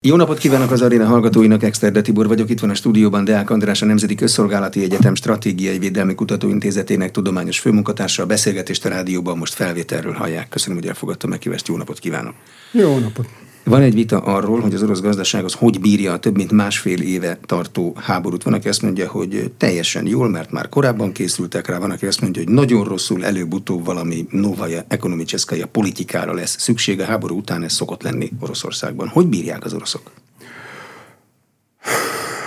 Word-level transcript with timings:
Jó 0.00 0.16
napot 0.16 0.38
kívánok 0.38 0.70
az 0.70 0.82
aréna 0.82 1.06
hallgatóinak, 1.06 1.62
Exterde 1.62 2.00
Tibor 2.00 2.26
vagyok, 2.26 2.50
itt 2.50 2.60
van 2.60 2.70
a 2.70 2.74
stúdióban 2.74 3.24
Deák 3.24 3.50
András, 3.50 3.82
a 3.82 3.86
Nemzeti 3.86 4.14
Közszolgálati 4.14 4.82
Egyetem 4.82 5.14
Stratégiai 5.14 5.78
Védelmi 5.78 6.14
Kutatóintézetének 6.14 7.10
tudományos 7.10 7.58
főmunkatársa. 7.58 8.22
A 8.22 8.26
beszélgetést 8.26 8.84
a 8.84 8.88
rádióban 8.88 9.38
most 9.38 9.54
felvételről 9.54 10.12
hallják. 10.12 10.48
Köszönöm, 10.48 10.78
hogy 10.78 10.88
elfogadta 10.88 11.26
meghívást, 11.26 11.68
jó 11.68 11.76
napot 11.76 11.98
kívánok! 11.98 12.34
Jó 12.72 12.98
napot! 12.98 13.28
Van 13.68 13.82
egy 13.82 13.94
vita 13.94 14.18
arról, 14.18 14.60
hogy 14.60 14.74
az 14.74 14.82
orosz 14.82 15.00
gazdaság 15.00 15.44
az 15.44 15.52
hogy 15.52 15.80
bírja 15.80 16.12
a 16.12 16.18
több 16.18 16.36
mint 16.36 16.52
másfél 16.52 17.00
éve 17.00 17.38
tartó 17.46 17.96
háborút. 17.96 18.42
Van, 18.42 18.54
aki 18.54 18.68
azt 18.68 18.82
mondja, 18.82 19.08
hogy 19.08 19.52
teljesen 19.56 20.06
jól, 20.06 20.28
mert 20.28 20.50
már 20.50 20.68
korábban 20.68 21.12
készültek 21.12 21.66
rá, 21.66 21.78
van, 21.78 21.90
aki 21.90 22.06
azt 22.06 22.20
mondja, 22.20 22.42
hogy 22.42 22.52
nagyon 22.52 22.84
rosszul, 22.84 23.24
előbb-utóbb 23.24 23.84
valami 23.84 24.26
novaja, 24.30 24.84
ekonomicseszkaja 24.88 25.66
politikára 25.66 26.34
lesz 26.34 26.60
szüksége. 26.60 27.04
Háború 27.04 27.36
után 27.36 27.62
ez 27.62 27.72
szokott 27.72 28.02
lenni 28.02 28.30
Oroszországban. 28.40 29.08
Hogy 29.08 29.26
bírják 29.26 29.64
az 29.64 29.74
oroszok? 29.74 30.10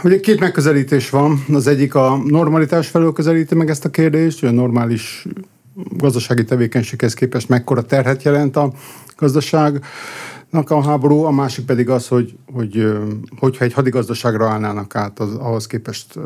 Ugye 0.04 0.20
két 0.20 0.40
megközelítés 0.40 1.10
van. 1.10 1.46
Az 1.54 1.68
egyik 1.68 1.96
a 1.96 2.22
normalitás 2.26 2.88
felől 2.88 3.13
közelíti 3.13 3.55
meg 3.55 3.70
ezt 3.70 3.85
a 3.85 3.90
kérdést, 3.90 4.40
hogy 4.40 4.49
a 4.49 4.52
normális 4.52 5.26
gazdasági 5.98 6.44
tevékenységhez 6.44 7.13
képest 7.13 7.49
mekkora 7.49 7.82
terhet 7.82 8.24
jelent 8.24 8.55
a 8.55 8.74
gazdaság 9.18 9.84
a 10.52 10.84
háború, 10.84 11.23
a 11.23 11.32
másik 11.32 11.66
pedig 11.66 11.90
az, 11.90 12.08
hogy, 12.08 12.38
hogy 12.54 12.98
hogyha 13.40 13.66
egy 13.66 13.73
hadigazdaságra 13.73 14.50
állnának 14.50 14.96
át, 14.96 15.20
az, 15.20 15.36
ahhoz 15.36 15.68
képest 15.68 16.20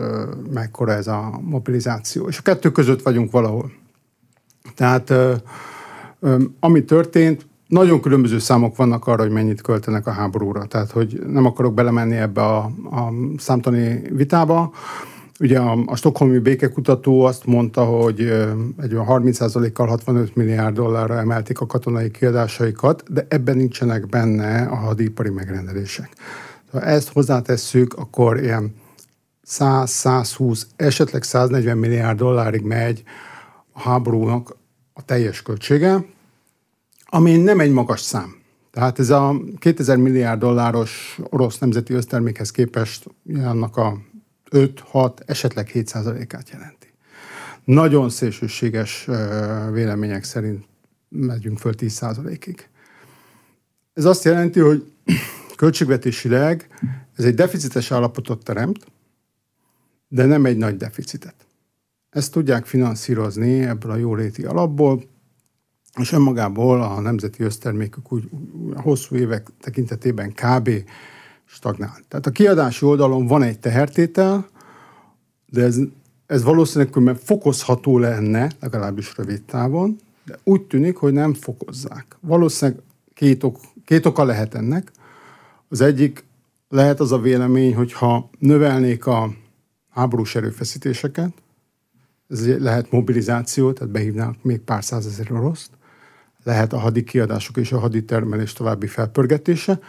mekkora 0.53 0.91
ez 0.91 1.07
a 1.07 1.39
mobilizáció. 1.41 2.27
És 2.27 2.38
a 2.38 2.41
kettő 2.41 2.71
között 2.71 3.01
vagyunk 3.01 3.31
valahol. 3.31 3.71
Tehát 4.75 5.13
ami 6.59 6.84
történt, 6.84 7.45
nagyon 7.67 8.01
különböző 8.01 8.39
számok 8.39 8.75
vannak 8.75 9.07
arra, 9.07 9.21
hogy 9.21 9.31
mennyit 9.31 9.61
költenek 9.61 10.07
a 10.07 10.11
háborúra. 10.11 10.65
Tehát, 10.65 10.91
hogy 10.91 11.21
nem 11.27 11.45
akarok 11.45 11.73
belemenni 11.73 12.15
ebbe 12.15 12.41
a, 12.41 12.57
a 12.89 13.12
számtani 13.37 14.01
vitába, 14.12 14.71
Ugye 15.39 15.59
a, 15.59 15.83
a 15.85 15.95
Stockholmi 15.95 16.39
békekutató 16.39 17.21
azt 17.21 17.45
mondta, 17.45 17.83
hogy 17.83 18.19
egy 18.81 18.93
olyan 18.93 19.05
30%-kal 19.07 19.87
65 19.87 20.35
milliárd 20.35 20.75
dollárra 20.75 21.17
emelték 21.17 21.59
a 21.59 21.65
katonai 21.65 22.11
kiadásaikat, 22.11 23.13
de 23.13 23.25
ebben 23.29 23.57
nincsenek 23.57 24.07
benne 24.07 24.65
a 24.65 24.75
hadipari 24.75 25.29
megrendelések. 25.29 26.09
Ha 26.71 26.81
ezt 26.81 27.11
hozzátesszük, 27.11 27.93
akkor 27.93 28.43
ilyen 28.43 28.75
100-120, 29.47 30.61
esetleg 30.75 31.23
140 31.23 31.77
milliárd 31.77 32.17
dollárig 32.17 32.61
megy 32.61 33.03
a 33.71 33.79
háborúnak 33.79 34.57
a 34.93 35.05
teljes 35.05 35.41
költsége, 35.41 36.05
ami 37.05 37.35
nem 37.35 37.59
egy 37.59 37.71
magas 37.71 38.01
szám. 38.01 38.35
Tehát 38.71 38.99
ez 38.99 39.09
a 39.09 39.35
2000 39.59 39.97
milliárd 39.97 40.39
dolláros 40.39 41.19
orosz 41.29 41.57
nemzeti 41.57 41.93
össztermékhez 41.93 42.51
képest 42.51 43.05
annak 43.43 43.77
a 43.77 43.97
5-6, 44.51 45.20
esetleg 45.26 45.71
7%-át 45.74 46.49
jelenti. 46.49 46.93
Nagyon 47.63 48.10
szélsőséges 48.10 49.07
vélemények 49.71 50.24
szerint 50.24 50.65
megyünk 51.10 51.57
föl 51.60 51.74
10%-ig. 51.77 52.70
Ez 53.93 54.05
azt 54.05 54.24
jelenti, 54.24 54.60
hogy 54.60 54.91
költségvetésileg 55.55 56.68
ez 57.15 57.26
egy 57.26 57.35
deficites 57.35 57.91
állapotot 57.91 58.43
teremt, 58.43 58.85
de 60.07 60.26
nem 60.26 60.46
egy 60.46 60.57
nagy 60.57 60.77
deficitet. 60.77 61.35
Ezt 62.09 62.32
tudják 62.32 62.65
finanszírozni 62.65 63.62
ebből 63.62 63.91
a 63.91 63.96
jóléti 63.96 64.44
alapból, 64.44 65.03
és 66.00 66.12
önmagából 66.12 66.81
a 66.81 67.00
nemzeti 67.00 67.44
össztermékük 67.44 68.12
úgy 68.12 68.30
a 68.74 68.81
hosszú 68.81 69.16
évek 69.16 69.47
tekintetében 69.59 70.34
kb 70.34 70.69
stagnál. 71.46 71.97
Tehát 72.07 72.25
a 72.25 72.31
kiadási 72.31 72.85
oldalon 72.85 73.28
van 73.28 73.44
egy 73.44 73.59
tehertétel, 73.59 74.47
de 75.50 75.63
ez, 75.63 75.78
ez 76.25 76.44
valószínűleg 76.44 77.16
fokozható 77.16 77.97
lenne, 77.97 78.52
legalábbis 78.59 79.18
rövid 79.18 79.42
távon, 79.44 80.00
de 80.25 80.38
úgy 80.44 80.62
tűnik, 80.62 80.97
hogy 80.97 81.14
nem 81.14 81.34
fokozzák. 81.34 82.18
Valószínűleg 82.19 82.81
két, 83.14 83.44
ok, 83.44 83.58
két 83.86 84.06
oka 84.06 84.24
lehet 84.24 84.56
ennek. 84.56 84.92
Az 85.69 85.81
egyik 85.81 86.24
lehet 86.69 87.00
az 87.00 87.12
a 87.12 87.19
vélemény, 87.19 87.75
hogyha 87.75 88.30
növelnék 88.40 89.06
a 89.06 89.34
háborús 89.90 90.36
erőfeszítéseket, 90.36 91.31
ez 92.30 92.58
lehet 92.58 92.92
mobilizáció, 92.92 93.74
tehát 93.74 93.94
behívnák 93.94 94.36
még 94.42 94.59
pár 94.59 94.84
százezer 94.84 95.31
oroszt, 95.31 95.69
lehet 96.44 96.74
a 96.74 96.78
hadi 96.78 97.03
kiadások 97.03 97.58
és 97.58 97.72
a 97.72 97.80
hadi 97.80 98.06
termelés 98.06 98.53
további 98.53 98.88
felpörgetése, 98.88 99.80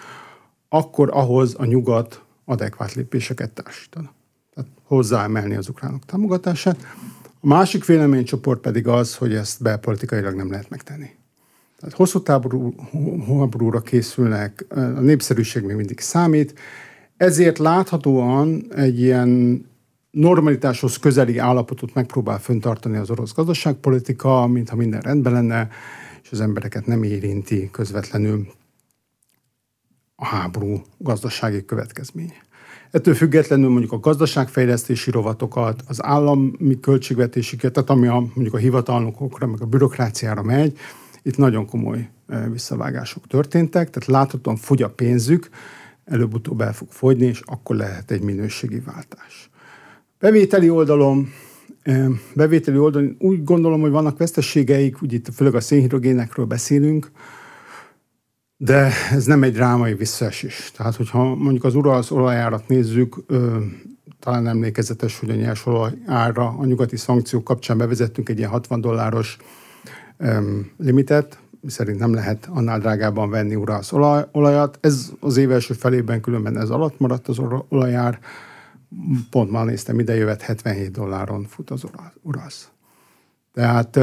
akkor 0.68 1.10
ahhoz 1.12 1.54
a 1.58 1.64
nyugat 1.64 2.24
adekvát 2.44 2.94
lépéseket 2.94 3.50
társítana. 3.50 4.12
Tehát 4.54 4.70
hozzáemelni 4.82 5.54
az 5.54 5.68
ukránok 5.68 6.04
támogatását. 6.04 6.76
A 7.40 7.46
másik 7.46 7.84
véleménycsoport 7.84 8.60
pedig 8.60 8.86
az, 8.86 9.16
hogy 9.16 9.34
ezt 9.34 9.62
belpolitikailag 9.62 10.34
nem 10.34 10.50
lehet 10.50 10.68
megtenni. 10.68 11.10
Tehát 11.78 11.94
hosszú 11.96 12.22
táború, 12.22 12.74
készülnek, 13.84 14.66
a 14.68 14.80
népszerűség 14.80 15.62
még 15.62 15.76
mindig 15.76 16.00
számít, 16.00 16.58
ezért 17.16 17.58
láthatóan 17.58 18.66
egy 18.74 19.00
ilyen 19.00 19.64
normalitáshoz 20.10 20.96
közeli 20.98 21.38
állapotot 21.38 21.94
megpróbál 21.94 22.38
föntartani 22.38 22.96
az 22.96 23.10
orosz 23.10 23.34
gazdaságpolitika, 23.34 24.46
mintha 24.46 24.76
minden 24.76 25.00
rendben 25.00 25.32
lenne, 25.32 25.68
és 26.22 26.30
az 26.30 26.40
embereket 26.40 26.86
nem 26.86 27.02
érinti 27.02 27.68
közvetlenül 27.72 28.46
a 30.16 30.24
háború 30.24 30.82
gazdasági 30.98 31.64
következménye. 31.64 32.44
Ettől 32.90 33.14
függetlenül 33.14 33.68
mondjuk 33.68 33.92
a 33.92 33.98
gazdaságfejlesztési 33.98 35.10
rovatokat, 35.10 35.82
az 35.86 36.04
állami 36.04 36.80
költségvetésiket, 36.80 37.72
tehát 37.72 37.90
ami 37.90 38.06
a, 38.06 38.20
mondjuk 38.20 38.54
a 38.54 38.58
hivatalnokokra, 38.58 39.46
meg 39.46 39.62
a 39.62 39.66
bürokráciára 39.66 40.42
megy, 40.42 40.78
itt 41.22 41.36
nagyon 41.36 41.66
komoly 41.66 42.08
eh, 42.28 42.50
visszavágások 42.50 43.26
történtek, 43.26 43.90
tehát 43.90 44.08
láthatóan 44.08 44.56
fogy 44.56 44.82
a 44.82 44.90
pénzük, 44.90 45.48
előbb-utóbb 46.04 46.60
el 46.60 46.72
fog 46.72 46.88
fogyni, 46.90 47.26
és 47.26 47.40
akkor 47.44 47.76
lehet 47.76 48.10
egy 48.10 48.22
minőségi 48.22 48.80
váltás. 48.80 49.50
Bevételi 50.18 50.70
oldalon, 50.70 51.28
eh, 51.82 52.06
bevételi 52.34 52.78
oldalon 52.78 53.16
úgy 53.18 53.44
gondolom, 53.44 53.80
hogy 53.80 53.90
vannak 53.90 54.18
veszteségeik, 54.18 55.02
úgy 55.02 55.12
itt 55.12 55.34
főleg 55.34 55.54
a 55.54 55.60
szénhidrogénekről 55.60 56.46
beszélünk, 56.46 57.10
de 58.56 58.90
ez 59.10 59.24
nem 59.24 59.42
egy 59.42 59.52
drámai 59.52 59.94
visszaesés. 59.94 60.72
Tehát, 60.76 60.96
hogyha 60.96 61.34
mondjuk 61.34 61.64
az 61.64 61.74
Uralsz 61.74 62.10
olajárat 62.10 62.68
nézzük, 62.68 63.16
ö, 63.26 63.58
talán 64.20 64.46
emlékezetes, 64.46 65.18
hogy 65.18 65.30
a 65.30 65.34
nyersolaj 65.34 65.92
ára 66.06 66.48
a 66.48 66.64
nyugati 66.64 66.96
szankciók 66.96 67.44
kapcsán 67.44 67.78
bevezettünk 67.78 68.28
egy 68.28 68.38
ilyen 68.38 68.50
60 68.50 68.80
dolláros 68.80 69.36
ö, 70.16 70.58
limitet, 70.78 71.38
szerint 71.66 71.98
nem 71.98 72.14
lehet 72.14 72.48
annál 72.50 72.78
drágában 72.78 73.30
venni 73.30 73.54
Uralsz 73.54 73.92
olaj, 73.92 74.24
olajat. 74.32 74.78
Ez 74.80 75.12
az 75.20 75.36
év 75.36 75.50
első 75.50 75.74
felében 75.74 76.20
különben 76.20 76.58
ez 76.58 76.70
alatt 76.70 76.98
maradt 76.98 77.28
az 77.28 77.38
olajár. 77.68 78.18
Pont 79.30 79.50
már 79.50 79.64
néztem, 79.64 79.98
ide 79.98 80.14
jövet 80.14 80.42
77 80.42 80.90
dolláron 80.90 81.44
fut 81.44 81.70
az 81.70 81.84
Uralsz. 82.22 82.68
Tehát 83.52 83.98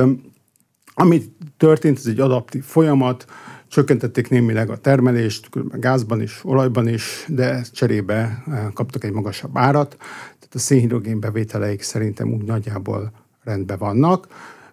ami 0.94 1.22
történt, 1.58 1.98
ez 1.98 2.06
egy 2.06 2.20
adaptív 2.20 2.64
folyamat, 2.64 3.26
Csökkentették 3.74 4.30
némileg 4.30 4.70
a 4.70 4.78
termelést, 4.78 5.50
gázban 5.80 6.22
is, 6.22 6.42
olajban 6.44 6.88
is, 6.88 7.26
de 7.28 7.66
cserébe 7.72 8.44
eh, 8.48 8.68
kaptak 8.74 9.04
egy 9.04 9.12
magasabb 9.12 9.58
árat. 9.58 9.96
Tehát 10.40 10.54
a 10.54 10.60
szénhidrogén 10.60 11.20
bevételeik 11.20 11.82
szerintem 11.82 12.34
úgy 12.34 12.44
nagyjából 12.44 13.12
rendben 13.44 13.78
vannak. 13.78 14.28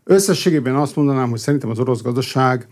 Összességében 0.04 0.74
azt 0.74 0.96
mondanám, 0.96 1.30
hogy 1.30 1.38
szerintem 1.38 1.70
az 1.70 1.78
orosz 1.78 2.02
gazdaság 2.02 2.68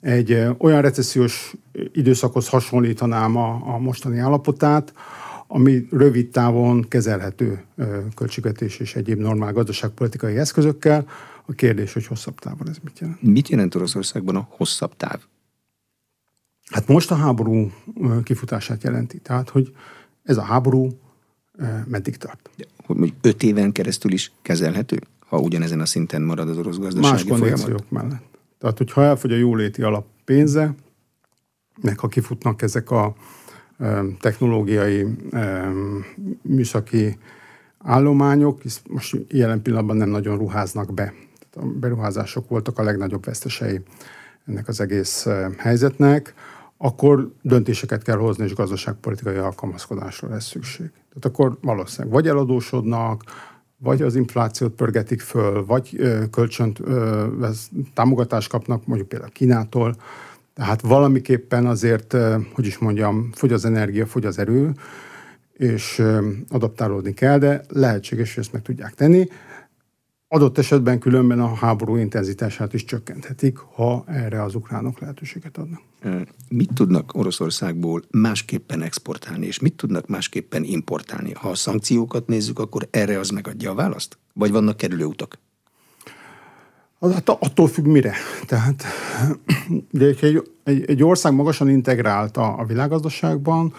egy 0.00 0.32
eh, 0.32 0.54
olyan 0.58 0.82
recessziós 0.82 1.54
időszakhoz 1.92 2.48
hasonlítanám 2.48 3.36
a, 3.36 3.74
a 3.74 3.78
mostani 3.78 4.18
állapotát, 4.18 4.92
ami 5.46 5.86
rövid 5.90 6.30
távon 6.30 6.88
kezelhető 6.88 7.64
eh, 7.76 7.88
költségvetés 8.14 8.78
és 8.78 8.94
egyéb 8.94 9.18
normál 9.18 9.52
gazdaságpolitikai 9.52 10.36
eszközökkel. 10.36 11.06
A 11.46 11.52
kérdés, 11.52 11.92
hogy 11.92 12.06
hosszabb 12.06 12.38
távon 12.38 12.68
ez 12.68 12.76
mit 12.82 12.98
jelent. 12.98 13.22
Mit 13.22 13.48
jelent 13.48 13.74
Oroszországban 13.74 14.36
a 14.36 14.46
hosszabb 14.50 14.96
táv? 14.96 15.20
Hát 16.70 16.88
most 16.88 17.10
a 17.10 17.14
háború 17.14 17.72
kifutását 18.22 18.82
jelenti. 18.82 19.18
Tehát, 19.18 19.48
hogy 19.48 19.74
ez 20.22 20.36
a 20.36 20.42
háború 20.42 20.88
meddig 21.86 22.16
tart. 22.16 22.50
Hogy 22.86 23.14
öt 23.20 23.42
éven 23.42 23.72
keresztül 23.72 24.12
is 24.12 24.32
kezelhető, 24.42 24.98
ha 25.26 25.38
ugyanezen 25.38 25.80
a 25.80 25.86
szinten 25.86 26.22
marad 26.22 26.48
az 26.48 26.56
orosz 26.56 26.78
gazdasági 26.78 27.30
Más 27.30 27.38
folyamat? 27.38 27.90
mellett. 27.90 28.38
Tehát, 28.58 28.78
hogyha 28.78 29.02
elfogy 29.02 29.32
a 29.32 29.36
jóléti 29.36 29.82
alap 29.82 30.06
pénze, 30.24 30.74
meg 31.82 31.98
ha 31.98 32.08
kifutnak 32.08 32.62
ezek 32.62 32.90
a 32.90 33.14
technológiai, 34.20 35.06
műszaki 36.42 37.18
állományok, 37.78 38.62
hisz 38.62 38.82
most 38.88 39.16
jelen 39.28 39.62
pillanatban 39.62 39.96
nem 39.96 40.08
nagyon 40.08 40.38
ruháznak 40.38 40.94
be. 40.94 41.14
Tehát 41.50 41.68
a 41.68 41.78
beruházások 41.78 42.48
voltak 42.48 42.78
a 42.78 42.82
legnagyobb 42.82 43.24
vesztesei 43.24 43.80
ennek 44.46 44.68
az 44.68 44.80
egész 44.80 45.26
helyzetnek 45.56 46.34
akkor 46.82 47.32
döntéseket 47.42 48.02
kell 48.02 48.16
hozni, 48.16 48.44
és 48.44 48.54
gazdaságpolitikai 48.54 49.36
alkalmazkodásra 49.36 50.28
lesz 50.28 50.46
szükség. 50.46 50.90
Tehát 50.90 51.24
akkor 51.24 51.58
valószínűleg 51.62 52.12
vagy 52.12 52.28
eladósodnak, 52.28 53.22
vagy 53.76 54.02
az 54.02 54.16
inflációt 54.16 54.72
pörgetik 54.72 55.20
föl, 55.20 55.64
vagy 55.64 55.96
kölcsönt, 56.30 56.80
támogatást 57.94 58.48
kapnak, 58.48 58.86
mondjuk 58.86 59.08
például 59.08 59.30
Kínától. 59.30 59.96
Tehát 60.54 60.80
valamiképpen 60.80 61.66
azért, 61.66 62.16
hogy 62.52 62.66
is 62.66 62.78
mondjam, 62.78 63.30
fogy 63.32 63.52
az 63.52 63.64
energia, 63.64 64.06
fogy 64.06 64.24
az 64.24 64.38
erő, 64.38 64.72
és 65.52 66.02
adaptálódni 66.48 67.14
kell, 67.14 67.38
de 67.38 67.62
lehetséges, 67.68 68.34
hogy 68.34 68.42
ezt 68.42 68.52
meg 68.52 68.62
tudják 68.62 68.94
tenni. 68.94 69.28
Adott 70.32 70.58
esetben 70.58 70.98
különben 70.98 71.40
a 71.40 71.54
háború 71.54 71.96
intenzitását 71.96 72.74
is 72.74 72.84
csökkenthetik, 72.84 73.58
ha 73.58 74.04
erre 74.06 74.42
az 74.42 74.54
ukránok 74.54 75.00
lehetőséget 75.00 75.56
adnak. 75.58 75.80
Mit 76.48 76.70
tudnak 76.74 77.14
Oroszországból 77.14 78.02
másképpen 78.10 78.82
exportálni, 78.82 79.46
és 79.46 79.58
mit 79.58 79.74
tudnak 79.74 80.06
másképpen 80.06 80.64
importálni? 80.64 81.32
Ha 81.32 81.48
a 81.48 81.54
szankciókat 81.54 82.26
nézzük, 82.26 82.58
akkor 82.58 82.88
erre 82.90 83.18
az 83.18 83.30
megadja 83.30 83.70
a 83.70 83.74
választ? 83.74 84.18
Vagy 84.32 84.50
vannak 84.50 84.76
kerülőutak? 84.76 85.38
Hát 87.00 87.28
attól 87.28 87.68
függ 87.68 87.84
mire. 87.84 88.14
Tehát 88.46 88.84
de 89.90 90.04
egy, 90.04 90.50
egy, 90.64 90.84
egy 90.86 91.02
ország 91.02 91.34
magasan 91.34 91.68
integrált 91.68 92.36
a, 92.36 92.58
a 92.58 92.64
világgazdaságban, 92.64 93.74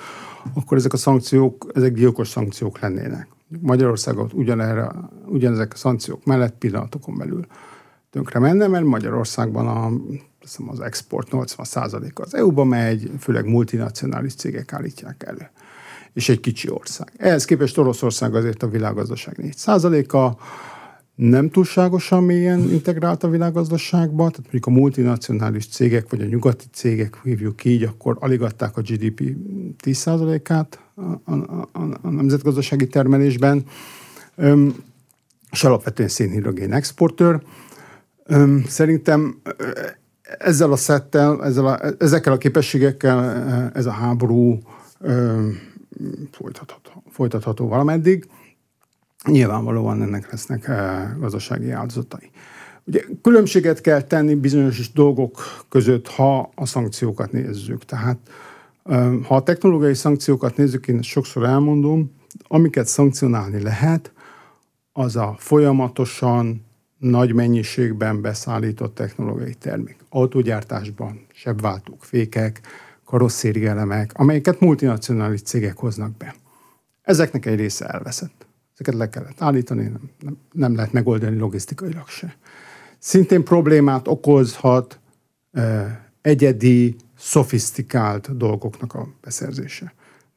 akkor 0.53 0.77
ezek 0.77 0.93
a 0.93 0.97
szankciók, 0.97 1.71
ezek 1.73 1.93
gyilkos 1.93 2.27
szankciók 2.27 2.79
lennének. 2.79 3.27
Magyarországot 3.59 4.33
ugyanerre, 4.33 4.91
ugyanezek 5.25 5.73
a 5.73 5.77
szankciók 5.77 6.25
mellett 6.25 6.57
pillanatokon 6.57 7.17
belül 7.17 7.45
tönkre 8.09 8.39
menne, 8.39 8.67
mert 8.67 8.85
Magyarországban 8.85 9.67
a, 9.67 9.91
hiszem 10.39 10.69
az 10.69 10.79
export 10.79 11.27
80%-a 11.31 12.21
az 12.21 12.35
EU-ba 12.35 12.63
megy, 12.63 13.11
főleg 13.19 13.45
multinacionális 13.45 14.35
cégek 14.35 14.73
állítják 14.73 15.23
elő. 15.27 15.49
És 16.13 16.29
egy 16.29 16.39
kicsi 16.39 16.69
ország. 16.69 17.11
Ehhez 17.17 17.45
képest 17.45 17.77
Oroszország 17.77 18.35
azért 18.35 18.63
a 18.63 18.69
világgazdaság 18.69 19.35
4%-a, 19.41 20.41
nem 21.15 21.49
túlságosan 21.49 22.23
mélyen 22.23 22.59
integrált 22.59 23.23
a 23.23 23.29
világgazdaságba, 23.29 24.29
tehát 24.29 24.41
mondjuk 24.41 24.65
a 24.65 24.69
multinacionális 24.69 25.67
cégek, 25.67 26.09
vagy 26.09 26.21
a 26.21 26.25
nyugati 26.25 26.65
cégek, 26.71 27.17
hívjuk 27.23 27.63
így, 27.63 27.83
akkor 27.83 28.17
aligatták 28.19 28.77
a 28.77 28.81
GDP 28.81 29.35
10%-át 29.83 30.79
a, 31.23 31.31
a, 31.31 31.67
a, 32.01 32.09
nemzetgazdasági 32.09 32.87
termelésben, 32.87 33.65
és 35.51 35.63
alapvetően 35.63 36.09
szénhidrogén 36.09 36.73
exportőr. 36.73 37.41
Szerintem 38.67 39.41
ezzel 40.37 40.71
a 40.71 40.75
szettel, 40.75 41.43
ezzel 41.43 41.65
a, 41.65 41.79
ezekkel 41.99 42.33
a 42.33 42.37
képességekkel 42.37 43.41
ez 43.73 43.85
a 43.85 43.91
háború 43.91 44.59
folytatható, 46.31 47.03
folytatható 47.09 47.67
valameddig. 47.67 48.27
Nyilvánvalóan 49.25 50.01
ennek 50.01 50.31
lesznek 50.31 50.71
gazdasági 51.19 51.71
áldozatai. 51.71 52.31
Ugye 52.83 53.03
különbséget 53.21 53.81
kell 53.81 54.01
tenni 54.01 54.35
bizonyos 54.35 54.91
dolgok 54.91 55.39
között, 55.69 56.07
ha 56.07 56.51
a 56.55 56.65
szankciókat 56.65 57.31
nézzük. 57.31 57.85
Tehát 57.85 58.17
ha 59.23 59.35
a 59.35 59.43
technológiai 59.43 59.93
szankciókat 59.93 60.57
nézzük, 60.57 60.87
én 60.87 61.01
sokszor 61.01 61.43
elmondom, 61.43 62.11
amiket 62.47 62.87
szankcionálni 62.87 63.61
lehet, 63.61 64.11
az 64.93 65.15
a 65.15 65.35
folyamatosan 65.37 66.65
nagy 66.97 67.33
mennyiségben 67.33 68.21
beszállított 68.21 68.95
technológiai 68.95 69.53
termék. 69.53 69.97
Autógyártásban 70.09 71.25
sebváltók, 71.33 72.03
fékek, 72.03 72.61
karosszérielemek, 73.05 74.11
amelyeket 74.13 74.59
multinacionális 74.59 75.41
cégek 75.41 75.77
hoznak 75.77 76.17
be. 76.17 76.35
Ezeknek 77.01 77.45
egy 77.45 77.59
része 77.59 77.85
elveszett. 77.85 78.45
Ezeket 78.73 78.93
le 78.93 79.09
kellett 79.09 79.41
állítani, 79.41 79.91
nem, 80.19 80.37
nem, 80.51 80.75
lehet 80.75 80.91
megoldani 80.91 81.37
logisztikailag 81.37 82.07
se. 82.07 82.35
Szintén 82.99 83.43
problémát 83.43 84.07
okozhat 84.07 84.99
eh, 85.51 85.97
egyedi, 86.21 86.95
szofisztikált 87.21 88.37
dolgoknak 88.37 88.93
a 88.93 89.07
beszerzése. 89.21 89.93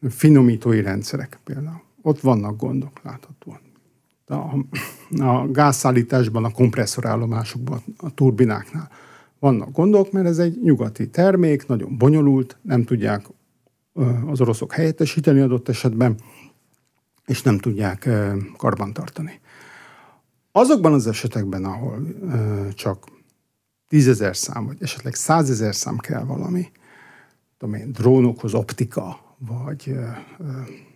Finomítói 0.09 0.81
rendszerek 0.81 1.39
például. 1.45 1.83
Ott 2.03 2.21
vannak 2.21 2.57
gondok 2.57 3.01
láthatóan. 3.03 3.61
A, 4.27 4.57
a 5.25 5.49
gázszállításban, 5.51 6.45
a 6.45 6.51
kompresszorállomásokban, 6.51 7.83
a 7.97 8.15
turbináknál 8.15 8.91
vannak 9.39 9.73
gondok, 9.73 10.13
mert 10.13 10.27
ez 10.27 10.39
egy 10.39 10.61
nyugati 10.63 11.09
termék, 11.09 11.67
nagyon 11.67 11.97
bonyolult, 11.99 12.57
nem 12.63 12.85
tudják 12.85 13.27
az 14.27 14.41
oroszok 14.41 14.73
helyettesíteni 14.73 15.41
adott 15.41 15.69
esetben, 15.69 16.17
és 17.27 17.43
nem 17.43 17.59
tudják 17.59 18.09
karbantartani. 18.57 19.41
Azokban 20.53 20.93
az 20.93 21.07
esetekben, 21.07 21.65
ahol 21.65 22.07
csak 22.75 23.07
tízezer 23.95 24.37
szám, 24.37 24.67
vagy 24.67 24.77
esetleg 24.81 25.15
százezer 25.15 25.75
szám 25.75 25.97
kell 25.97 26.25
valami, 26.25 26.71
tudom 27.59 27.75
én, 27.75 27.93
drónokhoz 27.93 28.55
optika, 28.55 29.37
vagy 29.39 29.97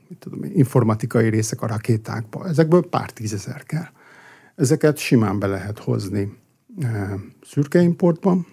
mit 0.09 0.19
tudom 0.19 0.43
én, 0.43 0.53
informatikai 0.55 1.29
részek 1.29 1.63
a 1.63 1.67
rakétákba, 1.67 2.47
ezekből 2.47 2.89
pár 2.89 3.11
tízezer 3.11 3.63
kell. 3.63 3.87
Ezeket 4.55 4.97
simán 4.97 5.39
be 5.39 5.47
lehet 5.47 5.79
hozni 5.79 6.37
szürke 7.47 7.81
importban, 7.81 8.47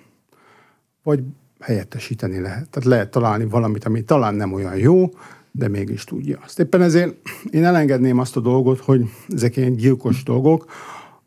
vagy 1.04 1.24
helyettesíteni 1.60 2.40
lehet. 2.40 2.70
Tehát 2.70 2.90
lehet 2.90 3.12
találni 3.12 3.46
valamit, 3.46 3.86
ami 3.86 4.04
talán 4.04 4.36
nem 4.36 4.54
olyan 4.54 4.78
jó, 4.78 5.10
de 5.52 5.68
mégis 5.68 6.04
tudja 6.04 6.40
azt. 6.44 6.60
Éppen 6.60 6.82
ezért 6.82 7.16
én 7.50 7.64
elengedném 7.64 8.20
azt 8.20 8.36
a 8.36 8.40
dolgot, 8.40 8.80
hogy 8.80 9.10
ezek 9.30 9.58
ilyen 9.58 9.76
gyilkos 9.76 10.24
dolgok. 10.24 10.66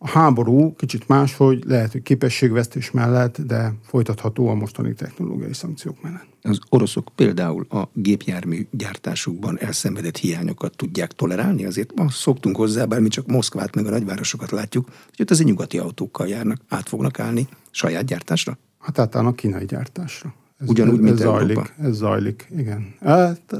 A 0.01 0.09
háború 0.09 0.75
kicsit 0.75 1.09
más, 1.09 1.37
hogy 1.37 1.65
lehet, 1.67 1.93
hogy 1.93 2.03
képességvesztés 2.03 2.91
mellett, 2.91 3.41
de 3.41 3.75
folytatható 3.83 4.49
a 4.49 4.55
mostani 4.55 4.95
technológiai 4.95 5.53
szankciók 5.53 6.03
mellett. 6.03 6.27
Az 6.43 6.59
oroszok 6.69 7.09
például 7.15 7.67
a 7.71 7.89
gépjármű 7.93 8.67
gyártásukban 8.71 9.59
elszenvedett 9.59 10.17
hiányokat 10.17 10.77
tudják 10.77 11.13
tolerálni, 11.13 11.65
azért 11.65 11.95
ma 11.95 12.11
szoktunk 12.11 12.57
hozzá, 12.57 12.85
bár 12.85 13.01
mi 13.01 13.09
csak 13.09 13.27
Moszkvát 13.27 13.75
meg 13.75 13.87
a 13.87 13.91
nagyvárosokat 13.91 14.51
látjuk, 14.51 14.85
hogy 14.87 15.21
ott 15.21 15.31
azért 15.31 15.49
nyugati 15.49 15.79
autókkal 15.79 16.29
járnak, 16.29 16.61
át 16.69 16.89
fognak 16.89 17.19
állni 17.19 17.49
saját 17.71 18.05
gyártásra? 18.05 18.59
Hát 18.79 18.99
átállnak 18.99 19.37
kínai 19.37 19.65
gyártásra. 19.65 20.35
Ez, 20.59 20.69
Ugyanúgy, 20.69 21.01
mint 21.01 21.15
ez 21.15 21.21
Európa. 21.21 21.45
zajlik, 21.45 21.75
ez 21.83 21.97
zajlik, 21.97 22.49
igen. 22.57 22.95
Hát, 23.01 23.57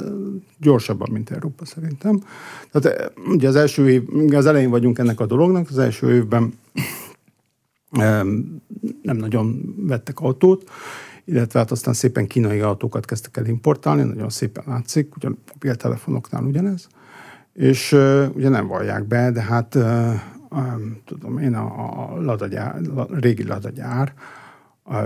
gyorsabban, 0.61 1.09
mint 1.13 1.31
Európa 1.31 1.65
szerintem. 1.65 2.23
Tehát 2.71 3.13
ugye 3.29 3.49
az 3.49 3.57
első 3.57 3.91
év, 3.91 4.03
az 4.35 4.47
elején 4.47 4.71
vagyunk 4.71 4.99
ennek 4.99 5.21
a 5.21 5.27
dolognak, 5.27 5.69
az 5.69 5.79
első 5.79 6.15
évben 6.15 6.53
nem 9.03 9.17
nagyon 9.17 9.75
vettek 9.77 10.21
autót, 10.21 10.71
illetve 11.25 11.59
hát 11.59 11.71
aztán 11.71 11.95
szépen 11.95 12.27
kínai 12.27 12.61
autókat 12.61 13.05
kezdtek 13.05 13.37
el 13.37 13.47
importálni, 13.47 14.03
nagyon 14.03 14.31
szépen 14.31 14.65
látszik, 14.67 15.17
ugyan 15.17 15.39
mobiltelefonoknál 15.53 16.43
ugyanez, 16.43 16.87
és 17.53 17.93
uh, 17.93 18.27
ugye 18.35 18.49
nem 18.49 18.67
vallják 18.67 19.05
be, 19.05 19.31
de 19.31 19.43
hát 19.43 19.77
tudom 21.05 21.39
én, 21.39 21.55
a, 21.55 22.13
a, 22.13 22.21
ladagyár, 22.21 22.81
a 22.95 23.19
régi 23.19 23.45
ladagyár, 23.45 24.13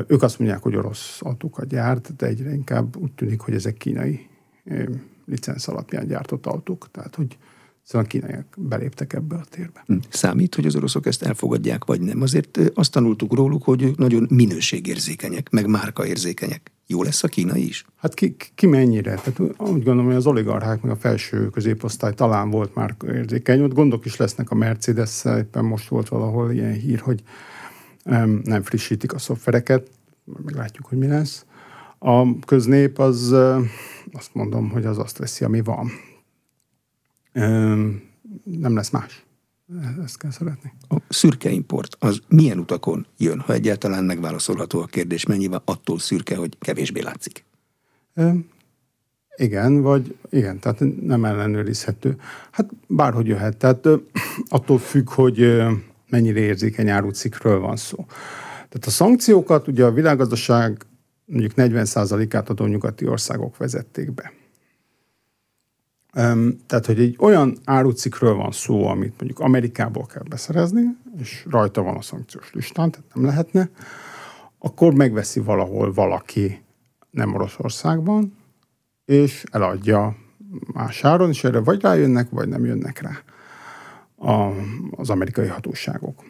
ők 0.06 0.22
azt 0.22 0.38
mondják, 0.38 0.62
hogy 0.62 0.76
orosz 0.76 1.18
autókat 1.20 1.66
gyárt, 1.66 2.16
de 2.16 2.26
egyre 2.26 2.52
inkább 2.52 2.96
úgy 2.96 3.12
tűnik, 3.12 3.40
hogy 3.40 3.54
ezek 3.54 3.76
kínai 3.76 4.28
licensz 5.26 5.68
alapján 5.68 6.06
gyártott 6.06 6.46
autók. 6.46 6.90
Tehát, 6.90 7.14
hogy 7.14 7.36
Szóval 7.84 8.06
kínaiak 8.06 8.46
beléptek 8.56 9.12
ebbe 9.12 9.34
a 9.34 9.44
térbe. 9.50 9.82
Hm. 9.86 9.96
Számít, 10.08 10.54
hogy 10.54 10.66
az 10.66 10.76
oroszok 10.76 11.06
ezt 11.06 11.22
elfogadják, 11.22 11.84
vagy 11.84 12.00
nem? 12.00 12.22
Azért 12.22 12.58
azt 12.74 12.92
tanultuk 12.92 13.34
róluk, 13.34 13.62
hogy 13.62 13.82
ők 13.82 13.96
nagyon 13.96 14.26
minőségérzékenyek, 14.30 15.50
meg 15.50 15.66
márkaérzékenyek. 15.66 16.72
Jó 16.86 17.02
lesz 17.02 17.22
a 17.22 17.28
kínai 17.28 17.66
is? 17.66 17.84
Hát 17.96 18.14
ki, 18.14 18.36
ki 18.54 18.66
mennyire? 18.66 19.14
Tehát 19.14 19.40
úgy 19.58 19.82
gondolom, 19.82 20.06
hogy 20.06 20.14
az 20.14 20.26
oligarchák, 20.26 20.82
meg 20.82 20.92
a 20.92 20.96
felső 20.96 21.50
középosztály 21.50 22.14
talán 22.14 22.50
volt 22.50 22.74
már 22.74 22.96
érzékeny. 23.06 23.62
Ott 23.62 23.74
gondok 23.74 24.04
is 24.04 24.16
lesznek 24.16 24.50
a 24.50 24.54
mercedes 24.54 25.24
éppen 25.24 25.64
most 25.64 25.88
volt 25.88 26.08
valahol 26.08 26.52
ilyen 26.52 26.72
hír, 26.72 26.98
hogy 26.98 27.22
nem 28.42 28.62
frissítik 28.62 29.12
a 29.12 29.18
szoftvereket, 29.18 29.90
meglátjuk, 30.44 30.86
hogy 30.86 30.98
mi 30.98 31.06
lesz. 31.06 31.46
A 31.98 32.38
köznép 32.38 32.98
az, 32.98 33.32
azt 34.12 34.30
mondom, 34.32 34.70
hogy 34.70 34.84
az 34.84 34.98
azt 34.98 35.18
veszi, 35.18 35.44
ami 35.44 35.60
van. 35.60 35.90
Nem 38.44 38.74
lesz 38.74 38.90
más. 38.90 39.24
Ezt 40.04 40.18
kell 40.18 40.30
szeretni. 40.30 40.72
A 40.88 40.96
szürke 41.08 41.50
import 41.50 41.96
az 41.98 42.20
milyen 42.28 42.58
utakon 42.58 43.06
jön, 43.16 43.40
ha 43.40 43.52
egyáltalán 43.52 44.04
megválaszolható 44.04 44.80
a 44.80 44.86
kérdés, 44.86 45.26
mennyivel 45.26 45.62
attól 45.64 45.98
szürke, 45.98 46.36
hogy 46.36 46.58
kevésbé 46.58 47.00
látszik? 47.00 47.44
Igen, 49.36 49.80
vagy 49.80 50.16
igen, 50.30 50.58
tehát 50.58 50.82
nem 51.00 51.24
ellenőrizhető. 51.24 52.16
Hát 52.50 52.70
bárhogy 52.86 53.26
jöhet. 53.26 53.56
Tehát 53.56 53.88
attól 54.48 54.78
függ, 54.78 55.10
hogy 55.10 55.62
mennyire 56.12 56.40
érzékeny 56.40 56.88
árucikről 56.88 57.60
van 57.60 57.76
szó. 57.76 58.04
Tehát 58.54 58.86
a 58.86 58.90
szankciókat 58.90 59.68
ugye 59.68 59.84
a 59.84 59.92
világgazdaság 59.92 60.86
mondjuk 61.24 61.52
40%-át 61.56 62.48
adó 62.48 62.66
nyugati 62.66 63.06
országok 63.06 63.56
vezették 63.56 64.12
be. 64.12 64.32
Tehát, 66.66 66.86
hogy 66.86 67.00
egy 67.00 67.16
olyan 67.18 67.58
árucikről 67.64 68.34
van 68.34 68.52
szó, 68.52 68.86
amit 68.86 69.14
mondjuk 69.18 69.38
Amerikából 69.38 70.06
kell 70.06 70.22
beszerezni, 70.28 70.82
és 71.18 71.46
rajta 71.50 71.82
van 71.82 71.96
a 71.96 72.02
szankciós 72.02 72.52
listán, 72.52 72.90
tehát 72.90 73.14
nem 73.14 73.24
lehetne, 73.24 73.70
akkor 74.58 74.94
megveszi 74.94 75.40
valahol 75.40 75.92
valaki 75.92 76.62
nem 77.10 77.34
Oroszországban, 77.34 78.36
és 79.04 79.44
eladja 79.50 80.16
más 80.72 81.04
áron, 81.04 81.28
és 81.28 81.44
erre 81.44 81.60
vagy 81.60 81.80
rájönnek, 81.80 82.30
vagy 82.30 82.48
nem 82.48 82.64
jönnek 82.64 83.00
rá 83.00 83.22
a, 84.22 84.52
az 84.90 85.10
amerikai 85.10 85.46
hatóságok. 85.46 86.24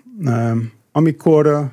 Amikor 0.92 1.70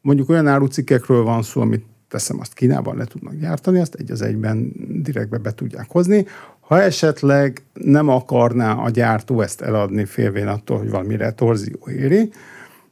mondjuk 0.00 0.28
olyan 0.28 0.46
árucikkekről 0.46 1.22
van 1.22 1.42
szó, 1.42 1.60
amit 1.60 1.84
teszem 2.08 2.40
azt 2.40 2.54
Kínában 2.54 2.96
le 2.96 3.04
tudnak 3.04 3.34
gyártani, 3.34 3.80
azt 3.80 3.94
egy 3.94 4.10
az 4.10 4.22
egyben 4.22 4.72
direktbe 5.02 5.38
be 5.38 5.52
tudják 5.54 5.90
hozni. 5.90 6.26
Ha 6.60 6.80
esetleg 6.80 7.62
nem 7.72 8.08
akarná 8.08 8.72
a 8.72 8.90
gyártó 8.90 9.40
ezt 9.40 9.60
eladni 9.60 10.04
félvén 10.04 10.46
attól, 10.46 10.78
hogy 10.78 10.90
valami 10.90 11.16
retorzió 11.16 11.88
éri 11.88 12.30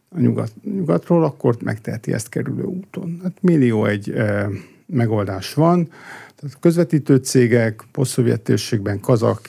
a 0.08 0.20
nyugat, 0.20 0.52
nyugatról, 0.62 1.24
akkor 1.24 1.56
megteheti 1.64 2.12
ezt 2.12 2.28
kerülő 2.28 2.62
úton. 2.62 3.20
Hát 3.22 3.32
millió 3.40 3.84
egy 3.84 4.10
e, 4.10 4.48
megoldás 4.86 5.54
van. 5.54 5.88
Tehát 6.36 6.58
közvetítő 6.60 7.16
cégek, 7.16 7.84
posztszovjet 7.92 8.40
térségben, 8.40 9.00
Kazak, 9.00 9.40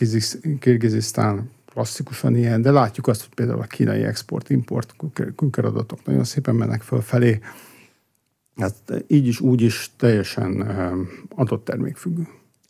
Kirgizisztán, 0.59 1.49
klasszikusan 1.77 2.35
ilyen, 2.35 2.61
de 2.61 2.71
látjuk 2.71 3.07
azt, 3.07 3.21
hogy 3.21 3.33
például 3.33 3.61
a 3.61 3.63
kínai 3.63 4.03
export-import 4.03 4.95
künkeradatok 5.35 6.05
nagyon 6.05 6.23
szépen 6.23 6.55
mennek 6.55 6.81
fölfelé. 6.81 7.39
Hát 8.55 9.03
így 9.07 9.27
is, 9.27 9.39
úgy 9.39 9.61
is 9.61 9.91
teljesen 9.97 10.61
adott 11.35 11.65
termékfüggő. 11.65 12.27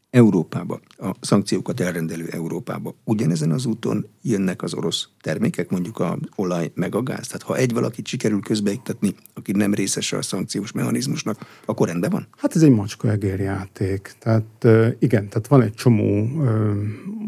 Európába, 0.09 0.79
a 0.97 1.11
szankciókat 1.21 1.79
elrendelő 1.79 2.27
Európába. 2.31 2.95
Ugyanezen 3.03 3.51
az 3.51 3.65
úton 3.65 4.07
jönnek 4.21 4.61
az 4.61 4.73
orosz 4.73 5.07
termékek, 5.21 5.69
mondjuk 5.69 5.99
a 5.99 6.17
olaj 6.35 6.71
meg 6.75 6.95
a 6.95 7.03
gáz. 7.03 7.27
Tehát 7.27 7.41
ha 7.41 7.55
egy 7.55 7.73
valakit 7.73 8.07
sikerül 8.07 8.39
közbeiktatni, 8.39 9.15
aki 9.33 9.51
nem 9.51 9.73
részese 9.73 10.17
a 10.17 10.21
szankciós 10.21 10.71
mechanizmusnak, 10.71 11.61
akkor 11.65 11.87
rendben 11.87 12.09
van? 12.09 12.27
Hát 12.37 12.55
ez 12.55 12.61
egy 12.61 12.71
macska 12.71 13.13
játék. 13.37 14.15
Tehát 14.19 14.67
igen, 14.99 15.27
tehát 15.29 15.47
van 15.47 15.61
egy 15.61 15.73
csomó 15.73 16.41
ö, 16.43 16.73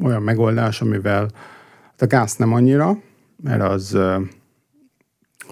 olyan 0.03 0.21
megoldás, 0.21 0.81
amivel 0.81 1.31
a 2.01 2.08
gáz 2.08 2.36
nem 2.36 2.53
annyira, 2.53 3.01
mert 3.44 3.62
az, 3.62 3.98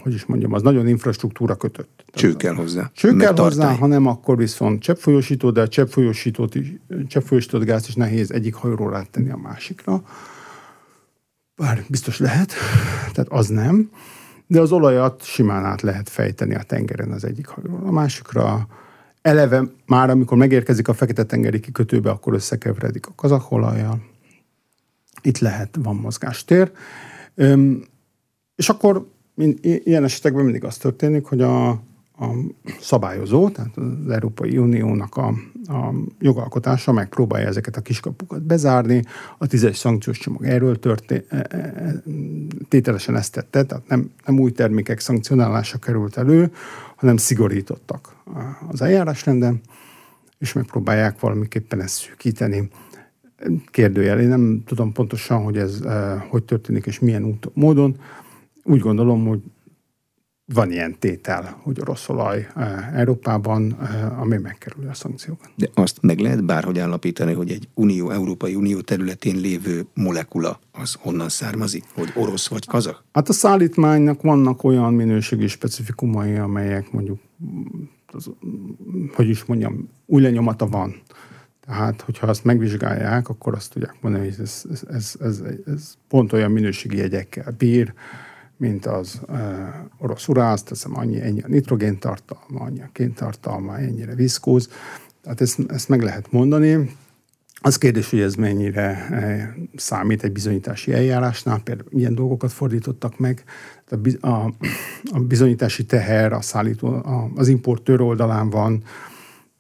hogy 0.01 0.13
is 0.13 0.25
mondjam, 0.25 0.54
az 0.54 0.62
nagyon 0.62 0.88
infrastruktúra 0.88 1.56
kötött. 1.56 2.04
Cső 2.13 2.36
kell 2.36 2.54
hozzá. 2.54 2.92
Cső 2.94 3.16
kell 3.16 3.36
hozzá, 3.36 3.74
hanem 3.74 4.06
akkor 4.06 4.38
viszont 4.38 4.82
cseppfolyósító, 4.82 5.51
de 5.51 5.62
a 5.62 5.68
cseppfolyósítót, 5.68 6.56
cseppfolyósított 7.08 7.63
gázt 7.63 7.88
is 7.88 7.96
nehéz 7.96 8.32
egyik 8.32 8.54
hajóról 8.54 8.96
áttenni 8.96 9.30
a 9.30 9.38
másikra. 9.38 10.04
Bár 11.56 11.84
biztos 11.89 12.20
lehet, 12.20 12.54
tehát 13.13 13.32
az 13.32 13.48
nem. 13.48 13.89
De 14.48 14.62
az 14.62 14.72
olajat 14.72 15.24
simán 15.24 15.66
át 15.66 15.82
lehet 15.82 16.10
fejteni 16.10 16.56
a 16.56 16.63
tengeren 16.63 17.12
az 17.12 17.24
egyik 17.24 17.48
hajóról 17.48 17.88
a 17.88 17.92
másikra. 17.92 18.68
Eleve 19.22 19.63
már, 19.86 20.10
amikor 20.10 20.38
megérkezik 20.38 20.88
a 20.88 20.94
Fekete-tengeri 20.94 21.60
kikötőbe, 21.60 22.10
akkor 22.10 22.34
összekeveredik 22.34 23.08
a 23.08 23.13
kazakolajjal 23.16 24.01
itt 25.27 25.39
lehet, 25.39 25.77
van 25.84 25.96
mozgástér. 25.96 26.72
És 28.55 28.69
akkor 28.69 29.07
ilyen 29.62 30.03
esetekben 30.03 30.43
mindig 30.43 30.63
az 30.63 30.77
történik, 30.77 31.25
hogy 31.25 31.41
a, 31.41 31.69
a 32.19 32.36
szabályozó, 32.79 33.50
tehát 33.50 33.77
az 33.77 34.10
Európai 34.10 34.57
Uniónak 34.57 35.15
a, 35.15 35.27
a 35.67 35.93
jogalkotása 36.19 36.91
megpróbálja 36.91 37.48
ezeket 37.48 37.75
a 37.77 37.81
kiskapukat 37.81 38.43
bezárni. 38.43 39.03
A 39.38 39.48
tízes 39.48 39.77
szankciós 39.77 40.17
csomag 40.17 40.46
erről 40.46 40.79
történt, 40.79 41.25
e, 41.29 41.46
e, 41.50 41.57
e, 41.57 42.03
tételesen 42.69 43.15
ezt 43.15 43.31
tette, 43.31 43.63
tehát 43.63 43.88
nem, 43.88 44.12
nem 44.25 44.39
új 44.39 44.51
termékek 44.51 45.00
szankcionálása 45.00 45.77
került 45.77 46.17
elő, 46.17 46.51
hanem 46.96 47.17
szigorítottak 47.17 48.15
az 48.67 48.81
eljárásrenden, 48.81 49.62
és 50.39 50.53
megpróbálják 50.53 51.19
valamiképpen 51.19 51.81
ezt 51.81 51.96
szűkíteni 51.96 52.69
kérdőjel. 53.72 54.20
Én 54.20 54.27
nem 54.27 54.63
tudom 54.65 54.91
pontosan, 54.91 55.44
hogy 55.44 55.58
ez 55.58 55.79
uh, 55.84 56.17
hogy 56.29 56.44
történik 56.44 56.86
és 56.86 57.00
milyen 57.00 57.24
út, 57.24 57.50
módon. 57.53 57.98
Úgy 58.63 58.79
gondolom, 58.79 59.25
hogy 59.25 59.39
van 60.53 60.72
ilyen 60.72 60.96
tétel, 61.00 61.60
hogy 61.62 61.79
orosz 61.79 62.10
olaj 62.10 62.48
uh, 62.56 62.98
Európában, 62.98 63.77
uh, 63.79 64.20
ami 64.22 64.38
megkerül 64.38 64.89
a 64.89 64.94
szankciókat. 64.94 65.50
De 65.56 65.70
azt 65.74 66.01
meg 66.01 66.20
lehet 66.20 66.46
bárhogy 66.46 66.79
állapítani, 66.79 67.34
hogy 67.34 67.51
egy 67.51 67.67
Unió, 67.74 68.10
Európai 68.10 68.56
Unió 68.56 68.82
területén 68.82 69.36
lévő 69.36 69.86
molekula 69.94 70.60
az 70.72 70.94
honnan 70.94 71.29
származik? 71.29 71.84
Hogy 71.94 72.12
orosz 72.15 72.48
vagy 72.48 72.65
kazak? 72.65 73.03
Hát 73.12 73.29
a 73.29 73.34
szállítmánynak 73.34 74.22
vannak 74.22 74.63
olyan 74.63 74.94
minőségi 74.94 75.48
specifikumai, 75.48 76.36
amelyek 76.36 76.91
mondjuk, 76.91 77.20
az, 78.12 78.29
hogy 79.13 79.29
is 79.29 79.46
mondjam, 79.46 79.89
új 80.06 80.22
lenyomata 80.22 80.67
van 80.67 81.01
tehát, 81.67 82.01
hogyha 82.01 82.27
azt 82.27 82.43
megvizsgálják, 82.43 83.29
akkor 83.29 83.53
azt 83.53 83.71
tudják 83.71 83.95
mondani, 84.01 84.24
hogy 84.24 84.36
ez, 84.39 84.63
ez, 84.71 84.81
ez, 84.89 85.15
ez, 85.19 85.41
ez 85.65 85.93
pont 86.09 86.33
olyan 86.33 86.51
minőségi 86.51 86.97
jegyekkel 86.97 87.55
bír, 87.57 87.93
mint 88.57 88.86
az 88.86 89.21
uh, 89.27 89.39
orosz 89.97 90.27
urász, 90.27 90.63
teszem 90.63 90.97
annyi, 90.97 91.21
ennyi 91.21 91.41
a 91.41 91.47
nitrogén 91.47 92.00
tartalma, 92.00 92.59
annyi 92.59 92.81
a 92.81 92.89
kéntartalma, 92.93 93.77
ennyire 93.77 94.15
viszkóz. 94.15 94.69
Tehát 95.21 95.41
ezt, 95.41 95.59
ezt 95.67 95.89
meg 95.89 96.01
lehet 96.01 96.31
mondani. 96.31 96.95
Az 97.62 97.77
kérdés, 97.77 98.09
hogy 98.09 98.19
ez 98.19 98.33
mennyire 98.33 99.07
számít 99.75 100.24
egy 100.24 100.31
bizonyítási 100.31 100.93
eljárásnál, 100.93 101.59
például 101.63 101.89
ilyen 101.91 102.15
dolgokat 102.15 102.51
fordítottak 102.51 103.19
meg. 103.19 103.43
A, 103.89 104.27
a, 104.27 104.53
a 105.12 105.19
bizonyítási 105.19 105.86
teher 105.86 106.33
a 106.33 106.41
szállító, 106.41 106.88
a, 106.88 107.31
az 107.36 107.47
importőr 107.47 108.01
oldalán 108.01 108.50
van, 108.50 108.83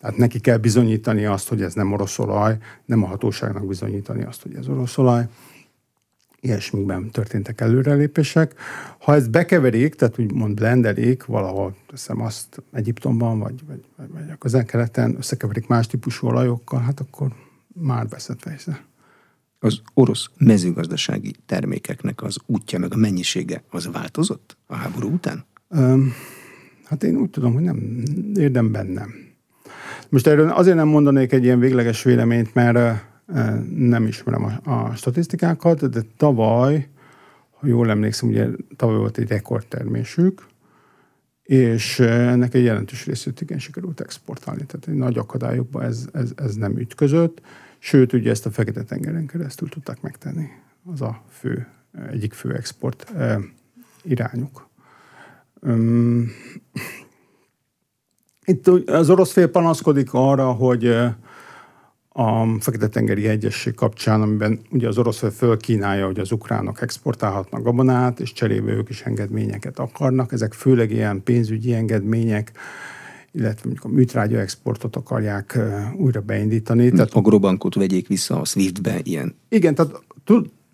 tehát 0.07 0.21
neki 0.21 0.39
kell 0.39 0.57
bizonyítani 0.57 1.25
azt, 1.25 1.47
hogy 1.47 1.61
ez 1.61 1.73
nem 1.73 1.93
orosz 1.93 2.19
olaj, 2.19 2.57
nem 2.85 3.03
a 3.03 3.07
hatóságnak 3.07 3.67
bizonyítani 3.67 4.23
azt, 4.23 4.41
hogy 4.41 4.55
ez 4.55 4.67
orosz 4.67 4.97
olaj. 4.97 5.25
Ilyesmikben 6.39 7.09
történtek 7.09 7.61
előrelépések. 7.61 8.53
Ha 8.99 9.15
ezt 9.15 9.31
bekeverik, 9.31 9.95
tehát 9.95 10.19
úgymond 10.19 10.55
blendelik 10.55 11.25
valahol, 11.25 11.75
teszem 11.87 12.21
azt 12.21 12.63
Egyiptomban, 12.71 13.39
vagy, 13.39 13.65
vagy, 13.67 13.83
vagy 13.95 14.29
a 14.29 14.35
közel-keleten, 14.35 15.15
összekeverik 15.17 15.67
más 15.67 15.87
típusú 15.87 16.27
olajokkal, 16.27 16.79
hát 16.79 16.99
akkor 16.99 17.33
már 17.73 18.07
veszett 18.07 18.41
fejsze. 18.41 18.85
Az 19.59 19.81
orosz 19.93 20.29
mezőgazdasági 20.37 21.35
termékeknek 21.45 22.23
az 22.23 22.37
útja 22.45 22.79
meg 22.79 22.93
a 22.93 22.97
mennyisége 22.97 23.63
az 23.69 23.91
változott 23.91 24.57
a 24.65 24.75
háború 24.75 25.09
után? 25.09 25.45
Um, 25.69 26.13
hát 26.83 27.03
én 27.03 27.15
úgy 27.15 27.29
tudom, 27.29 27.53
hogy 27.53 27.63
nem, 27.63 28.03
érdemben 28.35 28.85
nem. 28.85 29.26
Most 30.09 30.27
erről 30.27 30.49
azért 30.49 30.75
nem 30.75 30.87
mondanék 30.87 31.31
egy 31.31 31.43
ilyen 31.43 31.59
végleges 31.59 32.03
véleményt, 32.03 32.53
mert 32.53 33.05
nem 33.75 34.05
ismerem 34.05 34.43
a, 34.43 34.71
a 34.71 34.95
statisztikákat, 34.95 35.89
de 35.89 36.01
tavaly, 36.17 36.87
ha 37.51 37.67
jól 37.67 37.89
emlékszem, 37.89 38.29
ugye 38.29 38.47
tavaly 38.75 38.97
volt 38.97 39.17
egy 39.17 39.27
rekordtermésük, 39.27 40.45
és 41.43 41.99
ennek 41.99 42.53
egy 42.53 42.63
jelentős 42.63 43.05
részét 43.05 43.41
igen 43.41 43.59
sikerült 43.59 43.99
exportálni. 43.99 44.65
Tehát 44.65 44.87
egy 44.87 44.93
nagy 44.93 45.17
akadályokba 45.17 45.83
ez, 45.83 46.07
ez, 46.13 46.31
ez 46.35 46.55
nem 46.55 46.77
ütközött, 46.77 47.41
sőt, 47.79 48.13
ugye 48.13 48.29
ezt 48.29 48.45
a 48.45 48.51
Fekete-tengeren 48.51 49.25
keresztül 49.25 49.69
tudták 49.69 50.01
megtenni. 50.01 50.47
Az 50.93 51.01
a 51.01 51.23
fő, 51.29 51.67
egyik 52.09 52.33
fő 52.33 52.53
export 52.53 53.13
irányuk. 54.03 54.67
Itt 58.51 58.67
az 58.87 59.09
orosz 59.09 59.31
fél 59.31 59.47
panaszkodik 59.47 60.13
arra, 60.13 60.51
hogy 60.51 60.85
a 62.09 62.57
Fekete-tengeri 62.59 63.27
Egyesség 63.27 63.73
kapcsán, 63.73 64.21
amiben 64.21 64.59
ugye 64.71 64.87
az 64.87 64.97
orosz 64.97 65.17
fél 65.17 65.31
fölkínálja, 65.31 66.05
hogy 66.05 66.19
az 66.19 66.31
ukránok 66.31 66.81
exportálhatnak 66.81 67.63
gabonát, 67.63 68.19
és 68.19 68.33
cserébe 68.33 68.71
ők 68.71 68.89
is 68.89 69.01
engedményeket 69.01 69.79
akarnak. 69.79 70.31
Ezek 70.31 70.53
főleg 70.53 70.91
ilyen 70.91 71.23
pénzügyi 71.23 71.73
engedmények, 71.73 72.51
illetve 73.31 73.61
mondjuk 73.63 73.85
a 73.85 73.95
műtrágya 73.95 74.39
exportot 74.39 74.95
akarják 74.95 75.59
újra 75.97 76.21
beindítani. 76.21 76.91
Tehát, 76.91 77.13
a 77.13 77.21
Grobankot 77.21 77.75
vegyék 77.75 78.07
vissza 78.07 78.39
a 78.39 78.45
SWIFT-be, 78.45 78.99
ilyen. 79.03 79.35
Igen, 79.49 79.75
tehát 79.75 80.01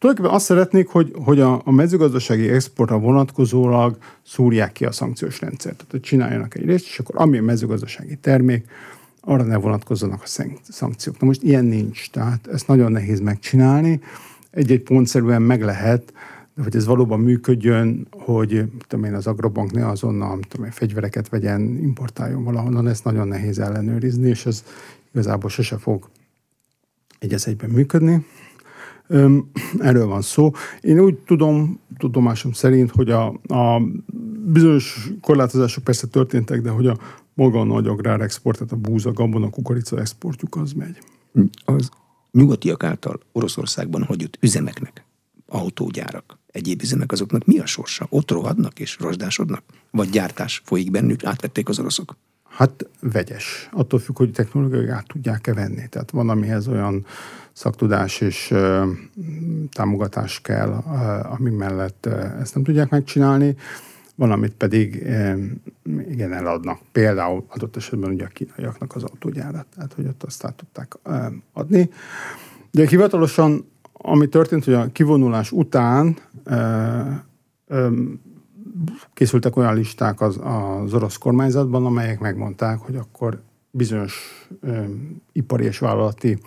tulajdonképpen 0.04 0.38
azt 0.38 0.46
szeretnék, 0.46 0.88
hogy, 0.88 1.14
hogy 1.24 1.40
a, 1.40 1.62
a 1.66 1.72
mezőgazdasági 1.72 2.50
exportra 2.50 3.00
vonatkozólag 3.00 3.98
szúrják 4.26 4.72
ki 4.72 4.86
a 4.86 4.92
szankciós 4.92 5.42
rendszert. 5.42 5.76
Tehát, 5.76 5.92
hogy 5.92 6.02
csináljanak 6.02 6.56
egy 6.56 6.66
részt, 6.66 6.86
és 6.86 7.00
akkor 7.00 7.16
ami 7.22 7.38
a 7.38 7.42
mezőgazdasági 7.42 8.16
termék, 8.16 8.66
arra 9.22 9.44
ne 9.44 9.58
vonatkozzanak 9.58 10.22
a 10.22 10.52
szankciók. 10.70 11.20
Na 11.20 11.28
most 11.28 11.44
ilyen 11.44 11.66
nincs, 11.66 12.10
tehát 12.10 12.48
ezt 12.48 12.68
nagyon 12.68 12.92
nehéz 12.92 13.20
megcsinálni. 13.20 14.00
Egy-egy 14.52 14.82
pontszerűen 14.82 15.42
meg 15.42 15.62
lehet, 15.62 16.14
de 16.56 16.64
hogy 16.64 16.76
ez 16.76 16.86
valóban 16.86 17.20
működjön, 17.20 18.08
hogy 18.12 18.64
tudom 18.88 19.06
én, 19.06 19.14
az 19.14 19.28
Agrobank 19.28 19.72
ne 19.72 19.88
azonnal 19.88 20.40
tudom 20.48 20.66
én, 20.66 20.72
fegyvereket 20.72 21.30
vegyen, 21.30 21.62
importáljon 21.62 22.44
valahonnan, 22.44 22.88
ezt 22.88 23.04
nagyon 23.04 23.28
nehéz 23.28 23.60
ellenőrizni, 23.60 24.30
és 24.30 24.46
ez 24.46 24.64
igazából 25.12 25.50
sose 25.50 25.78
fog 25.78 26.10
egy 27.20 27.36
egyben 27.46 27.70
működni. 27.70 28.26
Erről 29.80 30.06
van 30.06 30.22
szó. 30.22 30.52
Én 30.82 31.00
úgy 31.00 31.16
tudom, 31.16 31.80
tudomásom 31.98 32.52
szerint, 32.52 32.92
hogy 32.92 33.10
a, 33.10 33.28
a 33.48 33.82
bizonyos 34.46 35.10
korlátozások 35.22 35.84
persze 35.84 36.08
történtek, 36.08 36.62
de 36.62 36.70
hogy 36.70 36.88
a 36.88 36.98
maga 37.34 37.60
a 37.60 37.64
nagy 37.64 37.88
agrárexport, 37.88 38.58
tehát 38.58 38.74
a 38.74 38.90
búza, 38.90 39.12
gabona, 39.12 39.50
kukorica 39.50 40.00
exportjuk 40.00 40.56
az 40.56 40.74
megy. 40.74 40.98
Az 41.66 41.90
nyugatiak 42.32 42.84
által 42.84 43.20
Oroszországban 43.32 44.04
hagyott 44.04 44.38
üzemeknek, 44.42 45.06
autógyárak, 45.48 46.38
egyéb 46.48 46.82
üzemek, 46.82 47.12
azoknak 47.12 47.46
mi 47.46 47.60
a 47.60 47.66
sorsa? 47.66 48.08
Ott 48.10 48.32
rohadnak 48.32 48.80
és 48.80 48.98
rozsdásodnak? 49.00 49.64
Vagy 49.92 50.10
gyártás 50.10 50.62
folyik 50.66 50.92
bennük, 50.92 51.24
átvették 51.24 51.70
az 51.70 51.80
oroszok? 51.80 52.16
Hát 52.50 52.90
vegyes. 53.00 53.70
Attól 53.72 54.00
függ, 54.00 54.18
hogy 54.18 54.32
technológiai 54.32 54.88
át 54.88 55.08
tudják-e 55.08 55.54
venni. 55.54 55.88
Tehát 55.90 56.12
van, 56.12 56.30
amihez 56.30 56.68
olyan 56.68 57.06
szaktudás 57.54 58.22
és 58.22 58.54
támogatás 59.72 60.42
kell, 60.42 60.72
ami 61.24 61.50
mellett 61.50 62.06
ezt 62.40 62.56
nem 62.56 62.64
tudják 62.64 62.90
megcsinálni. 62.90 63.56
Van, 64.16 64.32
amit 64.32 64.54
pedig 64.54 64.96
igen, 66.10 66.34
eladnak. 66.34 66.80
Például 66.92 67.46
adott 67.48 67.76
esetben 67.76 68.12
ugye 68.12 68.26
a 68.26 68.28
kínaiaknak 68.28 68.96
az 68.96 69.04
autógyárat. 69.04 69.66
Tehát, 69.76 69.94
hogy 69.94 70.08
ott 70.08 70.24
azt 70.24 70.46
át 70.46 70.56
tudták 70.56 70.98
adni. 71.54 71.90
De 72.72 72.88
hivatalosan, 72.88 73.72
ami 73.92 74.28
történt, 74.28 74.64
hogy 74.64 74.74
a 74.74 74.92
kivonulás 74.92 75.52
után 75.52 76.18
készültek 79.14 79.56
olyan 79.56 79.76
listák 79.76 80.22
az, 80.22 80.40
az 80.44 80.94
orosz 80.94 81.18
kormányzatban, 81.18 81.86
amelyek 81.86 82.20
megmondták, 82.20 82.80
hogy 82.80 82.96
akkor 82.96 83.42
bizonyos 83.72 84.48
ipari 85.32 85.66
és 85.66 85.80
vállalati 85.80 86.40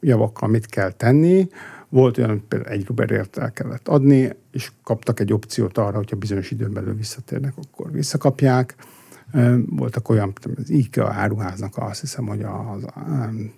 javakkal 0.00 0.48
mit 0.48 0.66
kell 0.66 0.90
tenni. 0.90 1.48
Volt 1.88 2.18
olyan, 2.18 2.44
például 2.48 2.72
egy 2.72 2.86
ruberért 2.86 3.36
el 3.36 3.52
kellett 3.52 3.88
adni, 3.88 4.30
és 4.50 4.72
kaptak 4.84 5.20
egy 5.20 5.32
opciót 5.32 5.78
arra, 5.78 5.96
hogyha 5.96 6.16
bizonyos 6.16 6.50
időn 6.50 6.72
belül 6.72 6.94
visszatérnek, 6.94 7.52
akkor 7.56 7.90
visszakapják. 7.90 8.74
Voltak 9.66 10.08
olyan, 10.08 10.32
az 10.56 10.70
IKEA 10.70 11.10
áruháznak 11.10 11.76
azt 11.76 12.00
hiszem, 12.00 12.26
hogy 12.26 12.42
az 12.42 12.84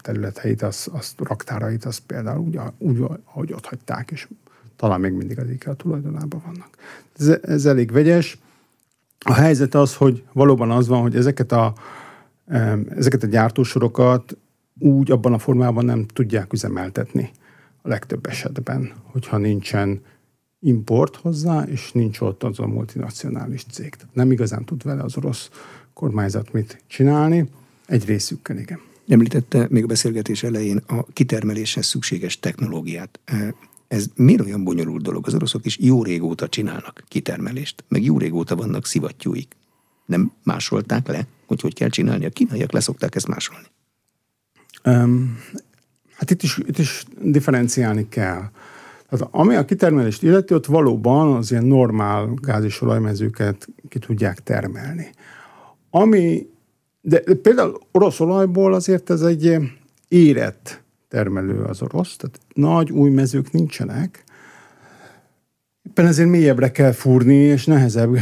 területeit, 0.02 0.62
az, 0.62 0.88
az 0.92 1.14
raktárait, 1.18 1.84
az 1.84 1.98
például 1.98 2.38
úgy, 2.38 2.58
úgy, 2.78 3.04
ahogy 3.24 3.52
ott 3.52 3.66
hagyták, 3.66 4.10
és 4.10 4.28
talán 4.76 5.00
még 5.00 5.12
mindig 5.12 5.38
az 5.38 5.50
IKEA 5.50 5.74
tulajdonában 5.74 6.42
vannak. 6.44 6.68
Ez, 7.18 7.28
ez 7.42 7.66
elég 7.66 7.92
vegyes. 7.92 8.38
A 9.18 9.32
helyzet 9.32 9.74
az, 9.74 9.94
hogy 9.94 10.24
valóban 10.32 10.70
az 10.70 10.88
van, 10.88 11.00
hogy 11.00 11.16
ezeket 11.16 11.52
a, 11.52 11.74
ezeket 12.96 13.22
a 13.22 13.26
gyártósorokat 13.26 14.36
úgy 14.78 15.10
abban 15.10 15.32
a 15.32 15.38
formában 15.38 15.84
nem 15.84 16.06
tudják 16.06 16.52
üzemeltetni 16.52 17.30
a 17.82 17.88
legtöbb 17.88 18.26
esetben, 18.26 18.92
hogyha 19.02 19.36
nincsen 19.36 20.00
import 20.60 21.16
hozzá, 21.16 21.62
és 21.62 21.92
nincs 21.92 22.20
ott 22.20 22.42
az 22.42 22.58
a 22.58 22.66
multinacionális 22.66 23.64
cég. 23.70 23.94
Tehát 23.94 24.14
nem 24.14 24.30
igazán 24.30 24.64
tud 24.64 24.82
vele 24.82 25.02
az 25.02 25.16
orosz 25.16 25.50
kormányzat 25.92 26.52
mit 26.52 26.82
csinálni. 26.86 27.48
Egy 27.86 28.04
részükkel, 28.04 28.58
igen. 28.58 28.80
Említette 29.08 29.66
még 29.70 29.82
a 29.82 29.86
beszélgetés 29.86 30.42
elején 30.42 30.76
a 30.76 31.04
kitermeléshez 31.12 31.86
szükséges 31.86 32.38
technológiát. 32.38 33.20
Ez 33.88 34.06
miért 34.14 34.40
olyan 34.40 34.64
bonyolult 34.64 35.02
dolog? 35.02 35.26
Az 35.26 35.34
oroszok 35.34 35.66
is 35.66 35.78
jó 35.78 36.02
régóta 36.02 36.48
csinálnak 36.48 37.04
kitermelést, 37.08 37.84
meg 37.88 38.04
jó 38.04 38.18
régóta 38.18 38.56
vannak 38.56 38.86
szivattyúik. 38.86 39.56
Nem 40.06 40.32
másolták 40.42 41.06
le, 41.06 41.26
hogy 41.46 41.60
hogy 41.60 41.74
kell 41.74 41.88
csinálni? 41.88 42.24
A 42.24 42.30
kínaiak 42.30 42.72
leszokták 42.72 43.14
ezt 43.14 43.28
másolni. 43.28 43.66
Hát 46.14 46.30
itt 46.30 46.42
is, 46.42 46.58
itt 46.58 46.78
is 46.78 47.04
differenciálni 47.22 48.08
kell. 48.08 48.42
Tehát 49.08 49.28
ami 49.30 49.54
a 49.54 49.64
kitermelést 49.64 50.22
illeti, 50.22 50.54
ott 50.54 50.66
valóban 50.66 51.36
az 51.36 51.50
ilyen 51.50 51.64
normál 51.64 52.34
gáz 52.34 52.64
és 52.64 52.80
olajmezőket 52.80 53.68
ki 53.88 53.98
tudják 53.98 54.42
termelni. 54.42 55.10
Ami, 55.90 56.46
de 57.00 57.22
például 57.42 57.78
orosz 57.92 58.20
olajból 58.20 58.74
azért 58.74 59.10
ez 59.10 59.22
egy 59.22 59.56
érett 60.08 60.82
termelő 61.08 61.62
az 61.62 61.82
orosz, 61.82 62.16
tehát 62.16 62.38
nagy 62.54 62.90
új 62.90 63.10
mezők 63.10 63.52
nincsenek. 63.52 64.24
Éppen 65.82 66.06
ezért 66.06 66.28
mélyebbre 66.28 66.70
kell 66.70 66.92
fúrni, 66.92 67.34
és 67.34 67.64
nehezebb, 67.66 68.16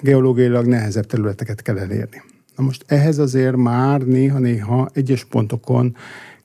geológiailag 0.00 0.66
nehezebb 0.66 1.06
területeket 1.06 1.62
kell 1.62 1.78
elérni. 1.78 2.22
Na 2.56 2.64
most 2.64 2.84
ehhez 2.86 3.18
azért 3.18 3.56
már 3.56 4.00
néha-néha 4.00 4.88
egyes 4.92 5.24
pontokon 5.24 5.96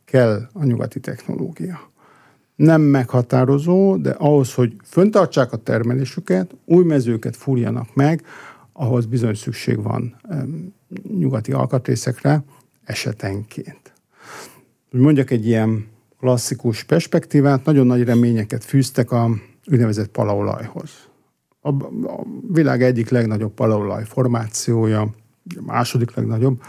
kell 0.06 0.48
a 0.54 0.64
nyugati 0.64 1.00
technológia. 1.00 1.92
Nem 2.56 2.82
meghatározó, 2.82 3.98
de 3.98 4.10
ahhoz, 4.10 4.54
hogy 4.54 4.76
föntartsák 4.84 5.52
a 5.52 5.58
termelésüket, 5.58 6.56
új 6.66 6.84
mezőket 6.84 7.36
fúrjanak 7.36 7.96
meg, 7.96 8.26
ahhoz 8.74 9.06
bizony 9.06 9.34
szükség 9.34 9.84
van 9.84 10.16
nyugati 11.18 11.52
alkatrészekre 11.52 12.44
esetenként 12.84 13.88
hogy 14.92 15.00
mondjak 15.00 15.32
egy 15.32 15.48
ilyen 15.48 15.88
klasszikus 16.20 16.84
perspektívát, 16.84 17.66
nagyon 17.66 17.86
nagy 17.86 18.04
reményeket 18.04 18.64
fűztek 18.64 19.12
a 19.12 19.30
úgynevezett 19.72 20.08
palaolajhoz. 20.08 20.92
A, 21.62 21.70
a 22.08 22.24
világ 22.52 22.84
egyik 22.84 23.10
legnagyobb 23.10 23.54
palaolaj 23.54 24.04
formációja, 24.06 25.10
a 25.56 25.62
második 25.66 26.16
legnagyobb, 26.16 26.62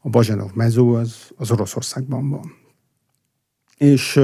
a 0.00 0.08
Bazsanov 0.08 0.50
mező 0.54 0.82
az, 0.82 1.16
az 1.36 1.50
Oroszországban 1.50 2.30
van. 2.30 2.54
És 3.76 4.20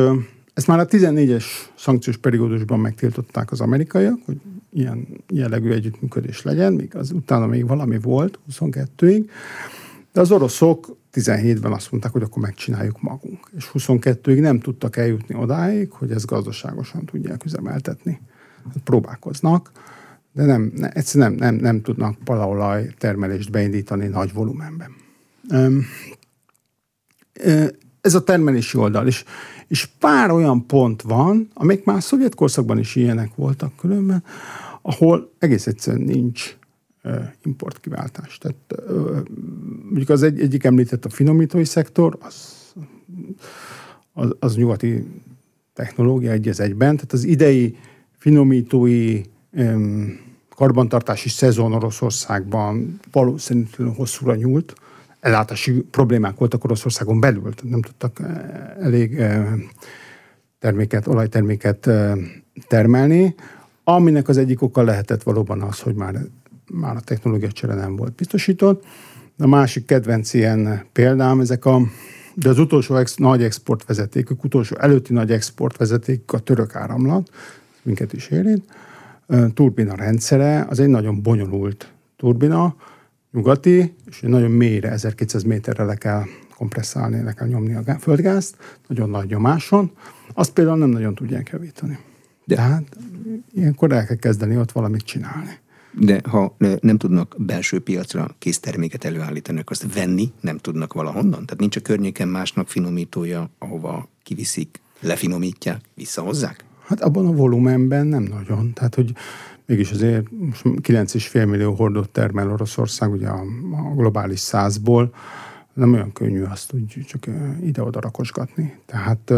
ezt 0.54 0.66
már 0.66 0.78
a 0.78 0.86
14-es 0.86 1.44
szankciós 1.74 2.16
periódusban 2.16 2.80
megtiltották 2.80 3.52
az 3.52 3.60
amerikaiak, 3.60 4.18
hogy 4.24 4.40
ilyen 4.70 5.06
jellegű 5.28 5.70
együttműködés 5.70 6.42
legyen, 6.42 6.72
míg 6.72 6.96
az 6.96 7.10
utána 7.10 7.46
még 7.46 7.66
valami 7.66 7.98
volt, 7.98 8.38
22-ig. 8.50 9.28
De 10.12 10.20
az 10.20 10.30
oroszok 10.30 10.96
17-ben 11.12 11.72
azt 11.72 11.90
mondták, 11.90 12.12
hogy 12.12 12.22
akkor 12.22 12.42
megcsináljuk 12.42 13.02
magunk. 13.02 13.50
És 13.56 13.70
22-ig 13.74 14.40
nem 14.40 14.60
tudtak 14.60 14.96
eljutni 14.96 15.34
odáig, 15.34 15.90
hogy 15.90 16.10
ezt 16.10 16.26
gazdaságosan 16.26 17.04
tudják 17.04 17.44
üzemeltetni. 17.44 18.20
Hát 18.64 18.82
próbálkoznak, 18.84 19.70
de 20.32 20.44
nem, 20.44 20.72
ne, 20.76 20.90
egyszerűen 20.90 21.32
nem, 21.32 21.54
nem, 21.54 21.62
nem 21.62 21.82
tudnak 21.82 22.18
palaolaj 22.24 22.94
termelést 22.98 23.50
beindítani 23.50 24.06
nagy 24.06 24.32
volumenben. 24.32 24.90
Ez 28.00 28.14
a 28.14 28.24
termelési 28.24 28.78
oldal. 28.78 29.06
És, 29.06 29.24
és 29.68 29.88
pár 29.98 30.30
olyan 30.30 30.66
pont 30.66 31.02
van, 31.02 31.48
amik 31.54 31.84
már 31.84 32.02
szovjet 32.02 32.34
korszakban 32.34 32.78
is 32.78 32.96
ilyenek 32.96 33.34
voltak 33.34 33.76
különben, 33.76 34.24
ahol 34.82 35.32
egész 35.38 35.66
egyszerűen 35.66 36.02
nincs 36.02 36.56
importkiváltás. 37.44 38.38
Tehát 38.38 38.56
mondjuk 39.82 40.08
az 40.08 40.22
egy, 40.22 40.40
egyik 40.40 40.64
említett 40.64 41.04
a 41.04 41.08
finomítói 41.08 41.64
szektor, 41.64 42.18
az, 42.20 42.34
az, 44.12 44.36
az 44.38 44.56
nyugati 44.56 45.06
technológia 45.72 46.30
egy 46.30 46.48
az 46.48 46.60
egyben, 46.60 46.94
tehát 46.94 47.12
az 47.12 47.24
idei 47.24 47.76
finomítói 48.18 49.20
karbantartási 50.54 51.28
szezon 51.28 51.72
Oroszországban 51.72 53.00
valószínűleg 53.12 53.94
hosszúra 53.96 54.34
nyúlt, 54.34 54.74
ellátási 55.20 55.72
problémák 55.72 56.38
voltak 56.38 56.64
Oroszországon 56.64 57.20
belül, 57.20 57.52
nem 57.62 57.82
tudtak 57.82 58.20
elég 58.80 59.22
terméket, 60.58 61.06
olajterméket 61.06 61.90
termelni, 62.68 63.34
aminek 63.84 64.28
az 64.28 64.36
egyik 64.36 64.62
oka 64.62 64.82
lehetett 64.82 65.22
valóban 65.22 65.60
az, 65.62 65.80
hogy 65.80 65.94
már 65.94 66.14
már 66.72 66.96
a 66.96 67.00
technológia 67.00 67.52
csere 67.52 67.74
nem 67.74 67.96
volt 67.96 68.14
biztosított. 68.14 68.84
A 69.38 69.46
másik 69.46 69.84
kedvenc 69.84 70.34
ilyen 70.34 70.84
példám, 70.92 71.40
ezek 71.40 71.64
a, 71.64 71.80
de 72.34 72.48
az 72.48 72.58
utolsó 72.58 72.96
ex, 72.96 73.14
nagy 73.14 73.42
exportvezetékük, 73.42 74.44
utolsó 74.44 74.76
előtti 74.76 75.12
nagy 75.12 75.30
exportvezeték 75.30 76.32
a 76.32 76.38
török 76.38 76.74
áramlat, 76.74 77.30
minket 77.82 78.12
is 78.12 78.28
érint, 78.28 78.64
turbina 79.54 79.94
rendszere, 79.94 80.66
az 80.68 80.80
egy 80.80 80.88
nagyon 80.88 81.22
bonyolult 81.22 81.92
turbina, 82.16 82.76
nyugati, 83.32 83.94
és 84.06 84.20
nagyon 84.20 84.50
mélyre, 84.50 84.90
1200 84.90 85.42
méterre 85.42 85.84
le 85.84 85.94
kell 85.94 86.22
kompresszálni, 86.56 87.22
le 87.22 87.32
kell 87.32 87.48
nyomni 87.48 87.74
a 87.74 87.98
földgázt, 87.98 88.56
nagyon 88.86 89.10
nagy 89.10 89.28
nyomáson, 89.28 89.90
azt 90.34 90.52
például 90.52 90.78
nem 90.78 90.88
nagyon 90.88 91.14
tudják 91.14 91.48
javítani. 91.48 91.98
De 92.44 92.60
hát 92.60 92.96
ilyenkor 93.54 93.92
el 93.92 94.06
kell 94.06 94.16
kezdeni 94.16 94.56
ott 94.56 94.72
valamit 94.72 95.02
csinálni 95.02 95.60
de 95.92 96.20
ha 96.28 96.56
nem 96.80 96.98
tudnak 96.98 97.34
belső 97.38 97.80
piacra 97.80 98.34
készterméket 98.38 99.04
előállítani, 99.04 99.60
akkor 99.60 99.76
azt 99.80 99.94
venni 99.94 100.32
nem 100.40 100.58
tudnak 100.58 100.92
valahonnan? 100.92 101.30
Tehát 101.30 101.58
nincs 101.58 101.76
a 101.76 101.80
környéken 101.80 102.28
másnak 102.28 102.68
finomítója, 102.68 103.50
ahova 103.58 104.08
kiviszik, 104.22 104.80
lefinomítják, 105.00 105.80
visszahozzák? 105.94 106.64
Hát 106.92 107.00
abban 107.00 107.26
a 107.26 107.32
volumenben 107.32 108.06
nem 108.06 108.22
nagyon. 108.22 108.72
Tehát, 108.72 108.94
hogy 108.94 109.12
mégis 109.66 109.90
azért 109.90 110.26
9,5 110.30 111.48
millió 111.48 111.74
hordót 111.74 112.10
termel 112.10 112.50
Oroszország, 112.50 113.12
ugye 113.12 113.28
a, 113.28 113.40
a 113.72 113.94
globális 113.94 114.40
százból, 114.40 115.14
nem 115.72 115.92
olyan 115.92 116.12
könnyű 116.12 116.42
azt 116.42 116.72
úgy 116.72 117.04
csak 117.06 117.26
ide-oda 117.62 118.00
rakosgatni. 118.00 118.78
Tehát 118.86 119.28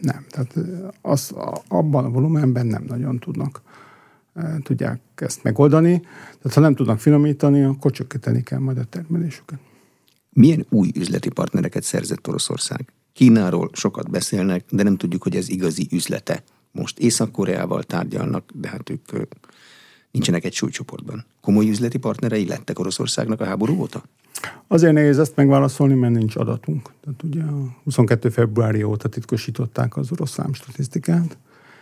nem, 0.00 0.24
tehát 0.28 0.54
az, 1.02 1.34
abban 1.68 2.04
a 2.04 2.10
volumenben 2.10 2.66
nem 2.66 2.84
nagyon 2.86 3.18
tudnak 3.18 3.62
tudják 4.62 5.00
ezt 5.14 5.42
megoldani. 5.42 6.00
Tehát 6.00 6.54
ha 6.54 6.60
nem 6.60 6.74
tudnak 6.74 6.98
finomítani, 6.98 7.62
akkor 7.62 7.90
csökkenteni 7.90 8.42
kell 8.42 8.58
majd 8.58 8.78
a 8.78 8.84
termelésüket. 8.84 9.58
Milyen 10.30 10.66
új 10.70 10.90
üzleti 10.94 11.28
partnereket 11.28 11.82
szerzett 11.82 12.28
Oroszország? 12.28 12.92
Kínáról 13.12 13.70
sokat 13.72 14.10
beszélnek, 14.10 14.64
de 14.70 14.82
nem 14.82 14.96
tudjuk, 14.96 15.22
hogy 15.22 15.36
ez 15.36 15.48
igazi 15.48 15.88
üzlete. 15.90 16.42
Most 16.72 16.98
Észak-Koreával 16.98 17.82
tárgyalnak, 17.82 18.50
de 18.54 18.68
hát 18.68 18.90
ők 18.90 19.28
nincsenek 20.10 20.44
egy 20.44 20.52
súlycsoportban. 20.52 21.24
Komoly 21.40 21.68
üzleti 21.68 21.98
partnerei 21.98 22.46
lettek 22.46 22.78
Oroszországnak 22.78 23.40
a 23.40 23.44
háború 23.44 23.80
óta? 23.80 24.02
Azért 24.68 24.92
nehéz 24.92 25.18
ezt 25.18 25.36
megválaszolni, 25.36 25.94
mert 25.94 26.14
nincs 26.14 26.36
adatunk. 26.36 26.90
Tehát 27.04 27.22
ugye 27.22 27.42
a 27.42 27.76
22. 27.84 28.28
februári 28.28 28.82
óta 28.82 29.08
titkosították 29.08 29.96
az 29.96 30.12
orosz 30.12 30.30
számstatisztikát. 30.30 31.36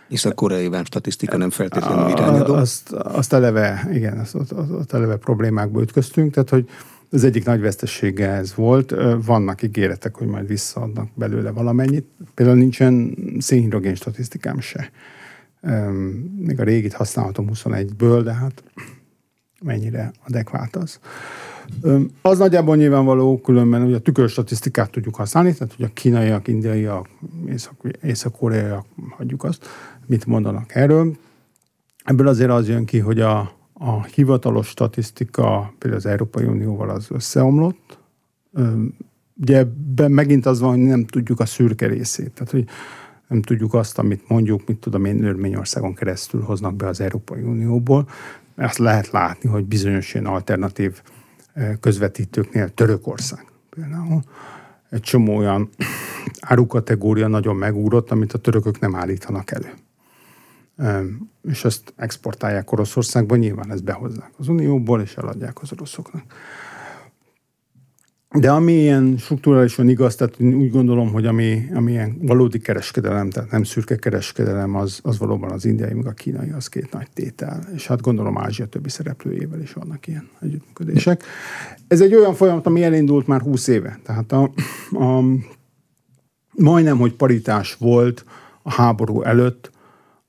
És 0.09 0.25
a 0.25 0.33
koreai 0.33 0.69
statisztika 0.83 1.37
nem 1.37 1.49
feltétlenül 1.49 2.09
irányadó? 2.09 2.53
Azt, 2.53 2.91
azt 2.91 3.33
eleve, 3.33 3.89
igen, 3.93 4.17
azt, 4.17 4.35
azt, 4.35 4.51
azt 4.51 4.93
eleve 4.93 5.15
problémákba 5.15 5.81
ütköztünk, 5.81 6.33
tehát 6.33 6.49
hogy 6.49 6.69
az 7.11 7.23
egyik 7.23 7.45
nagy 7.45 7.61
vesztessége 7.61 8.29
ez 8.29 8.55
volt. 8.55 8.93
Vannak 9.25 9.63
ígéretek, 9.63 10.15
hogy 10.15 10.27
majd 10.27 10.47
visszaadnak 10.47 11.09
belőle 11.13 11.51
valamennyit. 11.51 12.05
Például 12.33 12.57
nincsen 12.57 13.17
szénhidrogén 13.39 13.95
statisztikám 13.95 14.59
se. 14.59 14.91
Még 16.37 16.59
a 16.59 16.63
régit 16.63 16.93
használhatom 16.93 17.49
21-ből, 17.53 18.21
de 18.23 18.33
hát 18.33 18.63
mennyire 19.63 20.11
adekvát 20.27 20.75
az. 20.75 20.99
Az 22.21 22.37
nagyjából 22.37 22.75
nyilvánvaló, 22.75 23.39
különben 23.39 23.81
ugye 23.81 23.95
a 23.95 23.99
tükörstatisztikát 23.99 24.91
tudjuk 24.91 25.15
használni, 25.15 25.53
tehát 25.53 25.73
hogy 25.73 25.85
a 25.85 25.93
kínaiak, 25.93 26.47
indiaiak, 26.47 27.07
észak-koreaiak, 28.01 28.85
hagyjuk 29.09 29.43
azt, 29.43 29.67
mit 30.05 30.25
mondanak 30.25 30.75
erről. 30.75 31.17
Ebből 32.03 32.27
azért 32.27 32.49
az 32.49 32.67
jön 32.67 32.85
ki, 32.85 32.99
hogy 32.99 33.19
a, 33.19 33.60
a 33.83 34.03
hivatalos 34.03 34.67
statisztika 34.67 35.73
például 35.77 36.01
az 36.01 36.05
Európai 36.05 36.45
Unióval 36.45 36.89
az 36.89 37.07
összeomlott. 37.09 37.99
Ugye 39.41 39.57
ebben 39.57 40.11
megint 40.11 40.45
az 40.45 40.59
van, 40.59 40.69
hogy 40.69 40.79
nem 40.79 41.05
tudjuk 41.05 41.39
a 41.39 41.45
szürke 41.45 41.87
részét. 41.87 42.31
Tehát, 42.31 42.51
hogy 42.51 42.65
nem 43.27 43.41
tudjuk 43.41 43.73
azt, 43.73 43.99
amit 43.99 44.29
mondjuk, 44.29 44.67
mit 44.67 44.77
tudom 44.77 45.05
én, 45.05 45.23
Örményországon 45.23 45.93
keresztül 45.93 46.41
hoznak 46.41 46.75
be 46.75 46.87
az 46.87 47.01
Európai 47.01 47.41
Unióból. 47.41 48.09
Azt 48.55 48.77
lehet 48.77 49.09
látni, 49.09 49.49
hogy 49.49 49.65
bizonyos 49.65 50.13
ilyen 50.13 50.25
alternatív 50.25 51.01
közvetítőknél 51.79 52.69
Törökország 52.69 53.45
például 53.69 54.21
egy 54.89 55.01
csomó 55.01 55.37
olyan 55.37 55.69
árukategória 56.39 57.27
nagyon 57.27 57.55
megúrott, 57.55 58.11
amit 58.11 58.33
a 58.33 58.37
törökök 58.37 58.79
nem 58.79 58.95
állítanak 58.95 59.51
elő 59.51 59.73
és 61.43 61.63
ezt 61.63 61.93
exportálják 61.95 62.71
Oroszországba, 62.71 63.35
nyilván 63.35 63.71
ezt 63.71 63.83
behozzák 63.83 64.31
az 64.37 64.47
Unióból, 64.47 65.01
és 65.01 65.15
eladják 65.15 65.61
az 65.61 65.71
oroszoknak. 65.71 66.23
De 68.39 68.51
ami 68.51 68.73
ilyen 68.73 69.17
struktúrálisan 69.17 69.89
igaz, 69.89 70.15
tehát 70.15 70.39
úgy 70.39 70.71
gondolom, 70.71 71.11
hogy 71.11 71.25
ami, 71.25 71.69
ami 71.73 71.91
ilyen 71.91 72.17
valódi 72.21 72.59
kereskedelem, 72.59 73.29
tehát 73.29 73.51
nem 73.51 73.63
szürke 73.63 73.95
kereskedelem, 73.95 74.75
az, 74.75 74.99
az 75.03 75.17
valóban 75.17 75.51
az 75.51 75.65
indiai, 75.65 75.93
meg 75.93 76.05
a 76.05 76.11
kínai, 76.11 76.49
az 76.49 76.67
két 76.67 76.91
nagy 76.91 77.07
tétel. 77.13 77.67
És 77.73 77.87
hát 77.87 78.01
gondolom 78.01 78.37
Ázsia 78.37 78.65
többi 78.65 78.89
szereplőjével 78.89 79.61
is 79.61 79.73
vannak 79.73 80.07
ilyen 80.07 80.29
együttműködések. 80.41 81.23
Ez 81.87 82.01
egy 82.01 82.15
olyan 82.15 82.33
folyamat, 82.33 82.65
ami 82.65 82.83
elindult 82.83 83.27
már 83.27 83.41
20 83.41 83.67
éve. 83.67 83.99
Tehát 84.03 84.31
a, 84.31 84.51
a, 84.91 85.23
majdnem, 86.51 86.97
hogy 86.97 87.13
paritás 87.13 87.75
volt 87.75 88.25
a 88.61 88.71
háború 88.71 89.21
előtt 89.21 89.71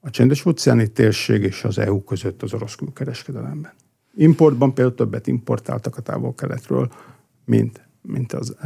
a 0.04 0.10
csendes 0.10 0.44
óceáni 0.46 0.88
térség 0.88 1.42
és 1.42 1.64
az 1.64 1.78
EU 1.78 2.04
között 2.04 2.42
az 2.42 2.54
orosz 2.54 2.74
külkereskedelemben. 2.74 3.72
Importban 4.14 4.74
például 4.74 4.96
többet 4.96 5.26
importáltak 5.26 5.96
a 5.96 6.00
távol-keletről, 6.00 6.92
mint, 7.44 7.88
mint 8.00 8.32
az 8.32 8.56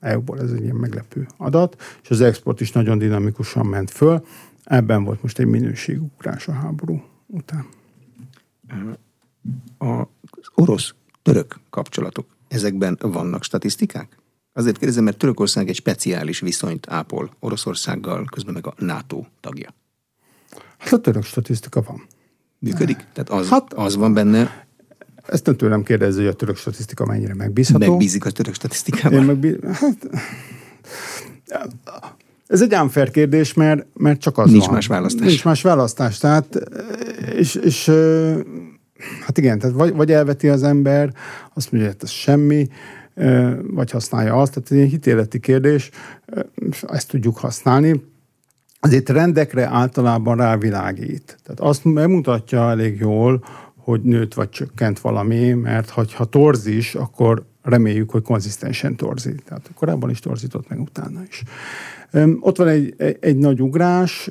EU-ból. 0.00 0.40
Ez 0.40 0.50
egy 0.50 0.62
ilyen 0.62 0.76
meglepő 0.76 1.26
adat, 1.36 1.82
és 2.02 2.10
az 2.10 2.20
export 2.20 2.60
is 2.60 2.72
nagyon 2.72 2.98
dinamikusan 2.98 3.66
ment 3.66 3.90
föl. 3.90 4.24
Ebben 4.64 5.04
volt 5.04 5.22
most 5.22 5.38
egy 5.38 5.46
minőségugrás 5.46 6.48
a 6.48 6.52
háború 6.52 7.02
után. 7.26 7.66
Az 9.78 10.06
orosz-török 10.54 11.60
kapcsolatok, 11.70 12.26
ezekben 12.48 12.98
vannak 13.00 13.44
statisztikák? 13.44 14.18
Azért 14.52 14.78
kérdezem, 14.78 15.04
mert 15.04 15.18
Törökország 15.18 15.68
egy 15.68 15.74
speciális 15.74 16.40
viszonyt 16.40 16.88
ápol 16.88 17.30
Oroszországgal, 17.38 18.24
közben 18.24 18.54
meg 18.54 18.66
a 18.66 18.74
NATO 18.78 19.24
tagja. 19.40 19.74
Hát 20.78 20.92
a 20.92 20.98
török 20.98 21.24
statisztika 21.24 21.82
van. 21.82 22.06
Működik? 22.58 22.96
Tehát 22.96 23.30
az, 23.30 23.48
hát, 23.48 23.72
az 23.72 23.96
van 23.96 24.14
benne. 24.14 24.64
Ezt 25.26 25.46
nem 25.46 25.56
tőlem 25.56 25.82
kérdezi, 25.82 26.18
hogy 26.18 26.26
a 26.26 26.32
török 26.32 26.56
statisztika 26.56 27.06
mennyire 27.06 27.34
megbízható. 27.34 27.88
Megbízik 27.88 28.24
a 28.24 28.30
török 28.30 28.54
statisztikában? 28.54 29.18
Én 29.18 29.24
megbíz... 29.24 29.56
hát, 29.62 30.08
ez 32.46 32.62
egy 32.62 32.74
unfair 32.74 33.10
kérdés, 33.10 33.54
mert, 33.54 33.86
mert 33.94 34.20
csak 34.20 34.38
az 34.38 34.50
Nincs 34.50 34.64
van. 34.64 34.74
más 34.74 34.86
választás. 34.86 35.26
Nincs 35.26 35.44
más 35.44 35.62
választás. 35.62 36.18
Tehát, 36.18 36.60
és, 37.36 37.54
és 37.54 37.90
hát 39.20 39.38
igen, 39.38 39.58
tehát 39.58 39.76
vagy, 39.76 39.94
vagy 39.94 40.12
elveti 40.12 40.48
az 40.48 40.62
ember, 40.62 41.14
azt 41.54 41.72
mondja, 41.72 41.90
hogy 41.90 42.00
ez 42.02 42.10
semmi, 42.10 42.68
vagy 43.62 43.90
használja 43.90 44.34
azt. 44.34 44.52
Tehát 44.52 44.84
egy 44.84 44.90
hitéleti 44.90 45.40
kérdés, 45.40 45.90
ezt 46.86 47.08
tudjuk 47.08 47.38
használni 47.38 48.02
azért 48.86 49.08
rendekre 49.08 49.66
általában 49.66 50.36
rávilágít. 50.36 51.38
Tehát 51.42 51.60
azt 51.60 51.84
megmutatja 51.84 52.70
elég 52.70 53.00
jól, 53.00 53.44
hogy 53.76 54.02
nőtt 54.02 54.34
vagy 54.34 54.48
csökkent 54.48 54.98
valami, 54.98 55.52
mert 55.52 55.90
ha 55.90 56.24
torzis, 56.24 56.94
akkor 56.94 57.44
reméljük, 57.62 58.10
hogy 58.10 58.22
konzisztensen 58.22 58.96
torzít. 58.96 59.42
Tehát 59.44 59.70
korábban 59.74 60.10
is 60.10 60.18
torzított, 60.18 60.68
meg 60.68 60.80
utána 60.80 61.22
is. 61.28 61.42
Ott 62.40 62.56
van 62.56 62.68
egy, 62.68 62.94
egy, 62.96 63.16
egy 63.20 63.36
nagy 63.36 63.62
ugrás, 63.62 64.30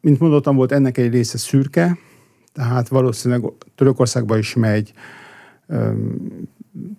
mint 0.00 0.20
mondottam, 0.20 0.56
volt 0.56 0.72
ennek 0.72 0.98
egy 0.98 1.12
része 1.12 1.38
szürke, 1.38 1.98
tehát 2.52 2.88
valószínűleg 2.88 3.52
Törökországba 3.74 4.38
is 4.38 4.54
megy 4.54 4.92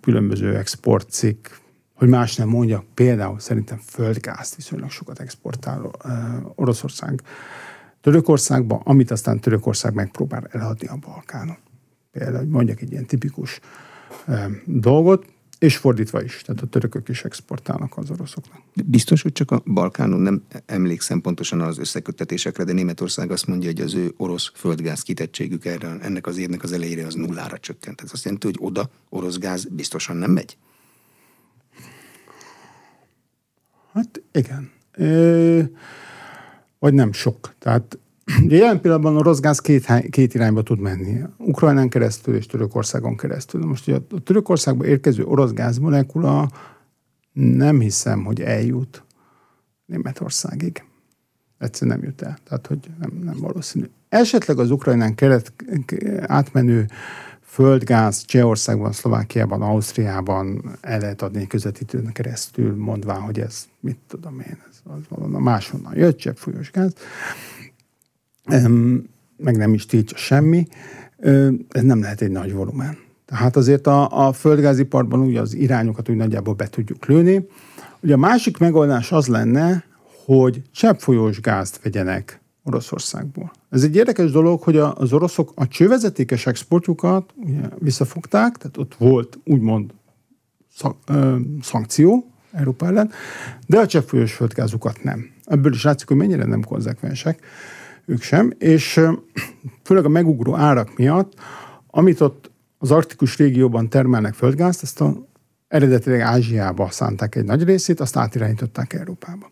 különböző 0.00 0.56
exportcikk, 0.56 1.46
hogy 1.96 2.08
más 2.08 2.36
nem 2.36 2.48
mondjak, 2.48 2.84
például 2.94 3.38
szerintem 3.38 3.78
földgázt 3.78 4.56
viszonylag 4.56 4.90
sokat 4.90 5.20
exportál 5.20 5.90
Oroszország 6.54 7.22
Törökországba, 8.00 8.80
amit 8.84 9.10
aztán 9.10 9.40
Törökország 9.40 9.94
megpróbál 9.94 10.48
eladni 10.50 10.86
a 10.86 10.96
Balkánon. 10.96 11.56
Például, 12.12 12.38
hogy 12.38 12.48
mondjak 12.48 12.80
egy 12.80 12.92
ilyen 12.92 13.06
tipikus 13.06 13.60
dolgot, 14.64 15.26
és 15.58 15.76
fordítva 15.76 16.22
is, 16.22 16.42
tehát 16.44 16.62
a 16.62 16.66
törökök 16.66 17.08
is 17.08 17.24
exportálnak 17.24 17.96
az 17.96 18.10
oroszoknak. 18.10 18.60
Biztos, 18.84 19.22
hogy 19.22 19.32
csak 19.32 19.50
a 19.50 19.62
Balkánon 19.64 20.20
nem 20.20 20.42
emlékszem 20.66 21.20
pontosan 21.20 21.60
az 21.60 21.78
összeköttetésekre, 21.78 22.64
de 22.64 22.72
Németország 22.72 23.30
azt 23.30 23.46
mondja, 23.46 23.68
hogy 23.68 23.80
az 23.80 23.94
ő 23.94 24.14
orosz 24.16 24.50
földgáz 24.54 25.02
kitettségük 25.02 25.64
erre, 25.64 25.98
ennek 26.00 26.26
az 26.26 26.36
évnek 26.36 26.62
az 26.62 26.72
elejére 26.72 27.06
az 27.06 27.14
nullára 27.14 27.58
csökkent. 27.58 28.00
Ez 28.00 28.10
azt 28.12 28.24
jelenti, 28.24 28.46
hogy 28.46 28.56
oda 28.60 28.90
orosz 29.08 29.38
gáz 29.38 29.64
biztosan 29.64 30.16
nem 30.16 30.30
megy? 30.30 30.56
Hát 33.96 34.22
igen. 34.32 34.70
Ö, 34.92 35.62
vagy 36.78 36.94
nem 36.94 37.12
sok. 37.12 37.54
Tehát 37.58 37.98
jelen 38.48 38.80
pillanatban 38.80 39.16
a 39.16 39.22
rossz 39.22 39.38
gáz 39.38 39.58
két, 39.58 39.86
két 40.10 40.34
irányba 40.34 40.62
tud 40.62 40.78
menni. 40.78 41.20
Ukrajnán 41.38 41.88
keresztül 41.88 42.34
és 42.34 42.46
Törökországon 42.46 43.16
keresztül. 43.16 43.64
Most 43.64 43.88
ugye 43.88 43.98
a 44.10 44.20
Törökországba 44.20 44.86
érkező 44.86 45.24
orosz 45.24 45.52
gáz 45.52 45.78
molekula 45.78 46.50
nem 47.32 47.80
hiszem, 47.80 48.24
hogy 48.24 48.40
eljut 48.40 49.04
Németországig. 49.86 50.84
Egyszerűen 51.58 51.98
nem 51.98 52.08
jut 52.08 52.22
el. 52.22 52.38
Tehát, 52.44 52.66
hogy 52.66 52.78
nem, 52.98 53.10
nem 53.24 53.36
valószínű. 53.38 53.84
Esetleg 54.08 54.58
az 54.58 54.70
Ukrajnán 54.70 55.14
keret, 55.14 55.52
átmenő 56.20 56.86
földgáz 57.56 58.24
Csehországban, 58.24 58.92
Szlovákiában, 58.92 59.62
Ausztriában 59.62 60.76
el 60.80 60.98
lehet 60.98 61.22
adni 61.22 61.46
közvetítőn 61.46 62.12
keresztül, 62.12 62.76
mondván, 62.76 63.20
hogy 63.20 63.40
ez, 63.40 63.68
mit 63.80 63.98
tudom 64.08 64.40
én, 64.40 64.58
ez 64.70 64.76
az 64.84 65.00
valami 65.08 65.38
máshonnan 65.38 65.96
jött, 65.96 66.38
folyós 66.38 66.70
gáz. 66.70 66.92
Meg 69.36 69.56
nem 69.56 69.74
is 69.74 69.86
tiltja 69.86 70.16
semmi. 70.16 70.66
Ez 71.68 71.82
nem 71.82 72.00
lehet 72.00 72.20
egy 72.20 72.30
nagy 72.30 72.52
volumen. 72.52 72.98
Tehát 73.24 73.56
azért 73.56 73.86
a, 73.86 74.26
a 74.26 74.32
földgázipartban 74.32 75.20
ugye 75.20 75.40
az 75.40 75.54
irányokat 75.54 76.08
úgy 76.08 76.16
nagyjából 76.16 76.54
be 76.54 76.68
tudjuk 76.68 77.06
lőni. 77.06 77.46
Ugye 78.00 78.14
a 78.14 78.18
másik 78.18 78.58
megoldás 78.58 79.12
az 79.12 79.26
lenne, 79.26 79.84
hogy 80.24 80.62
cseppfolyós 80.72 81.40
gázt 81.40 81.82
vegyenek 81.82 82.40
Oroszországból. 82.66 83.52
Ez 83.70 83.82
egy 83.82 83.96
érdekes 83.96 84.30
dolog, 84.30 84.62
hogy 84.62 84.76
az 84.76 85.12
oroszok 85.12 85.52
a 85.54 85.68
csővezetékes 85.68 86.46
exportjukat 86.46 87.32
ugye, 87.36 87.68
visszafogták, 87.78 88.56
tehát 88.56 88.76
ott 88.76 88.94
volt 88.94 89.38
úgymond 89.44 89.94
szankció 91.62 92.30
Európa 92.52 92.86
ellen, 92.86 93.10
de 93.66 93.78
a 93.78 93.86
cseppfolyós 93.86 94.32
földgázukat 94.32 95.02
nem. 95.02 95.30
Ebből 95.44 95.72
is 95.72 95.82
látszik, 95.82 96.08
hogy 96.08 96.16
mennyire 96.16 96.44
nem 96.44 96.62
konzekvensek 96.62 97.40
ők 98.04 98.22
sem, 98.22 98.52
és 98.58 99.00
főleg 99.82 100.04
a 100.04 100.08
megugró 100.08 100.56
árak 100.56 100.96
miatt, 100.96 101.32
amit 101.86 102.20
ott 102.20 102.50
az 102.78 102.90
arktikus 102.90 103.36
régióban 103.36 103.88
termelnek 103.88 104.34
földgázt, 104.34 104.82
ezt 104.82 105.00
a 105.00 105.26
eredetileg 105.68 106.20
Ázsiába 106.20 106.90
szánták 106.90 107.34
egy 107.34 107.44
nagy 107.44 107.64
részét, 107.64 108.00
azt 108.00 108.16
átirányították 108.16 108.92
Európába. 108.92 109.50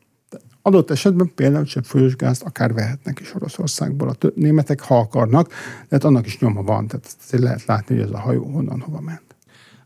Adott 0.66 0.90
esetben 0.90 1.32
például 1.34 1.66
folyós 1.82 2.16
gázt 2.16 2.42
akár 2.42 2.72
vehetnek 2.72 3.20
is 3.20 3.34
Oroszországból. 3.34 4.08
A 4.08 4.26
németek, 4.34 4.80
ha 4.80 4.98
akarnak, 4.98 5.48
de 5.48 5.86
hát 5.90 6.04
annak 6.04 6.26
is 6.26 6.38
nyoma 6.38 6.62
van, 6.62 6.86
tehát 6.86 7.16
lehet 7.30 7.64
látni, 7.64 7.94
hogy 7.94 8.04
ez 8.04 8.10
a 8.10 8.18
hajó 8.18 8.44
honnan 8.44 8.80
hova 8.80 9.00
ment. 9.00 9.36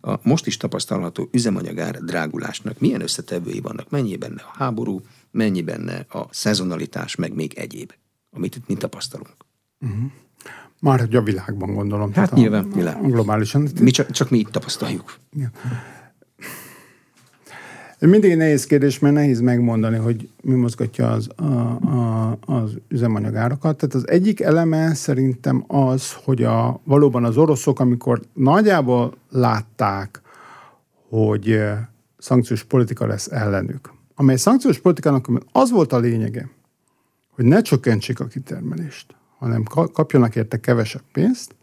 A 0.00 0.18
most 0.22 0.46
is 0.46 0.56
tapasztalható 0.56 1.28
üzemanyagár 1.32 1.94
drágulásnak 2.04 2.80
milyen 2.80 3.00
összetevői 3.00 3.60
vannak? 3.60 3.90
Mennyi 3.90 4.16
benne 4.16 4.42
a 4.42 4.56
háború, 4.58 5.00
mennyi 5.30 5.62
benne 5.62 6.06
a 6.08 6.26
szezonalitás, 6.30 7.14
meg 7.14 7.34
még 7.34 7.54
egyéb, 7.54 7.92
amit 8.30 8.56
itt 8.56 8.66
mi 8.66 8.74
tapasztalunk? 8.74 9.36
Uh-huh. 9.80 10.10
Már 10.80 11.00
hogy 11.00 11.16
a 11.16 11.22
világban 11.22 11.74
gondolom. 11.74 12.12
Hát 12.12 12.32
nyilván, 12.32 12.64
a, 12.72 12.74
világ. 12.74 13.10
Globálisan. 13.10 13.68
Mi 13.80 13.90
csak, 13.90 14.10
csak 14.10 14.30
mi 14.30 14.38
itt 14.38 14.50
tapasztaljuk. 14.50 15.18
Ja. 15.32 15.50
Mindig 18.00 18.30
egy 18.30 18.36
nehéz 18.36 18.66
kérdés, 18.66 18.98
mert 18.98 19.14
nehéz 19.14 19.40
megmondani, 19.40 19.96
hogy 19.96 20.28
mi 20.42 20.54
mozgatja 20.54 21.10
az, 21.10 21.28
a, 21.36 21.42
a, 21.42 22.38
az 22.40 22.72
üzemanyagárakat. 22.88 23.76
Tehát 23.76 23.94
az 23.94 24.08
egyik 24.08 24.40
eleme 24.40 24.94
szerintem 24.94 25.64
az, 25.66 26.12
hogy 26.12 26.42
a, 26.42 26.80
valóban 26.84 27.24
az 27.24 27.36
oroszok, 27.36 27.80
amikor 27.80 28.20
nagyjából 28.32 29.14
látták, 29.30 30.20
hogy 31.08 31.60
szankciós 32.18 32.64
politika 32.64 33.06
lesz 33.06 33.26
ellenük, 33.26 33.92
amely 34.14 34.36
szankciós 34.36 34.80
politikának 34.80 35.28
az 35.52 35.70
volt 35.70 35.92
a 35.92 35.98
lényege, 35.98 36.48
hogy 37.28 37.44
ne 37.44 37.60
csökkentsék 37.60 38.20
a 38.20 38.26
kitermelést, 38.26 39.14
hanem 39.38 39.62
kapjanak 39.92 40.36
érte 40.36 40.60
kevesebb 40.60 41.02
pénzt, 41.12 41.54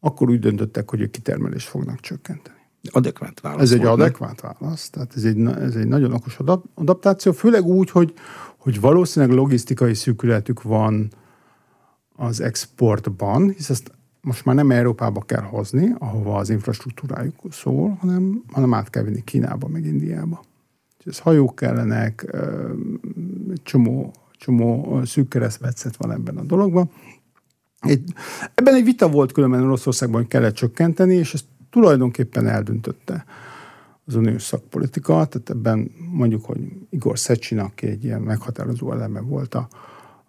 akkor 0.00 0.30
úgy 0.30 0.38
döntöttek, 0.38 0.90
hogy 0.90 1.02
a 1.02 1.10
kitermelést 1.10 1.68
fognak 1.68 2.00
csökkenteni. 2.00 2.53
Adekvát 2.92 3.40
válasz. 3.40 3.62
Ez 3.62 3.72
egy 3.72 3.84
adekvát 3.84 4.40
válasz, 4.40 4.90
tehát 4.90 5.12
ez 5.16 5.24
egy, 5.24 5.40
ez 5.40 5.74
egy 5.74 5.86
nagyon 5.86 6.12
okos 6.12 6.38
adaptáció, 6.74 7.32
főleg 7.32 7.64
úgy, 7.64 7.90
hogy, 7.90 8.12
hogy 8.56 8.80
valószínűleg 8.80 9.36
logisztikai 9.36 9.94
szűkületük 9.94 10.62
van 10.62 11.12
az 12.16 12.40
exportban, 12.40 13.50
hisz 13.50 13.70
ezt 13.70 13.92
most 14.20 14.44
már 14.44 14.54
nem 14.54 14.70
Európába 14.70 15.20
kell 15.20 15.42
hozni, 15.42 15.94
ahova 15.98 16.36
az 16.36 16.50
infrastruktúrájuk 16.50 17.34
szól, 17.50 17.96
hanem, 18.00 18.42
hanem 18.52 18.74
át 18.74 18.90
kell 18.90 19.02
vinni 19.02 19.24
Kínába, 19.24 19.68
meg 19.68 19.84
Indiába. 19.84 20.42
Ez 21.04 21.18
hajók 21.18 21.54
kellenek, 21.54 22.36
egy 23.50 23.62
csomó, 23.62 24.14
csomó 24.32 25.00
szűk 25.04 25.28
keresztmetszet 25.28 25.96
van 25.96 26.12
ebben 26.12 26.36
a 26.36 26.42
dologban. 26.42 26.90
Egy, 27.80 28.02
ebben 28.54 28.74
egy 28.74 28.84
vita 28.84 29.08
volt 29.08 29.32
különben 29.32 29.62
Oroszországban, 29.62 30.20
hogy 30.20 30.30
kellett 30.30 30.54
csökkenteni, 30.54 31.14
és 31.14 31.34
ezt 31.34 31.44
tulajdonképpen 31.74 32.46
eldöntötte 32.46 33.24
az 34.06 34.14
uniós 34.14 34.42
szakpolitika, 34.42 35.12
tehát 35.12 35.50
ebben 35.50 35.90
mondjuk, 36.10 36.44
hogy 36.44 36.60
Igor 36.90 37.18
Szecsinak 37.18 37.82
egy 37.82 38.04
ilyen 38.04 38.20
meghatározó 38.20 38.92
eleme 38.92 39.20
volt 39.20 39.54
a, 39.54 39.68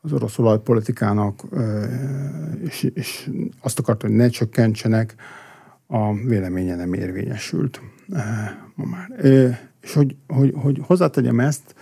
az 0.02 0.14
orosz 0.14 0.38
olajpolitikának, 0.38 1.44
és, 2.64 2.84
és 2.94 3.32
azt 3.62 3.80
akarta, 3.80 4.08
hogy 4.08 4.16
ne 4.16 4.30
csökkentsenek, 4.30 5.16
a 5.88 6.14
véleménye 6.14 6.76
nem 6.76 6.94
érvényesült 6.94 7.82
ma 8.76 8.86
már. 8.86 9.26
És 9.82 9.94
hogy, 9.94 10.16
hogy, 10.28 10.54
hogy 10.56 10.80
hozzátegyem 10.84 11.40
ezt, 11.40 11.76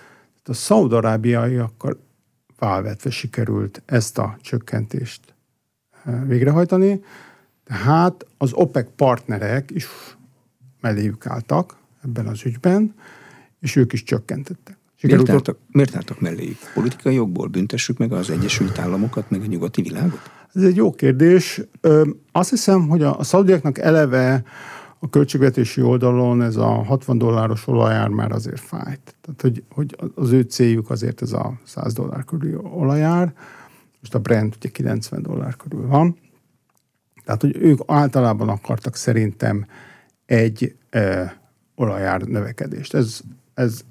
a 0.44 0.54
szaudarábiaiakkal 0.54 2.00
válvetve 2.60 3.10
sikerült 3.10 3.82
ezt 3.86 4.18
a 4.18 4.38
csökkentést 4.42 5.34
végrehajtani, 6.28 7.02
tehát 7.74 8.26
az 8.38 8.54
OPEC 8.54 8.88
partnerek 8.96 9.72
is 9.72 9.88
melléjük 10.82 11.26
álltak 11.26 11.76
ebben 12.04 12.28
az 12.28 12.46
ügyben, 12.46 12.94
és 13.60 13.76
ők 13.76 13.94
is 13.94 14.04
csökkentettek. 14.04 14.78
Miért 15.02 15.30
álltak, 15.30 15.58
miért 15.72 15.96
álltak 15.96 16.20
melléjük? 16.20 16.58
Politikai 16.74 17.14
jogból 17.14 17.48
büntessük 17.48 17.98
meg 17.98 18.12
az 18.12 18.30
Egyesült 18.30 18.80
Államokat, 18.80 19.30
meg 19.30 19.42
a 19.42 19.46
nyugati 19.46 19.82
világot? 19.82 20.20
Ez 20.54 20.64
egy 20.64 20.76
jó 20.76 20.92
kérdés. 20.92 21.62
Ö, 21.82 22.10
azt 22.32 22.50
hiszem, 22.50 22.88
hogy 22.88 23.02
a, 23.02 23.20
a 23.20 23.24
szaudiaknak 23.24 23.78
eleve 23.78 24.44
a 25.00 25.10
költségvetési 25.10 25.82
oldalon 25.82 26.42
ez 26.42 26.56
a 26.56 26.68
60 26.68 27.18
dolláros 27.18 27.68
olajár 27.68 28.08
már 28.08 28.32
azért 28.32 28.60
fájt. 28.60 29.16
Tehát, 29.22 29.42
hogy, 29.42 29.64
hogy 29.70 29.96
az 30.16 30.32
ő 30.32 30.42
céljuk 30.42 30.90
azért 30.90 31.22
ez 31.22 31.32
a 31.32 31.54
100 31.64 31.94
dollár 31.94 32.26
körüli 32.26 32.56
olajár. 32.56 33.34
Most 34.00 34.16
a 34.16 34.20
Brent 34.20 34.56
ugye 34.56 34.70
90 34.70 35.22
dollár 35.22 35.56
körül 35.56 35.88
van. 35.88 36.18
Tehát, 37.26 37.42
hogy 37.42 37.58
ők 37.58 37.80
általában 37.86 38.50
akartak 38.50 38.96
szerintem 38.96 39.66
egy 40.26 40.76
e, 40.90 41.38
olajár 41.76 42.22
növekedést. 42.22 42.94
Ez, 42.94 43.22
ez 43.54 43.82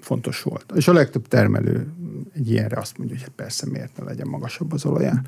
fontos 0.00 0.42
volt. 0.42 0.72
És 0.74 0.88
a 0.88 0.92
legtöbb 0.92 1.28
termelő 1.28 1.92
egy 2.34 2.50
ilyenre 2.50 2.76
azt 2.76 2.98
mondja, 2.98 3.16
hogy 3.16 3.24
hát 3.24 3.34
persze 3.34 3.66
miért 3.70 3.96
ne 3.96 4.04
legyen 4.04 4.28
magasabb 4.28 4.72
az 4.72 4.84
olajár. 4.84 5.20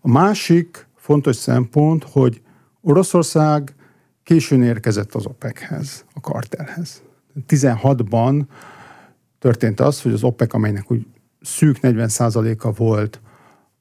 A 0.00 0.08
másik 0.08 0.86
fontos 0.96 1.36
szempont, 1.36 2.04
hogy 2.04 2.42
Oroszország 2.80 3.74
későn 4.22 4.62
érkezett 4.62 5.14
az 5.14 5.26
OPEC-hez, 5.26 6.04
a 6.14 6.20
kartelhez. 6.20 7.02
16-ban 7.48 8.42
történt 9.38 9.80
az, 9.80 10.02
hogy 10.02 10.12
az 10.12 10.22
OPEC, 10.22 10.54
amelynek 10.54 10.90
úgy 10.90 11.06
szűk 11.40 11.78
40%-a 11.82 12.72
volt 12.72 13.20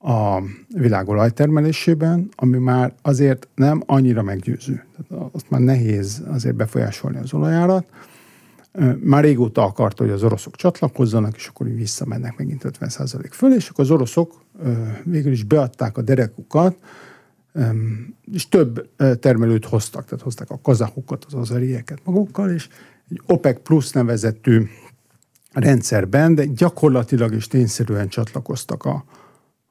a 0.07 0.41
világ 0.67 1.07
olajtermelésében, 1.07 2.29
ami 2.35 2.57
már 2.57 2.93
azért 3.01 3.47
nem 3.55 3.83
annyira 3.85 4.21
meggyőző. 4.21 4.85
Tehát 5.09 5.29
azt 5.33 5.49
már 5.49 5.61
nehéz 5.61 6.23
azért 6.27 6.55
befolyásolni 6.55 7.17
az 7.17 7.33
olajárat. 7.33 7.85
Már 8.99 9.23
régóta 9.23 9.63
akarta, 9.63 10.03
hogy 10.03 10.11
az 10.11 10.23
oroszok 10.23 10.55
csatlakozzanak, 10.55 11.35
és 11.35 11.47
akkor 11.47 11.67
visszamennek 11.67 12.37
megint 12.37 12.63
50% 12.79 13.27
föl, 13.31 13.53
és 13.53 13.69
akkor 13.69 13.83
az 13.83 13.91
oroszok 13.91 14.33
végül 15.03 15.31
is 15.31 15.43
beadták 15.43 15.97
a 15.97 16.01
derekukat, 16.01 16.77
és 18.31 18.49
több 18.49 18.89
termelőt 19.19 19.65
hoztak, 19.65 20.05
tehát 20.05 20.23
hozták 20.23 20.49
a 20.49 20.59
kazahokat, 20.61 21.25
az 21.25 21.33
azarieket 21.33 21.99
magukkal, 22.03 22.51
és 22.51 22.67
egy 23.09 23.21
OPEC 23.25 23.61
plusz 23.63 23.91
nevezetű 23.91 24.63
rendszerben, 25.53 26.35
de 26.35 26.45
gyakorlatilag 26.45 27.33
és 27.33 27.47
tényszerűen 27.47 28.07
csatlakoztak 28.07 28.85
a, 28.85 29.05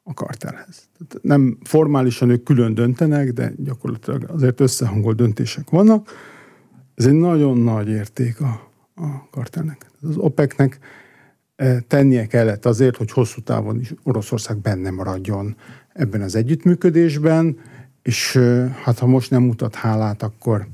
a 0.08 0.14
kartelhez. 0.14 0.88
Tehát 0.98 1.24
nem 1.24 1.58
formálisan 1.62 2.30
ők 2.30 2.42
külön 2.42 2.74
döntenek, 2.74 3.32
de 3.32 3.52
gyakorlatilag 3.56 4.24
azért 4.30 4.60
összehangolt 4.60 5.16
döntések 5.16 5.70
vannak. 5.70 6.10
Ez 6.94 7.06
egy 7.06 7.12
nagyon 7.12 7.58
nagy 7.58 7.88
érték 7.88 8.40
a, 8.40 8.70
a 8.94 9.28
kartelnek. 9.30 9.90
Az 10.02 10.16
OPEC-nek 10.16 10.78
eh, 11.56 11.80
tennie 11.88 12.26
kellett 12.26 12.66
azért, 12.66 12.96
hogy 12.96 13.10
hosszú 13.10 13.40
távon 13.40 13.80
is 13.80 13.94
Oroszország 14.02 14.58
benne 14.58 14.90
maradjon 14.90 15.56
ebben 15.92 16.20
az 16.20 16.34
együttműködésben, 16.34 17.58
és 18.02 18.36
eh, 18.36 18.74
hát 18.82 18.98
ha 18.98 19.06
most 19.06 19.30
nem 19.30 19.42
mutat 19.42 19.74
hálát, 19.74 20.22
akkor, 20.22 20.66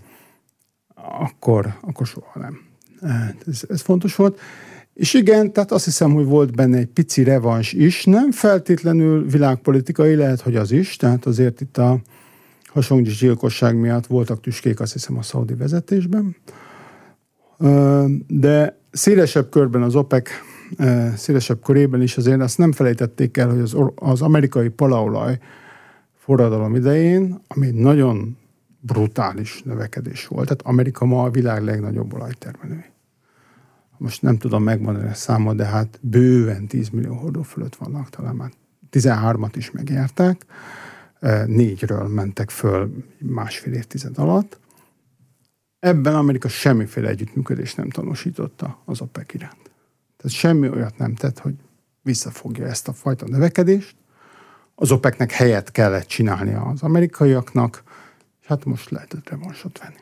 akkor, 1.18 1.78
akkor 1.80 2.06
soha 2.06 2.38
nem. 2.38 2.60
Eh, 3.00 3.28
ez, 3.46 3.62
ez 3.68 3.80
fontos 3.80 4.16
volt. 4.16 4.40
És 4.94 5.14
igen, 5.14 5.52
tehát 5.52 5.72
azt 5.72 5.84
hiszem, 5.84 6.12
hogy 6.12 6.24
volt 6.24 6.54
benne 6.54 6.78
egy 6.78 6.86
pici 6.86 7.22
revans 7.22 7.72
is, 7.72 8.04
nem 8.04 8.30
feltétlenül 8.30 9.26
világpolitikai, 9.28 10.14
lehet, 10.14 10.40
hogy 10.40 10.56
az 10.56 10.72
is, 10.72 10.96
tehát 10.96 11.26
azért 11.26 11.60
itt 11.60 11.78
a 11.78 12.00
hasonló 12.66 13.04
gyilkosság 13.04 13.76
miatt 13.76 14.06
voltak 14.06 14.40
tüskék, 14.40 14.80
azt 14.80 14.92
hiszem, 14.92 15.18
a 15.18 15.22
szaudi 15.22 15.54
vezetésben. 15.54 16.36
De 18.26 18.78
szélesebb 18.90 19.50
körben 19.50 19.82
az 19.82 19.94
OPEC 19.94 20.28
szélesebb 21.16 21.62
körében 21.62 22.02
is 22.02 22.16
azért 22.16 22.40
azt 22.40 22.58
nem 22.58 22.72
felejtették 22.72 23.36
el, 23.36 23.48
hogy 23.48 23.60
az, 23.60 23.76
az 23.94 24.22
amerikai 24.22 24.68
palaolaj 24.68 25.38
forradalom 26.16 26.74
idején, 26.74 27.40
ami 27.46 27.70
nagyon 27.70 28.36
brutális 28.80 29.62
növekedés 29.62 30.26
volt. 30.26 30.44
Tehát 30.44 30.62
Amerika 30.62 31.04
ma 31.04 31.22
a 31.22 31.30
világ 31.30 31.62
legnagyobb 31.62 32.14
olajtermelője 32.14 32.91
most 34.02 34.22
nem 34.22 34.38
tudom 34.38 34.62
megmondani 34.62 35.08
a 35.08 35.14
számot, 35.14 35.56
de 35.56 35.64
hát 35.64 35.98
bőven 36.00 36.66
10 36.66 36.88
millió 36.88 37.14
hordó 37.14 37.42
fölött 37.42 37.76
vannak, 37.76 38.10
talán 38.10 38.34
már 38.34 38.50
13-at 38.90 39.52
is 39.56 39.70
megjárták, 39.70 40.46
négyről 41.46 42.08
mentek 42.08 42.50
föl 42.50 43.04
másfél 43.18 43.72
évtized 43.72 44.18
alatt. 44.18 44.60
Ebben 45.78 46.14
Amerika 46.14 46.48
semmiféle 46.48 47.08
együttműködést 47.08 47.76
nem 47.76 47.90
tanúsította 47.90 48.82
az 48.84 49.00
OPEC 49.00 49.34
iránt. 49.34 49.70
Tehát 50.16 50.36
semmi 50.36 50.68
olyat 50.68 50.98
nem 50.98 51.14
tett, 51.14 51.38
hogy 51.38 51.54
visszafogja 52.02 52.66
ezt 52.66 52.88
a 52.88 52.92
fajta 52.92 53.26
növekedést. 53.28 53.96
Az 54.74 54.90
OPEC-nek 54.90 55.30
helyet 55.30 55.70
kellett 55.70 56.06
csinálni 56.06 56.54
az 56.54 56.82
amerikaiaknak, 56.82 57.82
és 58.40 58.46
hát 58.46 58.64
most 58.64 58.90
lehetett 58.90 59.28
revansot 59.28 59.78
venni. 59.78 60.00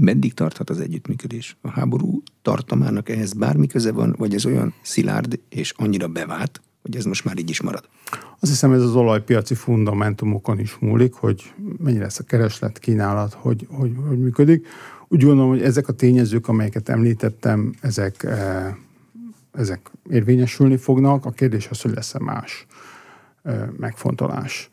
Meddig 0.00 0.34
tarthat 0.34 0.70
az 0.70 0.80
együttműködés? 0.80 1.56
A 1.60 1.70
háború 1.70 2.22
tartamának 2.42 3.08
ehhez 3.08 3.32
bármi 3.32 3.66
köze 3.66 3.92
van, 3.92 4.14
vagy 4.18 4.34
ez 4.34 4.46
olyan 4.46 4.74
szilárd 4.82 5.40
és 5.48 5.72
annyira 5.76 6.08
bevált, 6.08 6.60
hogy 6.82 6.96
ez 6.96 7.04
most 7.04 7.24
már 7.24 7.38
így 7.38 7.50
is 7.50 7.60
marad? 7.60 7.88
Azt 8.40 8.50
hiszem 8.50 8.72
ez 8.72 8.82
az 8.82 8.94
olajpiaci 8.94 9.54
fundamentumokon 9.54 10.58
is 10.58 10.76
múlik, 10.80 11.12
hogy 11.12 11.52
mennyire 11.78 12.02
lesz 12.02 12.18
a 12.18 12.24
kereslet, 12.24 12.78
kínálat, 12.78 13.32
hogy, 13.32 13.66
hogy, 13.70 13.92
hogy 14.08 14.18
működik. 14.18 14.66
Úgy 15.08 15.24
gondolom, 15.24 15.50
hogy 15.50 15.62
ezek 15.62 15.88
a 15.88 15.92
tényezők, 15.92 16.48
amelyeket 16.48 16.88
említettem, 16.88 17.74
ezek, 17.80 18.22
eh, 18.22 18.74
ezek 19.52 19.90
érvényesülni 20.10 20.76
fognak. 20.76 21.24
A 21.24 21.30
kérdés 21.30 21.68
az, 21.68 21.80
hogy 21.80 21.94
lesz-e 21.94 22.18
más 22.18 22.66
eh, 23.42 23.68
megfontolás. 23.76 24.68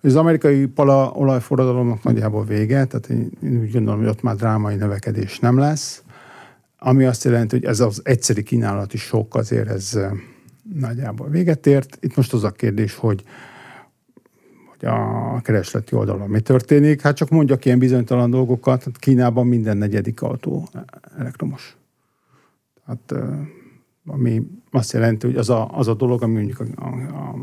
Az 0.00 0.16
amerikai 0.16 0.66
pala 0.66 1.12
olajforradalomnak 1.12 2.02
nagyjából 2.02 2.44
vége, 2.44 2.84
tehát 2.84 3.08
én, 3.08 3.30
úgy 3.60 3.72
gondolom, 3.72 3.98
hogy 4.00 4.08
ott 4.08 4.22
már 4.22 4.36
drámai 4.36 4.74
növekedés 4.74 5.38
nem 5.38 5.58
lesz, 5.58 6.02
ami 6.78 7.04
azt 7.04 7.24
jelenti, 7.24 7.56
hogy 7.56 7.64
ez 7.64 7.80
az 7.80 8.00
egyszeri 8.04 8.42
kínálati 8.42 8.96
sok 8.96 9.34
azért 9.34 9.68
ez 9.68 9.98
nagyjából 10.74 11.28
véget 11.28 11.66
ért. 11.66 11.98
Itt 12.00 12.16
most 12.16 12.32
az 12.32 12.44
a 12.44 12.50
kérdés, 12.50 12.94
hogy 12.94 13.24
hogy 14.78 14.88
a 14.88 15.40
keresleti 15.40 15.94
oldalon 15.94 16.28
mi 16.28 16.40
történik. 16.40 17.00
Hát 17.00 17.16
csak 17.16 17.28
mondjak 17.28 17.64
ilyen 17.64 17.78
bizonytalan 17.78 18.30
dolgokat, 18.30 18.86
Kínában 18.98 19.46
minden 19.46 19.76
negyedik 19.76 20.22
autó 20.22 20.68
elektromos. 21.18 21.76
Hát 22.86 23.14
ami 24.08 24.42
azt 24.70 24.92
jelenti, 24.92 25.26
hogy 25.26 25.36
az 25.36 25.50
a, 25.50 25.70
az 25.72 25.88
a 25.88 25.94
dolog, 25.94 26.22
ami 26.22 26.32
mondjuk 26.32 26.60
a, 26.60 26.84
a, 26.84 27.34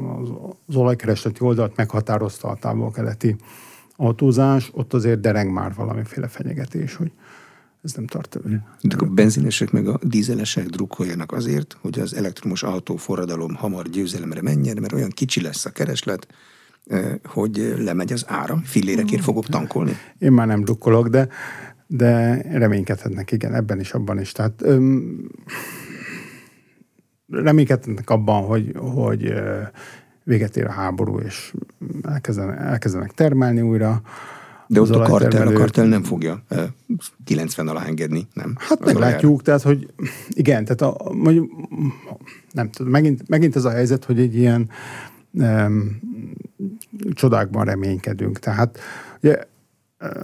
az 0.68 0.76
olajkeresleti 0.76 1.44
oldalt 1.44 1.76
meghatározta 1.76 2.48
a 2.48 2.56
távol-keleti 2.56 3.36
autózás, 3.96 4.70
ott 4.74 4.94
azért 4.94 5.20
dereng 5.20 5.52
már 5.52 5.74
valamiféle 5.74 6.28
fenyegetés, 6.28 6.96
hogy 6.96 7.12
ez 7.86 7.94
nem 7.94 8.06
tart 8.06 8.40
De 8.82 8.96
a 8.98 9.06
benzinesek 9.06 9.72
meg 9.72 9.88
a 9.88 10.00
dízelesek 10.02 10.66
drukkoljanak 10.66 11.32
azért, 11.32 11.78
hogy 11.82 12.00
az 12.00 12.14
elektromos 12.14 12.64
autó 12.64 12.96
forradalom 12.96 13.56
hamar 13.56 13.90
győzelemre 13.90 14.42
menjen, 14.42 14.78
mert 14.82 14.94
olyan 14.94 15.10
kicsi 15.10 15.42
lesz 15.42 15.66
a 15.66 15.70
kereslet, 15.70 16.28
hogy 17.24 17.76
lemegy 17.78 18.14
az 18.14 18.26
ára, 18.28 18.62
fillérekért 18.64 19.24
fogok 19.24 19.46
tankolni. 19.46 19.98
Én 20.20 20.32
már 20.32 20.48
nem 20.48 20.64
drukkolok, 20.64 21.08
de, 21.08 21.28
de 21.88 22.42
reménykedhetnek, 22.58 23.32
igen, 23.32 23.54
ebben 23.54 23.80
is, 23.80 23.94
abban 23.94 24.20
is. 24.20 24.32
Tehát 24.32 24.62
öm, 24.62 25.30
reménykedhetnek 27.30 28.10
abban, 28.10 28.44
hogy, 28.44 28.72
hogy 28.78 29.34
véget 30.24 30.58
ér 30.58 30.66
a 30.66 30.72
háború, 30.72 31.20
és 31.20 31.54
elkezdenek, 32.04 32.60
elkezdenek 32.60 33.12
termelni 33.12 33.62
újra. 33.62 34.02
De 34.68 34.82
ott 34.82 34.90
a 34.90 35.02
kartel, 35.02 35.48
a 35.48 35.52
kartel 35.52 35.86
nem 35.86 36.04
fogja 36.04 36.44
90 37.24 37.68
alá 37.68 37.86
engedni, 37.86 38.28
nem? 38.34 38.56
Hát 38.58 38.86
meglátjuk, 38.86 39.42
tehát 39.42 39.62
hogy 39.62 39.94
igen, 40.30 40.66
tehát 40.66 40.82
a, 40.82 41.14
mondjuk, 41.14 41.52
nem 42.52 42.70
tudom, 42.70 42.92
megint, 42.92 43.28
megint 43.28 43.56
ez 43.56 43.66
a 43.66 43.70
helyzet, 43.70 44.06
hogy 44.06 44.20
egy 44.20 44.36
ilyen 44.36 44.70
um, 45.32 46.00
csodákban 47.14 47.66
reménykedünk. 47.66 48.40
Tehát 48.40 48.80
ugye, 49.22 49.40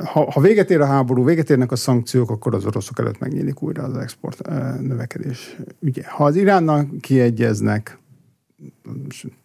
ha, 0.06 0.32
ha 0.32 0.42
véget 0.42 0.72
ér 0.72 0.82
a 0.82 0.86
háború, 0.86 1.24
véget 1.24 1.50
érnek 1.50 1.72
a 1.72 1.76
szankciók, 1.76 2.30
akkor 2.30 2.56
az 2.56 2.66
oroszok 2.66 3.00
előtt 3.00 3.20
megnyílik 3.20 3.62
újra 3.62 3.84
az 3.84 3.98
export 3.98 4.42
növekedés 4.80 5.58
ügye. 5.80 6.04
Ha 6.08 6.26
az 6.26 6.36
Iránnal 6.36 6.88
kiegyeznek, 7.02 7.98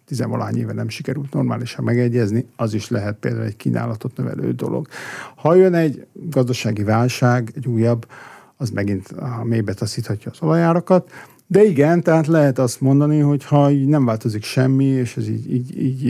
tizenvalány 0.04 0.56
éve 0.56 0.72
nem 0.72 0.88
sikerült 0.88 1.32
normálisan 1.32 1.84
megegyezni, 1.84 2.46
az 2.56 2.74
is 2.74 2.88
lehet 2.88 3.16
például 3.16 3.44
egy 3.44 3.56
kínálatot 3.56 4.16
növelő 4.16 4.52
dolog. 4.52 4.86
Ha 5.36 5.54
jön 5.54 5.74
egy 5.74 6.06
gazdasági 6.12 6.82
válság, 6.82 7.52
egy 7.54 7.66
újabb, 7.66 8.06
az 8.56 8.70
megint 8.70 9.08
a 9.08 9.44
mélybe 9.44 9.74
taszíthatja 9.74 10.30
az 10.30 10.42
olajárakat, 10.42 11.10
de 11.46 11.64
igen, 11.64 12.02
tehát 12.02 12.26
lehet 12.26 12.58
azt 12.58 12.80
mondani, 12.80 13.18
hogy 13.18 13.44
ha 13.44 13.70
így 13.70 13.86
nem 13.86 14.04
változik 14.04 14.42
semmi, 14.42 14.84
és 14.84 15.16
ez 15.16 15.28
így, 15.28 15.52
így, 15.52 15.82
így, 15.82 16.04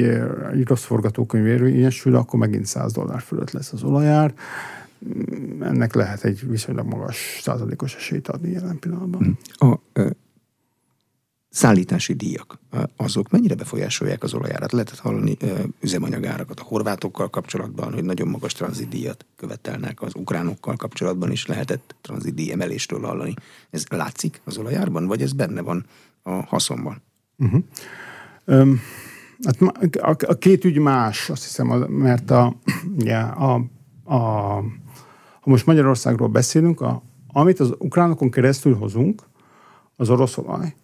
így 0.57 0.67
rossz 0.67 0.85
forgatókönyv 0.85 1.47
érvényesül, 1.47 2.17
akkor 2.17 2.39
megint 2.39 2.67
100 2.67 2.93
dollár 2.93 3.21
fölött 3.21 3.51
lesz 3.51 3.73
az 3.73 3.83
olajár. 3.83 4.35
Ennek 5.61 5.95
lehet 5.95 6.25
egy 6.25 6.49
viszonylag 6.49 6.87
magas 6.87 7.41
százalékos 7.43 7.95
esélyt 7.95 8.29
adni 8.29 8.51
jelen 8.51 8.79
pillanatban. 8.79 9.39
A 9.53 9.79
szállítási 11.57 12.13
díjak, 12.13 12.59
azok 12.97 13.31
mennyire 13.31 13.55
befolyásolják 13.55 14.23
az 14.23 14.35
olajárat? 14.35 14.73
Lehetett 14.73 14.99
hallani 14.99 15.37
üzemanyagárakat 15.81 16.61
a 16.61 16.65
horvátokkal 16.65 17.31
kapcsolatban, 17.31 17.93
hogy 17.93 18.05
nagyon 18.05 18.29
magas 18.29 18.53
tranzitdíjat 18.53 19.27
követelnek, 19.37 20.03
az 20.03 20.15
ukránokkal 20.15 20.77
kapcsolatban 20.77 21.31
is 21.31 21.47
lehetett 21.47 21.95
tranzitdíj 22.01 22.53
emelésről 22.53 23.01
hallani. 23.01 23.35
Ez 23.71 23.85
látszik 23.89 24.41
az 24.45 24.57
olajárban, 24.57 25.07
vagy 25.07 25.23
ez 25.23 25.33
benne 25.33 25.61
van 25.61 25.87
a 26.23 26.31
haszonban? 26.31 27.03
Uh-huh. 27.39 27.63
Um, 28.45 28.81
hát 29.45 29.61
a, 29.97 30.17
a 30.27 30.35
két 30.35 30.65
ügy 30.65 30.79
más, 30.79 31.31
azt 31.31 31.43
hiszem, 31.43 31.67
mert 31.89 32.31
a, 32.31 32.57
ugye, 33.01 33.17
a, 33.17 33.55
a, 34.05 34.17
ha 35.41 35.51
most 35.51 35.67
Magyarországról 35.67 36.29
beszélünk, 36.29 36.81
a, 36.81 37.03
amit 37.33 37.61
az 37.61 37.75
ukránokon 37.79 38.31
keresztül 38.31 38.75
hozunk, 38.75 39.23
az 39.97 40.11
orosz 40.11 40.37
olaj, 40.37 40.75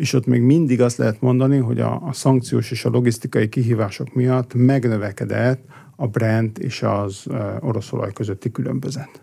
és 0.00 0.12
ott 0.12 0.26
még 0.26 0.42
mindig 0.42 0.80
azt 0.80 0.96
lehet 0.96 1.20
mondani, 1.20 1.58
hogy 1.58 1.80
a, 1.80 2.02
a 2.06 2.12
szankciós 2.12 2.70
és 2.70 2.84
a 2.84 2.90
logisztikai 2.90 3.48
kihívások 3.48 4.14
miatt 4.14 4.54
megnövekedett 4.54 5.64
a 5.96 6.06
Brent 6.06 6.58
és 6.58 6.82
az 6.82 7.26
orosz 7.60 7.92
olaj 7.92 8.12
közötti 8.12 8.50
különbözet. 8.50 9.22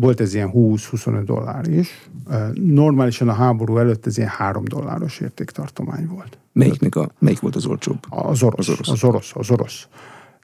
Volt 0.00 0.20
ez 0.20 0.34
ilyen 0.34 0.50
20-25 0.54 1.22
dollár 1.24 1.68
is. 1.68 2.08
Normálisan 2.52 3.28
a 3.28 3.32
háború 3.32 3.78
előtt 3.78 4.06
ez 4.06 4.16
ilyen 4.16 4.28
3 4.28 4.64
dolláros 4.64 5.20
értéktartomány 5.20 6.06
volt. 6.06 6.38
Melyiknek 6.52 6.96
a, 6.96 7.10
melyik 7.18 7.40
volt 7.40 7.56
az 7.56 7.66
olcsóbb? 7.66 7.98
Az 8.08 8.42
orosz. 8.42 8.68
Az 8.68 8.74
orosz. 8.74 8.88
Az 8.88 9.04
orosz. 9.04 9.32
Az 9.34 9.50
orosz. 9.50 9.88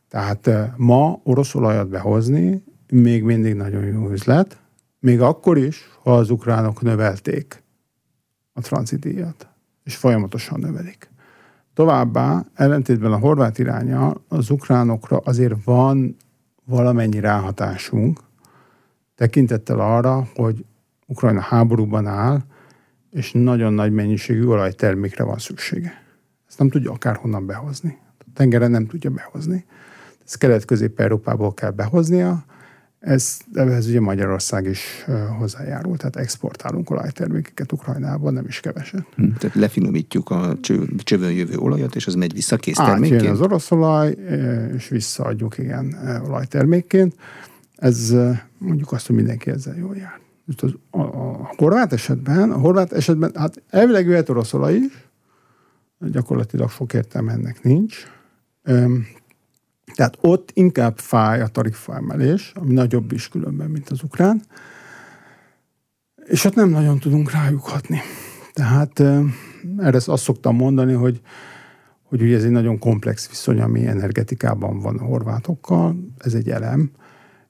Tehát 0.09 0.51
ma 0.77 1.21
orosz 1.23 1.55
olajat 1.55 1.89
behozni 1.89 2.63
még 2.91 3.23
mindig 3.23 3.55
nagyon 3.55 3.85
jó 3.85 4.11
üzlet, 4.11 4.61
még 4.99 5.21
akkor 5.21 5.59
is, 5.59 5.89
ha 6.03 6.17
az 6.17 6.31
ukránok 6.31 6.83
növelték 6.83 7.63
a 8.53 8.61
tranzitdíjat, 8.61 9.49
és 9.85 9.97
folyamatosan 9.97 10.61
növelik. 10.61 11.11
Továbbá, 11.75 12.45
ellentétben 12.55 13.13
a 13.13 13.19
horvát 13.19 13.59
iránya, 13.59 14.15
az 14.29 14.51
ukránokra 14.51 15.17
azért 15.17 15.65
van 15.65 16.17
valamennyi 16.65 17.21
ráhatásunk, 17.21 18.19
tekintettel 19.15 19.81
arra, 19.81 20.29
hogy 20.35 20.65
Ukrajna 21.07 21.41
háborúban 21.41 22.07
áll, 22.07 22.41
és 23.11 23.33
nagyon 23.33 23.73
nagy 23.73 23.93
mennyiségű 23.93 24.45
olajtermékre 24.45 25.25
van 25.25 25.39
szüksége. 25.39 26.03
Ezt 26.49 26.59
nem 26.59 26.69
tudja 26.69 26.91
akárhonnan 26.91 27.47
behozni. 27.47 27.99
A 28.19 28.25
tengeren 28.35 28.71
nem 28.71 28.87
tudja 28.87 29.11
behozni. 29.11 29.65
Ezt 30.25 30.39
kelet-közép-európából 30.39 31.55
kell 31.55 31.71
behoznia, 31.71 32.45
ez, 33.01 33.39
ehhez 33.55 33.87
ugye 33.87 34.01
Magyarország 34.01 34.65
is 34.65 35.05
hozzájárul, 35.39 35.97
tehát 35.97 36.17
exportálunk 36.17 36.91
olajtermékeket 36.91 37.73
Ukrajnába, 37.73 38.31
nem 38.31 38.45
is 38.47 38.61
keveset. 38.61 39.07
Hm, 39.15 39.33
tehát 39.39 39.57
lefinomítjuk 39.57 40.31
a 40.31 40.59
csövön 41.05 41.33
jövő 41.33 41.57
olajat, 41.57 41.97
és 41.97 42.07
az 42.07 42.15
megy 42.15 42.33
vissza 42.33 42.57
késztermékként? 42.57 43.21
Átjön 43.21 43.33
az 43.33 43.41
orosz 43.41 43.71
olaj, 43.71 44.17
és 44.77 44.89
visszaadjuk, 44.89 45.59
igen, 45.59 45.97
olajtermékként. 46.27 47.15
Ez 47.77 48.15
mondjuk 48.59 48.93
azt, 48.93 49.07
hogy 49.07 49.17
mindenki 49.17 49.51
ezzel 49.51 49.77
jól 49.77 49.97
jár. 49.97 50.21
Az, 50.57 50.75
a, 50.91 51.01
a, 51.01 51.53
horvát 51.57 51.93
esetben, 51.93 52.51
a 52.51 52.59
horvát 52.59 52.93
esetben, 52.93 53.31
hát 53.35 53.63
elvileg 53.69 54.07
jöhet 54.07 54.29
orosz 54.29 54.53
olaj 54.53 54.75
is, 54.75 55.09
gyakorlatilag 55.99 56.71
sok 56.71 56.93
értelme 56.93 57.33
ennek 57.33 57.63
nincs. 57.63 57.97
Tehát 59.95 60.19
ott 60.21 60.51
inkább 60.55 60.99
fáj 60.99 61.41
a 61.41 61.47
tarifa 61.47 61.95
emelés, 61.95 62.53
ami 62.55 62.73
nagyobb 62.73 63.13
is 63.13 63.29
különben, 63.29 63.71
mint 63.71 63.89
az 63.89 64.03
ukrán, 64.03 64.43
és 66.27 66.45
ott 66.45 66.55
nem 66.55 66.69
nagyon 66.69 66.99
tudunk 66.99 67.31
rájuk 67.31 67.63
hatni. 67.63 68.01
Tehát 68.53 69.01
erre 69.79 69.97
azt 70.07 70.23
szoktam 70.23 70.57
mondani, 70.57 70.93
hogy, 70.93 71.21
hogy 72.03 72.23
ugye 72.23 72.37
ez 72.37 72.45
egy 72.45 72.51
nagyon 72.51 72.79
komplex 72.79 73.29
viszony, 73.29 73.61
ami 73.61 73.87
energetikában 73.87 74.81
van 74.81 74.99
a 74.99 75.05
horvátokkal, 75.05 75.97
ez 76.19 76.35
egy 76.35 76.51
elem, 76.51 76.91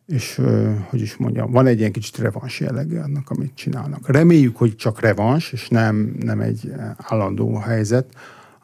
és 0.06 0.40
hogy 0.88 1.00
is 1.00 1.16
mondjam, 1.16 1.50
van 1.50 1.66
egy 1.66 1.78
ilyen 1.78 1.92
kicsit 1.92 2.18
revans 2.18 2.60
jellegű 2.60 2.96
annak, 2.96 3.30
amit 3.30 3.54
csinálnak. 3.54 4.08
Reméljük, 4.08 4.56
hogy 4.56 4.76
csak 4.76 5.00
revans, 5.00 5.52
és 5.52 5.68
nem, 5.68 6.16
nem 6.20 6.40
egy 6.40 6.72
állandó 6.96 7.56
helyzet, 7.56 8.14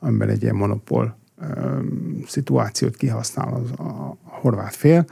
amiben 0.00 0.28
egy 0.28 0.42
ilyen 0.42 0.54
monopól 0.54 1.16
szituációt 2.26 2.96
kihasznál 2.96 3.54
az, 3.54 3.70
a, 3.70 4.16
horvát 4.22 4.74
fél. 4.74 5.06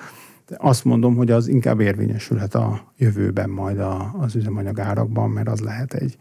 De 0.47 0.57
azt 0.59 0.85
mondom, 0.85 1.17
hogy 1.17 1.31
az 1.31 1.49
inkább 1.49 1.81
érvényesülhet 1.81 2.55
a 2.55 2.93
jövőben 2.97 3.51
majd 3.51 3.79
a, 3.79 4.15
az 4.19 4.35
üzemanyag 4.35 4.81
árakban, 4.81 5.31
mert 5.31 5.49
az 5.49 5.61
lehet 5.61 5.95
egy 5.95 6.17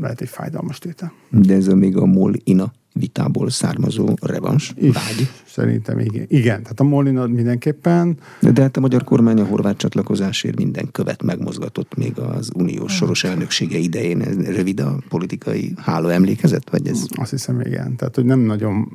lehet 0.00 0.20
egy 0.20 0.28
fájdalmas 0.28 0.78
tétel. 0.78 1.12
De 1.30 1.54
ez 1.54 1.66
még 1.66 1.96
a 1.96 2.04
MOL-INA 2.04 2.72
vitából 2.92 3.50
származó 3.50 4.14
revans 4.20 4.74
vágy? 4.80 5.28
Szerintem 5.46 5.98
igen. 5.98 6.26
Igen, 6.28 6.62
tehát 6.62 6.80
a 6.80 6.84
MOL-INA 6.84 7.26
mindenképpen. 7.26 8.18
De, 8.40 8.50
de 8.50 8.62
hát 8.62 8.76
a 8.76 8.80
magyar 8.80 9.04
kormány 9.04 9.40
a 9.40 9.44
horvát 9.44 9.76
csatlakozásért 9.76 10.56
minden 10.56 10.88
követ 10.90 11.22
megmozgatott 11.22 11.96
még 11.96 12.18
az 12.18 12.50
uniós 12.54 12.92
soros 12.92 13.24
elnöksége 13.24 13.78
idején. 13.78 14.20
Ez 14.20 14.36
rövid 14.36 14.80
a 14.80 14.98
politikai 15.08 15.74
háló 15.76 16.08
emlékezet, 16.08 16.70
vagy 16.70 16.86
ez? 16.86 17.04
Azt 17.10 17.30
hiszem, 17.30 17.60
igen. 17.60 17.96
Tehát, 17.96 18.14
hogy 18.14 18.24
nem 18.24 18.40
nagyon... 18.40 18.88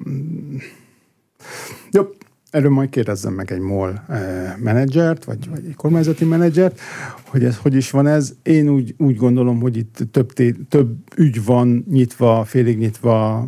Jó, 1.91 2.03
Erről 2.49 2.71
majd 2.71 2.89
kérdezzem 2.89 3.33
meg 3.33 3.51
egy 3.51 3.59
MOL 3.59 4.03
eh, 4.07 4.53
menedzsert, 4.57 5.23
vagy, 5.23 5.49
vagy 5.49 5.65
egy 5.65 5.75
kormányzati 5.75 6.25
menedzsert, 6.25 6.79
hogy 7.25 7.43
ez 7.43 7.57
hogy 7.57 7.75
is 7.75 7.91
van 7.91 8.07
ez. 8.07 8.33
Én 8.43 8.69
úgy, 8.69 8.95
úgy 8.97 9.15
gondolom, 9.15 9.59
hogy 9.59 9.77
itt 9.77 9.97
több, 10.11 10.33
té, 10.33 10.51
több 10.69 10.97
ügy 11.15 11.45
van 11.45 11.85
nyitva, 11.89 12.45
félig 12.45 12.77
nyitva, 12.77 13.47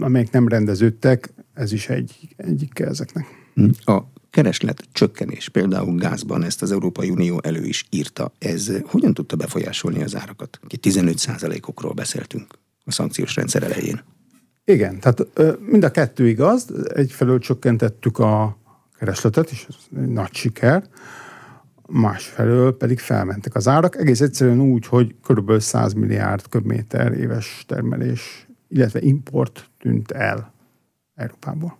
amelyek 0.00 0.30
nem 0.30 0.48
rendeződtek, 0.48 1.32
ez 1.54 1.72
is 1.72 1.88
egy, 1.88 2.34
egyik 2.36 2.78
ezeknek. 2.78 3.26
Hm. 3.54 3.68
A 3.84 4.12
kereslet 4.30 4.84
csökkenés, 4.92 5.48
például 5.48 5.94
gázban, 5.94 6.42
ezt 6.42 6.62
az 6.62 6.72
Európai 6.72 7.10
Unió 7.10 7.40
elő 7.42 7.64
is 7.64 7.86
írta. 7.90 8.32
Ez 8.38 8.72
hogyan 8.84 9.14
tudta 9.14 9.36
befolyásolni 9.36 10.02
az 10.02 10.16
árakat? 10.16 10.60
15 10.80 11.26
okról 11.66 11.92
beszéltünk 11.92 12.58
a 12.84 12.92
szankciós 12.92 13.34
rendszer 13.34 13.62
elején. 13.62 14.02
Igen, 14.64 15.00
tehát 15.00 15.26
mind 15.60 15.84
a 15.84 15.90
kettő 15.90 16.28
igaz. 16.28 16.88
Egyfelől 16.94 17.38
csökkentettük 17.38 18.18
a 18.18 18.56
keresletet, 18.98 19.50
és 19.50 19.66
ez 19.68 19.74
egy 19.96 20.08
nagy 20.08 20.34
siker. 20.34 20.84
Másfelől 21.88 22.76
pedig 22.76 22.98
felmentek 22.98 23.54
az 23.54 23.68
árak, 23.68 23.96
egész 23.96 24.20
egyszerűen 24.20 24.60
úgy, 24.60 24.86
hogy 24.86 25.14
kb. 25.28 25.58
100 25.58 25.92
milliárd 25.92 26.48
köbméter 26.48 27.12
éves 27.12 27.64
termelés, 27.68 28.48
illetve 28.68 29.00
import 29.00 29.70
tűnt 29.78 30.10
el 30.10 30.52
Európából. 31.14 31.78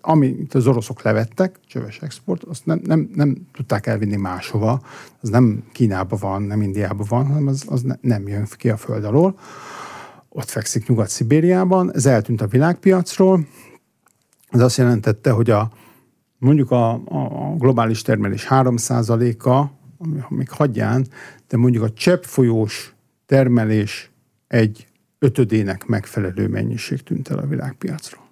Amit 0.00 0.54
az 0.54 0.66
oroszok 0.66 1.02
levettek, 1.02 1.58
csöves 1.66 1.98
export, 1.98 2.42
azt 2.42 2.66
nem, 2.66 2.80
nem, 2.84 3.10
nem 3.14 3.36
tudták 3.52 3.86
elvinni 3.86 4.16
máshova. 4.16 4.82
Az 5.20 5.28
nem 5.28 5.64
Kínában 5.72 6.18
van, 6.22 6.42
nem 6.42 6.62
Indiában 6.62 7.06
van, 7.08 7.26
hanem 7.26 7.46
az, 7.46 7.64
az 7.68 7.82
ne, 7.82 7.94
nem 8.00 8.28
jön 8.28 8.46
ki 8.56 8.70
a 8.70 8.76
föld 8.76 9.04
alól 9.04 9.38
ott 10.32 10.48
fekszik 10.48 10.88
Nyugat-Szibériában, 10.88 11.94
ez 11.94 12.06
eltűnt 12.06 12.40
a 12.40 12.46
világpiacról, 12.46 13.46
ez 14.48 14.60
azt 14.60 14.76
jelentette, 14.76 15.30
hogy 15.30 15.50
a, 15.50 15.70
mondjuk 16.38 16.70
a, 16.70 16.92
a 16.92 17.54
globális 17.58 18.02
termelés 18.02 18.46
3%-a, 18.50 19.66
még 20.28 20.50
hagyján, 20.50 21.06
de 21.48 21.56
mondjuk 21.56 21.82
a 21.82 21.92
cseppfolyós 21.92 22.94
termelés 23.26 24.10
egy 24.46 24.86
ötödének 25.18 25.86
megfelelő 25.86 26.48
mennyiség 26.48 27.02
tűnt 27.02 27.28
el 27.28 27.38
a 27.38 27.46
világpiacról. 27.46 28.28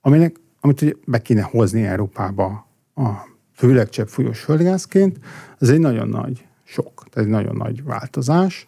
Aminek, 0.00 0.36
amit 0.60 0.82
ugye 0.82 0.92
be 1.06 1.22
kéne 1.22 1.42
hozni 1.42 1.84
Európába 1.84 2.66
a 2.94 3.10
főleg 3.54 3.88
cseppfolyós 3.88 4.40
földgázként, 4.40 5.18
az 5.58 5.70
egy 5.70 5.78
nagyon 5.78 6.08
nagy 6.08 6.46
sok, 6.64 7.04
tehát 7.10 7.28
egy 7.28 7.34
nagyon 7.34 7.56
nagy 7.56 7.84
változás. 7.84 8.66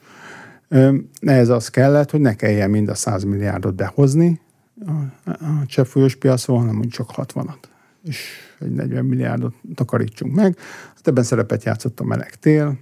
Ehhez 1.21 1.49
az 1.49 1.69
kellett, 1.69 2.11
hogy 2.11 2.21
ne 2.21 2.35
kelljen 2.35 2.71
mind 2.71 2.89
a 2.89 2.95
100 2.95 3.25
milliárdot 3.25 3.75
behozni 3.75 4.41
a, 4.87 4.91
a 5.31 5.67
cseppfolyós 5.67 6.17
piacon, 6.17 6.59
hanem 6.59 6.75
mondjuk 6.75 6.93
csak 6.93 7.11
60-at. 7.17 7.63
És 8.05 8.29
egy 8.59 8.73
40 8.73 9.05
milliárdot 9.05 9.55
takarítsunk 9.75 10.35
meg. 10.35 10.57
Hát 10.95 11.09
ebben 11.09 11.25
szerepet 11.25 11.65
játszott 11.65 12.01
a 12.01 12.05
meleg 12.05 12.35
tél, 12.35 12.79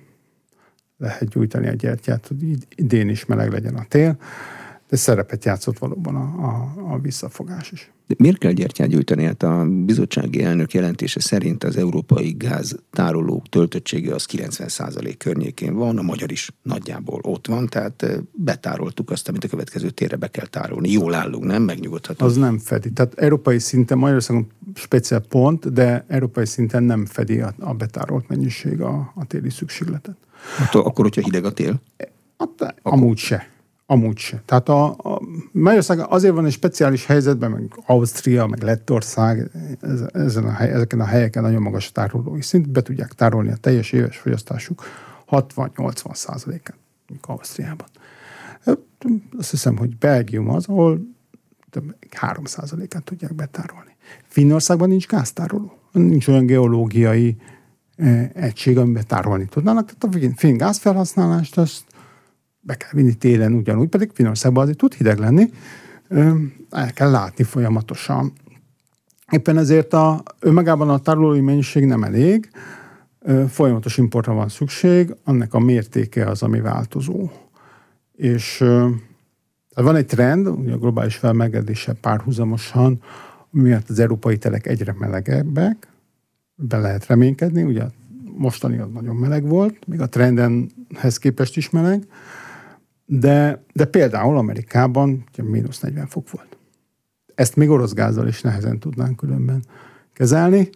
lehet 0.99 1.29
gyújtani 1.29 1.69
a 1.69 1.73
gyertyát, 1.73 2.27
hogy 2.27 2.67
idén 2.75 3.09
is 3.09 3.25
meleg 3.25 3.53
legyen 3.53 3.75
a 3.75 3.85
tél, 3.89 4.19
de 4.89 4.97
szerepet 4.97 5.45
játszott 5.45 5.79
valóban 5.79 6.17
a, 6.17 6.21
a, 6.21 6.73
a 6.93 6.99
visszafogás 6.99 7.73
is. 7.73 7.91
De 8.07 8.15
miért 8.19 8.39
kell 8.39 8.53
gyertyát 8.53 8.89
gyújtani? 8.89 9.25
Hát 9.25 9.43
a 9.43 9.67
bizottsági 9.85 10.43
elnök 10.43 10.73
jelentése 10.73 11.21
szerint 11.21 11.65
az 11.65 11.77
európai 11.77 12.35
gáz 12.39 12.77
tárolók 12.91 13.49
töltöttsége 13.49 14.15
az 14.15 14.27
90% 14.33 15.15
környékén 15.19 15.75
van, 15.75 15.99
a 15.99 16.03
magyar 16.03 16.31
is 16.31 16.51
nagyjából 16.63 17.21
ott 17.23 17.47
van, 17.47 17.67
tehát 17.67 18.07
betároltuk 18.33 19.11
azt, 19.11 19.29
amit 19.29 19.45
a 19.45 19.49
következő 19.49 19.91
térre 19.91 20.17
be 20.17 20.29
kell 20.29 20.47
tárolni. 20.47 20.91
Jól 20.91 21.15
állunk, 21.15 21.45
nem? 21.45 21.63
Megnyugodhatunk. 21.63 22.31
Az 22.31 22.37
nem 22.37 22.59
fedi. 22.59 22.93
Tehát 22.93 23.15
európai 23.15 23.59
szinten, 23.59 23.99
Magyarországon 23.99 24.47
speciál 24.75 25.21
pont, 25.21 25.73
de 25.73 26.05
európai 26.09 26.47
szinten 26.47 26.83
nem 26.83 27.07
fedi 27.07 27.41
a, 27.41 27.55
a 27.59 27.75
betárolt 27.75 28.29
mennyiség 28.29 28.81
a, 28.81 29.13
a 29.15 29.27
téli 29.27 29.51
szükségletet. 29.51 30.17
Hát, 30.57 30.75
akkor, 30.75 31.05
hogyha 31.05 31.23
hideg 31.23 31.45
a 31.45 31.53
tél? 31.53 31.81
Hát, 32.39 32.75
amúgy 32.83 33.19
se. 33.19 33.57
Amúgy 33.91 34.19
se. 34.19 34.43
Tehát 34.45 34.69
a, 34.69 34.87
a 34.87 35.21
Magyarország 35.53 35.99
azért 35.99 36.35
van 36.35 36.47
egy 36.47 36.53
speciális 36.53 37.07
helyzetben, 37.07 37.51
meg 37.51 37.75
Ausztria, 37.87 38.47
meg 38.47 38.63
Lettország, 38.63 39.51
ez, 39.81 40.01
ezen 40.13 40.45
a 40.45 40.51
hely, 40.51 40.71
ezeken 40.71 41.01
a 41.01 41.05
helyeken 41.05 41.43
nagyon 41.43 41.63
magas 41.63 41.89
a 41.89 41.93
tárolói 41.93 42.43
szint, 42.43 42.69
be 42.69 42.83
tudják 42.83 43.13
tárolni 43.13 43.51
a 43.51 43.57
teljes 43.57 43.93
éves 43.93 44.17
fogyasztásuk 44.17 44.83
60-80 45.31 46.15
százalékát, 46.15 46.77
Ausztriában. 47.21 47.87
Azt 49.39 49.51
hiszem, 49.51 49.77
hogy 49.77 49.97
Belgium 49.97 50.49
az, 50.49 50.67
ahol 50.67 51.01
3 52.11 52.45
százalékát 52.45 53.05
tudják 53.05 53.35
betárolni. 53.35 53.97
Finnországban 54.27 54.89
nincs 54.89 55.07
gáztároló. 55.07 55.79
Nincs 55.93 56.29
olyan 56.29 56.47
geológiai 56.47 57.37
egység, 58.33 58.79
amiben 58.79 59.07
tárolni 59.07 59.47
tudnának. 59.47 59.93
Tehát 59.99 60.25
a 60.25 60.37
finn 60.37 60.57
gázfelhasználást 60.57 61.59
azt 61.59 61.85
be 62.61 62.75
kell 62.75 62.91
vinni 62.93 63.15
télen 63.15 63.53
ugyanúgy, 63.53 63.89
pedig 63.89 64.11
Finországban 64.15 64.63
azért 64.63 64.79
tud 64.79 64.95
hideg 64.95 65.19
lenni, 65.19 65.51
el 66.71 66.93
kell 66.95 67.11
látni 67.11 67.45
folyamatosan. 67.45 68.33
Éppen 69.31 69.59
ezért 69.59 69.93
a, 69.93 70.23
önmagában 70.41 70.89
a 70.89 70.99
tárolói 70.99 71.41
mennyiség 71.41 71.85
nem 71.85 72.03
elég, 72.03 72.51
folyamatos 73.49 73.97
importra 73.97 74.33
van 74.33 74.49
szükség, 74.49 75.15
annak 75.25 75.55
a 75.55 75.59
mértéke 75.59 76.27
az, 76.27 76.43
ami 76.43 76.61
változó. 76.61 77.31
És 78.17 78.65
van 79.75 79.97
egy 79.97 80.07
trend, 80.07 80.47
ugye 80.47 80.73
a 80.73 80.79
globális 80.79 81.17
felmelegedése 81.17 81.93
párhuzamosan, 81.93 83.03
miatt 83.51 83.89
az 83.89 83.99
európai 83.99 84.39
telek 84.39 84.67
egyre 84.67 84.95
melegebbek, 84.99 85.89
be 86.55 86.79
lehet 86.79 87.07
reménykedni, 87.07 87.63
ugye 87.63 87.83
mostani 88.37 88.79
az 88.79 88.89
nagyon 88.93 89.17
meleg 89.17 89.49
volt, 89.49 89.87
még 89.87 90.01
a 90.01 90.09
trendenhez 90.09 91.19
képest 91.19 91.57
is 91.57 91.71
meleg, 91.71 92.07
de, 93.11 93.65
de 93.73 93.85
például 93.85 94.37
Amerikában 94.37 95.25
mínusz 95.43 95.81
40 95.81 96.07
fok 96.07 96.31
volt. 96.31 96.57
Ezt 97.35 97.57
még 97.57 97.69
orosz 97.69 97.93
gázzal 97.93 98.29
is 98.29 98.41
nehezen 98.41 98.79
tudnánk 98.79 99.17
különben 99.17 99.65
kezelni, 100.13 100.71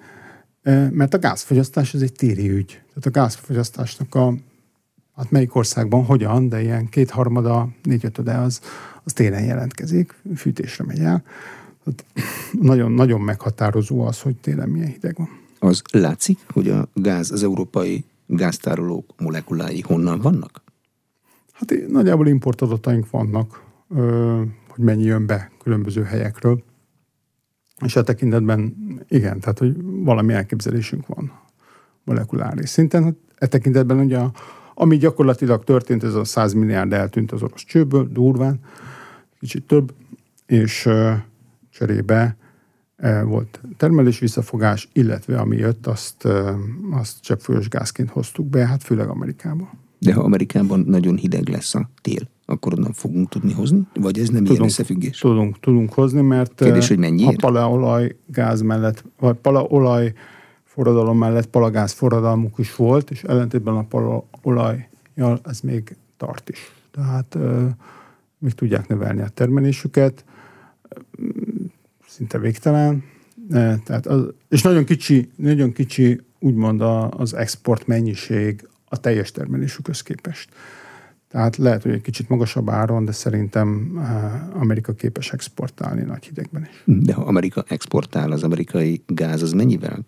mert 0.90 1.14
a 1.14 1.18
gázfogyasztás 1.18 1.94
ez 1.94 2.00
egy 2.00 2.12
téri 2.12 2.50
ügy. 2.50 2.66
Tehát 2.66 3.06
a 3.06 3.10
gázfogyasztásnak 3.10 4.14
a, 4.14 4.34
hát 5.16 5.30
melyik 5.30 5.54
országban 5.54 6.04
hogyan, 6.04 6.48
de 6.48 6.62
ilyen 6.62 6.88
kétharmada, 6.88 7.68
négyötöde 7.82 8.34
az, 8.34 8.60
az 9.04 9.12
télen 9.12 9.44
jelentkezik, 9.44 10.14
fűtésre 10.36 10.84
megy 10.84 11.00
el. 11.00 11.22
Tehát 11.84 12.04
nagyon, 12.60 12.92
nagyon 12.92 13.20
meghatározó 13.20 14.00
az, 14.00 14.20
hogy 14.20 14.36
télen 14.36 14.68
milyen 14.68 14.90
hideg 14.90 15.16
van. 15.16 15.28
Az 15.58 15.82
látszik, 15.92 16.38
hogy 16.48 16.68
a 16.68 16.88
gáz, 16.94 17.30
az 17.30 17.42
európai 17.42 18.04
gáztárolók 18.26 19.14
molekulái 19.18 19.80
honnan 19.80 20.20
vannak? 20.20 20.62
Hát 21.68 21.88
nagyjából 21.88 22.26
importadataink 22.26 23.10
vannak, 23.10 23.62
hogy 24.68 24.84
mennyi 24.84 25.02
jön 25.02 25.26
be 25.26 25.50
különböző 25.62 26.02
helyekről. 26.02 26.62
És 27.84 27.96
a 27.96 28.02
tekintetben 28.02 28.74
igen, 29.08 29.40
tehát 29.40 29.58
hogy 29.58 29.76
valami 29.82 30.32
elképzelésünk 30.32 31.06
van 31.06 31.32
molekuláris 32.04 32.68
szinten. 32.68 33.02
Hát 33.02 33.14
e 33.34 33.46
tekintetben 33.46 33.98
ugye, 33.98 34.20
ami 34.74 34.96
gyakorlatilag 34.96 35.64
történt, 35.64 36.02
ez 36.02 36.14
a 36.14 36.24
100 36.24 36.52
milliárd 36.52 36.92
eltűnt 36.92 37.32
az 37.32 37.42
orosz 37.42 37.64
csőből, 37.64 38.08
durván, 38.08 38.60
kicsit 39.38 39.66
több, 39.66 39.94
és 40.46 40.88
cserébe 41.70 42.36
volt 43.24 43.60
termelés 43.76 44.18
visszafogás, 44.18 44.88
illetve 44.92 45.38
ami 45.38 45.56
jött, 45.56 45.86
azt, 45.86 46.28
azt 46.90 47.22
csak 47.22 47.40
folyos 47.40 47.68
gázként 47.68 48.10
hoztuk 48.10 48.46
be, 48.46 48.66
hát 48.66 48.82
főleg 48.82 49.08
Amerikában. 49.08 49.81
De 50.04 50.12
ha 50.12 50.22
Amerikában 50.22 50.84
nagyon 50.86 51.16
hideg 51.16 51.48
lesz 51.48 51.74
a 51.74 51.90
tél, 52.00 52.28
akkor 52.46 52.72
onnan 52.72 52.92
fogunk 52.92 53.28
tudni 53.28 53.52
hozni? 53.52 53.86
Vagy 53.94 54.18
ez 54.18 54.28
nem 54.28 54.36
tudunk, 54.36 54.50
ilyen 54.50 54.68
összefüggés? 54.68 55.18
Tudunk, 55.18 55.60
tudunk 55.60 55.92
hozni, 55.92 56.20
mert 56.20 56.54
Kérdés, 56.54 56.88
hogy 56.88 56.98
mennyiért? 56.98 57.42
a 57.42 57.46
palaolaj 57.46 58.16
gáz 58.26 58.60
mellett, 58.60 59.04
vagy 59.18 59.36
palaolaj 59.36 60.12
forradalom 60.64 61.18
mellett 61.18 61.46
palagáz 61.46 61.92
forradalmuk 61.92 62.58
is 62.58 62.76
volt, 62.76 63.10
és 63.10 63.22
ellentétben 63.22 63.74
a 63.74 63.82
palaolajjal 63.82 65.40
ez 65.44 65.60
még 65.60 65.96
tart 66.16 66.48
is. 66.48 66.72
Tehát 66.90 67.38
még 68.38 68.52
tudják 68.52 68.88
növelni 68.88 69.20
a 69.20 69.28
termelésüket, 69.28 70.24
szinte 72.06 72.38
végtelen. 72.38 73.04
Tehát 73.84 74.06
az, 74.06 74.24
és 74.48 74.62
nagyon 74.62 74.84
kicsi, 74.84 75.30
nagyon 75.36 75.72
kicsi 75.72 76.20
úgymond 76.38 76.80
az 77.10 77.34
export 77.34 77.86
mennyiség 77.86 78.68
a 78.92 78.96
teljes 78.96 79.30
termelésükhöz 79.30 80.02
képest. 80.02 80.50
Tehát 81.28 81.56
lehet, 81.56 81.82
hogy 81.82 81.92
egy 81.92 82.00
kicsit 82.00 82.28
magasabb 82.28 82.70
áron, 82.70 83.04
de 83.04 83.12
szerintem 83.12 83.98
eh, 83.98 84.60
Amerika 84.60 84.92
képes 84.92 85.32
exportálni 85.32 86.02
nagy 86.02 86.24
hidegben 86.24 86.68
is. 86.70 86.82
De 86.84 87.14
ha 87.14 87.22
Amerika 87.22 87.64
exportál, 87.68 88.30
az 88.32 88.42
amerikai 88.42 89.02
gáz 89.06 89.42
az 89.42 89.52
mennyivel 89.52 90.04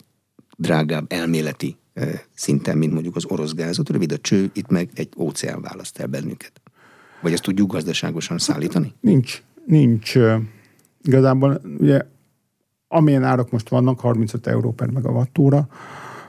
drágább 0.56 1.04
elméleti 1.08 1.76
eh, 1.92 2.20
szinten, 2.34 2.78
mint 2.78 2.92
mondjuk 2.92 3.16
az 3.16 3.24
orosz 3.24 3.54
gázot? 3.54 3.88
Rövid 3.88 4.12
a 4.12 4.18
cső, 4.18 4.50
itt 4.52 4.68
meg 4.68 4.88
egy 4.94 5.08
óceán 5.18 5.60
választ 5.60 5.98
el 5.98 6.06
bennünket. 6.06 6.52
Vagy 7.22 7.32
ezt 7.32 7.42
tudjuk 7.42 7.72
gazdaságosan 7.72 8.38
szállítani? 8.38 8.92
Nincs, 9.00 9.42
nincs. 9.66 10.14
Igazából 11.02 11.60
ugye 11.78 12.06
amilyen 12.88 13.24
árak 13.24 13.50
most 13.50 13.68
vannak, 13.68 14.00
35 14.00 14.46
euró 14.46 14.72
per 14.72 14.90
megawattóra, 14.90 15.68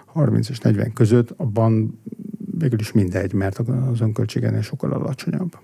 30 0.05 0.49
és 0.49 0.59
40 0.59 0.93
között, 0.93 1.33
abban 1.37 2.01
végül 2.57 2.79
is 2.79 2.91
mindegy, 2.91 3.33
mert 3.33 3.59
az 3.91 4.01
önköltségenél 4.01 4.61
sokkal 4.61 4.91
alacsonyabb. 4.91 5.57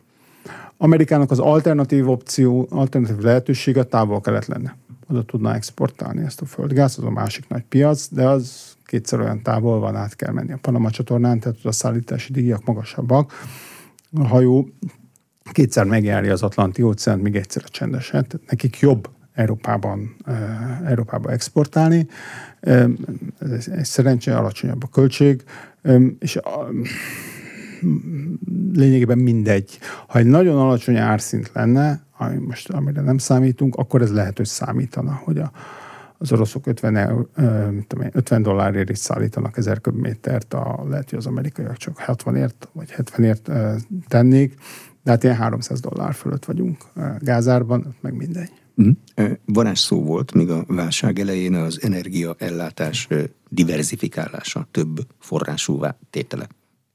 Amerikának 0.77 1.31
az 1.31 1.39
alternatív 1.39 2.09
opció, 2.09 2.67
alternatív 2.69 3.17
lehetősége 3.17 3.83
távol-kelet 3.83 4.45
lenne. 4.45 4.77
Oda 5.07 5.23
tudná 5.23 5.53
exportálni 5.53 6.23
ezt 6.23 6.41
a 6.41 6.45
földgáz, 6.45 6.97
az 6.97 7.03
a 7.03 7.09
másik 7.09 7.47
nagy 7.47 7.63
piac, 7.63 8.07
de 8.11 8.27
az 8.27 8.75
kétszer 8.85 9.19
olyan 9.19 9.41
távol 9.41 9.79
van, 9.79 9.95
át 9.95 10.15
kell 10.15 10.33
menni 10.33 10.51
a 10.51 10.59
Panama 10.61 10.89
csatornán, 10.89 11.39
tehát 11.39 11.57
a 11.63 11.71
szállítási 11.71 12.31
díjak 12.31 12.65
magasabbak. 12.65 13.33
A 14.13 14.27
hajó 14.27 14.69
kétszer 15.51 15.85
megjárja 15.85 16.33
az 16.33 16.43
Atlanti 16.43 16.81
óceánt, 16.81 17.21
még 17.21 17.35
egyszer 17.35 17.61
a 17.65 17.69
csendeset. 17.69 18.27
Tehát 18.27 18.49
nekik 18.49 18.79
jobb 18.79 19.09
Európában, 19.33 20.15
Európába 20.85 21.31
exportálni. 21.31 22.07
Ez 22.59 23.67
egy 23.67 23.85
szerencsé, 23.85 24.31
alacsonyabb 24.31 24.83
a 24.83 24.87
költség, 24.87 25.43
és 26.19 26.39
lényegében 28.73 29.17
mindegy. 29.17 29.79
Ha 30.07 30.19
egy 30.19 30.25
nagyon 30.25 30.57
alacsony 30.57 30.97
árszint 30.97 31.51
lenne, 31.53 32.03
ami 32.17 32.37
most, 32.37 32.69
amire 32.69 33.01
nem 33.01 33.17
számítunk, 33.17 33.75
akkor 33.75 34.01
ez 34.01 34.11
lehet, 34.11 34.37
hogy 34.37 34.45
számítana, 34.45 35.21
hogy 35.23 35.37
a, 35.37 35.51
az 36.17 36.31
oroszok 36.31 36.67
50, 36.67 36.95
eur, 36.95 37.27
50 38.11 38.41
dollárért 38.41 38.89
is 38.89 38.97
szállítanak 38.97 39.57
ezer 39.57 39.81
köbmétert, 39.81 40.53
a, 40.53 40.85
lehet, 40.89 41.09
hogy 41.09 41.19
az 41.19 41.25
amerikaiak 41.25 41.77
csak 41.77 42.03
60ért 42.07 42.67
vagy 42.71 42.93
70ért 42.97 43.51
tennék, 44.07 44.55
de 45.03 45.11
hát 45.11 45.23
ilyen 45.23 45.35
300 45.35 45.79
dollár 45.79 46.13
fölött 46.13 46.45
vagyunk 46.45 46.77
gázárban, 47.19 47.95
meg 48.01 48.15
mindegy. 48.15 48.60
Mm. 48.81 48.91
Varázs 49.45 49.79
szó 49.79 50.03
volt 50.03 50.33
még 50.33 50.49
a 50.49 50.63
válság 50.67 51.19
elején 51.19 51.53
az 51.53 51.79
energiaellátás 51.81 53.07
diversifikálása, 53.49 54.67
több 54.71 55.07
forrásúvá 55.19 55.97
tétele. 56.09 56.47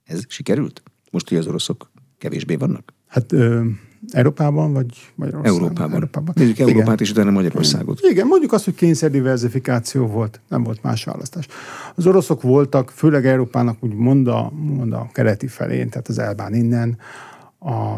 Ez 0.05 0.24
sikerült? 0.28 0.82
Most, 1.11 1.28
hogy 1.28 1.39
az 1.39 1.47
oroszok 1.47 1.91
kevésbé 2.18 2.55
vannak? 2.55 2.95
Hát 3.07 3.32
ö, 3.32 3.64
Európában, 4.11 4.72
vagy 4.72 5.12
Magyarországon? 5.14 5.61
Európában. 5.61 5.95
Európában. 5.95 6.34
Nézzük 6.39 6.59
Európát 6.59 6.82
Igen. 6.82 6.99
és 6.99 7.11
utána 7.11 7.30
Magyarországot. 7.30 8.01
Igen, 8.03 8.26
mondjuk 8.26 8.53
azt, 8.53 8.64
hogy 8.64 8.74
kényszerdiverzifikáció 8.74 10.07
volt, 10.07 10.41
nem 10.49 10.62
volt 10.62 10.82
más 10.82 11.05
választás. 11.05 11.47
Az 11.95 12.07
oroszok 12.07 12.43
voltak, 12.43 12.91
főleg 12.91 13.26
Európának 13.26 13.84
úgy 13.84 13.95
mond 13.95 14.28
a, 14.28 14.53
mond 14.55 14.93
a 14.93 15.09
keleti 15.12 15.47
felén, 15.47 15.89
tehát 15.89 16.09
az 16.09 16.18
Elbán 16.18 16.55
innen, 16.55 16.99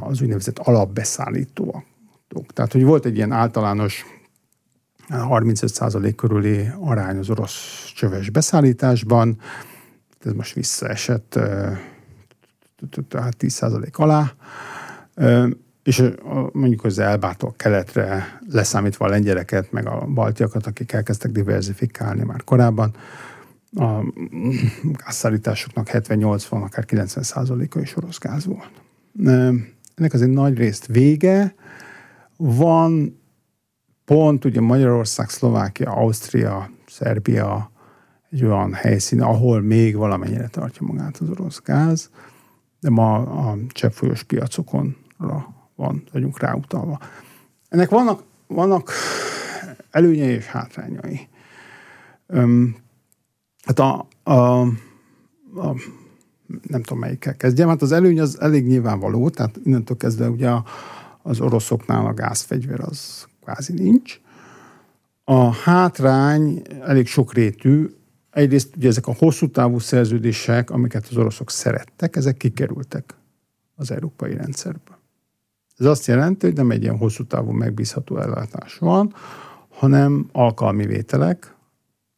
az 0.00 0.22
úgynevezett 0.22 0.58
alapbeszállítóak 0.58 1.84
tehát, 2.46 2.72
hogy 2.72 2.84
volt 2.84 3.04
egy 3.04 3.16
ilyen 3.16 3.32
általános 3.32 4.04
35% 5.08 6.12
körüli 6.16 6.68
arány 6.80 7.18
az 7.18 7.30
orosz 7.30 7.92
csöves 7.94 8.30
beszállításban, 8.30 9.38
ez 10.24 10.32
most 10.32 10.54
visszaesett 10.54 11.38
tehát 13.08 13.36
10% 13.38 13.92
alá, 13.92 14.32
és 15.82 16.02
mondjuk 16.52 16.84
az 16.84 16.98
Elbától 16.98 17.54
keletre, 17.56 18.38
leszámítva 18.48 19.04
a 19.04 19.08
lengyeleket, 19.08 19.72
meg 19.72 19.86
a 19.86 20.06
baltiakat, 20.06 20.66
akik 20.66 20.92
elkezdtek 20.92 21.30
diversifikálni 21.30 22.22
már 22.22 22.44
korábban, 22.44 22.96
a 23.76 24.00
gázszállításoknak 24.82 25.88
70-80, 25.92 26.48
akár 26.50 26.84
90% 26.88 27.76
a 27.76 27.78
is 27.78 27.96
orosz 27.96 28.18
gáz 28.18 28.44
volt. 28.46 28.70
Ennek 29.94 30.12
azért 30.12 30.30
nagy 30.30 30.56
részt 30.56 30.86
vége, 30.86 31.54
van 32.40 33.20
pont 34.04 34.44
ugye 34.44 34.60
Magyarország, 34.60 35.28
Szlovákia, 35.28 35.92
Ausztria, 35.92 36.70
Szerbia 36.86 37.70
egy 38.30 38.44
olyan 38.44 38.72
helyszín, 38.72 39.22
ahol 39.22 39.60
még 39.60 39.96
valamennyire 39.96 40.48
tartja 40.48 40.86
magát 40.86 41.16
az 41.16 41.28
orosz 41.30 41.60
gáz, 41.64 42.10
de 42.80 42.90
ma 42.90 43.14
a 43.16 43.56
cseppfolyós 43.68 44.22
piacokon 44.22 44.96
van, 45.74 46.02
vagyunk 46.12 46.40
ráutalva. 46.40 46.98
Ennek 47.68 47.90
vannak, 47.90 48.22
vannak 48.46 48.92
előnyei 49.90 50.34
és 50.34 50.46
hátrányai. 50.46 51.28
Öm, 52.26 52.76
hát 53.64 53.78
a, 53.78 54.08
a, 54.22 54.60
a, 55.60 55.74
nem 56.62 56.82
tudom 56.82 56.98
melyikkel 56.98 57.36
kezdjem, 57.36 57.68
hát 57.68 57.82
az 57.82 57.92
előny 57.92 58.20
az 58.20 58.40
elég 58.40 58.66
nyilvánvaló, 58.66 59.28
tehát 59.28 59.60
innentől 59.64 59.96
kezdve 59.96 60.30
ugye 60.30 60.50
a, 60.50 60.64
az 61.22 61.40
oroszoknál 61.40 62.06
a 62.06 62.14
gázfegyver 62.14 62.80
az 62.80 63.26
kvázi 63.42 63.72
nincs. 63.72 64.20
A 65.24 65.52
hátrány 65.52 66.62
elég 66.80 67.06
sokrétű. 67.06 67.86
Egyrészt 68.30 68.76
ugye 68.76 68.88
ezek 68.88 69.06
a 69.06 69.14
hosszú 69.18 69.50
távú 69.50 69.78
szerződések, 69.78 70.70
amiket 70.70 71.06
az 71.10 71.16
oroszok 71.16 71.50
szerettek, 71.50 72.16
ezek 72.16 72.36
kikerültek 72.36 73.14
az 73.74 73.90
európai 73.90 74.34
rendszerből. 74.34 74.98
Ez 75.76 75.86
azt 75.86 76.06
jelenti, 76.06 76.46
hogy 76.46 76.54
nem 76.54 76.70
egy 76.70 76.82
ilyen 76.82 76.96
hosszú 76.96 77.24
távú 77.24 77.50
megbízható 77.50 78.18
ellátás 78.18 78.78
van, 78.78 79.14
hanem 79.68 80.28
alkalmi 80.32 80.86
vételek, 80.86 81.54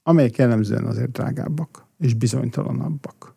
amelyek 0.03 0.37
jellemzően 0.37 0.85
azért 0.85 1.11
drágábbak 1.11 1.85
és 1.99 2.15
bizonytalanabbak. 2.15 3.30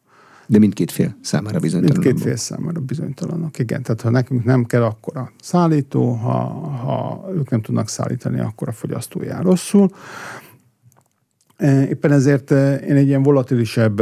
De 0.54 0.60
mindkét 0.60 0.92
fél 0.92 1.16
számára 1.22 1.60
bizonytalanok. 1.60 2.04
Mindkét 2.04 2.26
fél 2.26 2.36
számára 2.36 2.80
bizonytalanok, 2.80 3.60
igen. 3.60 3.84
Tehát 3.84 4.02
ha 4.02 4.10
nekünk 4.10 4.44
nem 4.44 4.66
kell, 4.66 4.84
akkor 4.84 5.18
a 5.18 5.32
szállító, 5.42 6.12
ha, 6.12 6.40
ha 6.70 7.30
ők 7.34 7.50
nem 7.50 7.62
tudnak 7.62 7.90
szállítani, 7.90 8.40
akkor 8.40 8.68
a 8.68 8.72
fogyasztó 8.72 9.24
jár 9.24 9.44
rosszul. 9.44 9.90
E, 11.58 11.88
éppen 11.88 12.12
ezért 12.12 12.52
e, 12.52 12.76
én 12.76 12.96
egy 12.96 13.08
ilyen 13.08 13.24
volatilisebb 13.24 14.00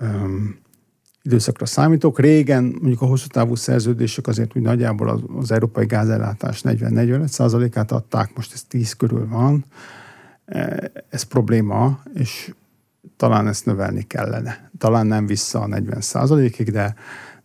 um, 0.00 0.58
időszakra 1.22 1.66
számítok. 1.66 2.18
Régen 2.18 2.64
mondjuk 2.64 3.02
a 3.02 3.06
hosszú 3.06 3.26
távú 3.26 3.54
szerződések 3.54 4.26
azért 4.26 4.56
úgy 4.56 4.62
nagyjából 4.62 5.08
az, 5.08 5.20
az 5.36 5.52
európai 5.52 5.86
gázellátás 5.86 6.60
40-45 6.64 7.70
át 7.74 7.92
adták, 7.92 8.30
most 8.36 8.52
ez 8.52 8.62
10 8.62 8.92
körül 8.92 9.28
van. 9.28 9.64
Ez 11.08 11.22
probléma, 11.22 12.00
és 12.14 12.54
talán 13.16 13.48
ezt 13.48 13.66
növelni 13.66 14.02
kellene. 14.02 14.70
Talán 14.78 15.06
nem 15.06 15.26
vissza 15.26 15.60
a 15.60 15.66
40 15.66 16.42
ig 16.42 16.70
de, 16.70 16.94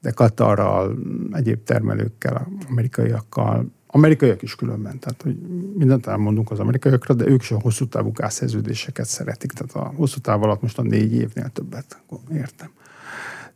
de 0.01 0.11
Katarral, 0.11 0.97
egyéb 1.31 1.63
termelőkkel, 1.63 2.47
amerikaiakkal, 2.69 3.71
amerikaiak 3.87 4.41
is 4.41 4.55
különben, 4.55 4.99
tehát 4.99 5.21
hogy 5.21 5.37
mindent 5.75 6.07
elmondunk 6.07 6.51
az 6.51 6.59
amerikaiakra, 6.59 7.13
de 7.13 7.27
ők 7.27 7.41
is 7.41 7.51
a 7.51 7.59
hosszú 7.59 7.87
távú 7.87 8.11
gázszerződéseket 8.11 9.05
szeretik, 9.05 9.51
tehát 9.51 9.73
a 9.73 9.95
hosszú 9.95 10.19
táv 10.19 10.43
alatt 10.43 10.61
most 10.61 10.77
a 10.77 10.81
négy 10.81 11.13
évnél 11.13 11.49
többet 11.49 12.01
értem. 12.33 12.69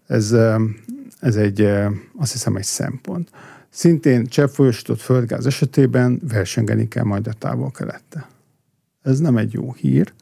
Ez, 0.07 0.35
ez 1.19 1.35
egy, 1.35 1.61
azt 2.17 2.31
hiszem, 2.31 2.55
egy 2.55 2.63
szempont. 2.63 3.29
Szintén 3.69 4.25
cseppfolyósított 4.25 4.99
földgáz 4.99 5.45
esetében 5.45 6.21
versengeni 6.27 6.87
kell 6.87 7.03
majd 7.03 7.27
a 7.27 7.33
távol 7.33 7.71
kelette. 7.71 8.27
Ez 9.01 9.19
nem 9.19 9.37
egy 9.37 9.53
jó 9.53 9.73
hír, 9.73 10.13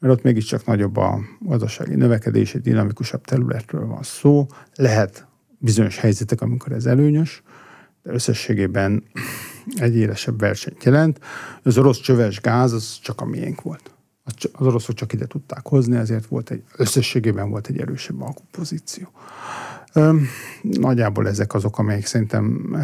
mert 0.00 0.14
ott 0.14 0.22
mégiscsak 0.22 0.66
nagyobb 0.66 0.96
a 0.96 1.20
gazdasági 1.40 1.94
növekedés, 1.94 2.54
egy 2.54 2.60
dinamikusabb 2.60 3.24
területről 3.24 3.86
van 3.86 4.02
szó. 4.02 4.46
Lehet 4.74 5.26
bizonyos 5.58 5.98
helyzetek, 5.98 6.40
amikor 6.40 6.72
ez 6.72 6.86
előnyös, 6.86 7.42
de 8.02 8.12
összességében 8.12 9.02
egy 9.76 9.96
élesebb 9.96 10.38
versenyt 10.38 10.84
jelent. 10.84 11.20
Az 11.62 11.78
orosz 11.78 12.00
csöves 12.00 12.40
gáz 12.40 12.72
az 12.72 12.98
csak 13.02 13.20
a 13.20 13.24
miénk 13.24 13.62
volt. 13.62 13.94
Az 14.52 14.66
oroszok 14.66 14.94
csak 14.94 15.12
ide 15.12 15.26
tudták 15.26 15.66
hozni, 15.66 15.96
ezért 15.96 16.26
volt 16.26 16.50
egy, 16.50 16.62
összességében 16.76 17.50
volt 17.50 17.66
egy 17.66 17.80
erősebb 17.80 18.22
alkupozíció. 18.22 19.08
Nagyjából 20.62 21.28
ezek 21.28 21.54
azok, 21.54 21.78
amelyek 21.78 22.06
szerintem 22.06 22.76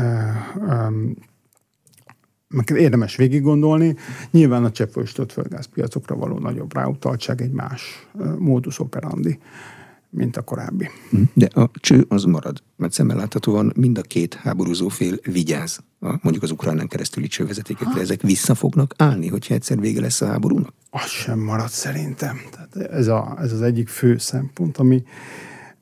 érdemes 2.74 3.16
végig 3.16 3.42
gondolni. 3.42 3.96
Nyilván 4.30 4.64
a 4.64 4.70
cseppfolyósított 4.70 5.32
földgázpiacokra 5.32 6.16
való 6.16 6.38
nagyobb 6.38 6.74
ráutaltság 6.74 7.40
egy 7.40 7.52
más 7.52 8.06
módus 8.38 8.78
operandi, 8.78 9.38
mint 10.10 10.36
a 10.36 10.42
korábbi. 10.42 10.88
Hm. 11.10 11.22
De 11.32 11.48
a 11.54 11.70
cső 11.80 12.04
az 12.08 12.24
marad, 12.24 12.62
mert 12.76 12.92
szemmel 12.92 13.16
láthatóan 13.16 13.72
mind 13.76 13.98
a 13.98 14.02
két 14.02 14.34
háborúzó 14.34 14.88
fél 14.88 15.16
vigyáz, 15.22 15.78
a, 16.00 16.06
mondjuk 16.06 16.42
az 16.42 16.50
ukránán 16.50 16.88
keresztüli 16.88 17.26
csővezetékekre. 17.26 17.92
Ha. 17.92 18.00
Ezek 18.00 18.22
vissza 18.22 18.54
fognak 18.54 18.94
állni, 18.96 19.28
hogyha 19.28 19.54
egyszer 19.54 19.80
vége 19.80 20.00
lesz 20.00 20.20
a 20.20 20.26
háborúnak? 20.26 20.72
Az 20.90 21.08
sem 21.08 21.38
marad 21.38 21.68
szerintem. 21.68 22.40
Tehát 22.50 22.90
ez, 22.92 23.06
a, 23.06 23.36
ez 23.40 23.52
az 23.52 23.62
egyik 23.62 23.88
fő 23.88 24.18
szempont, 24.18 24.76
ami, 24.76 25.02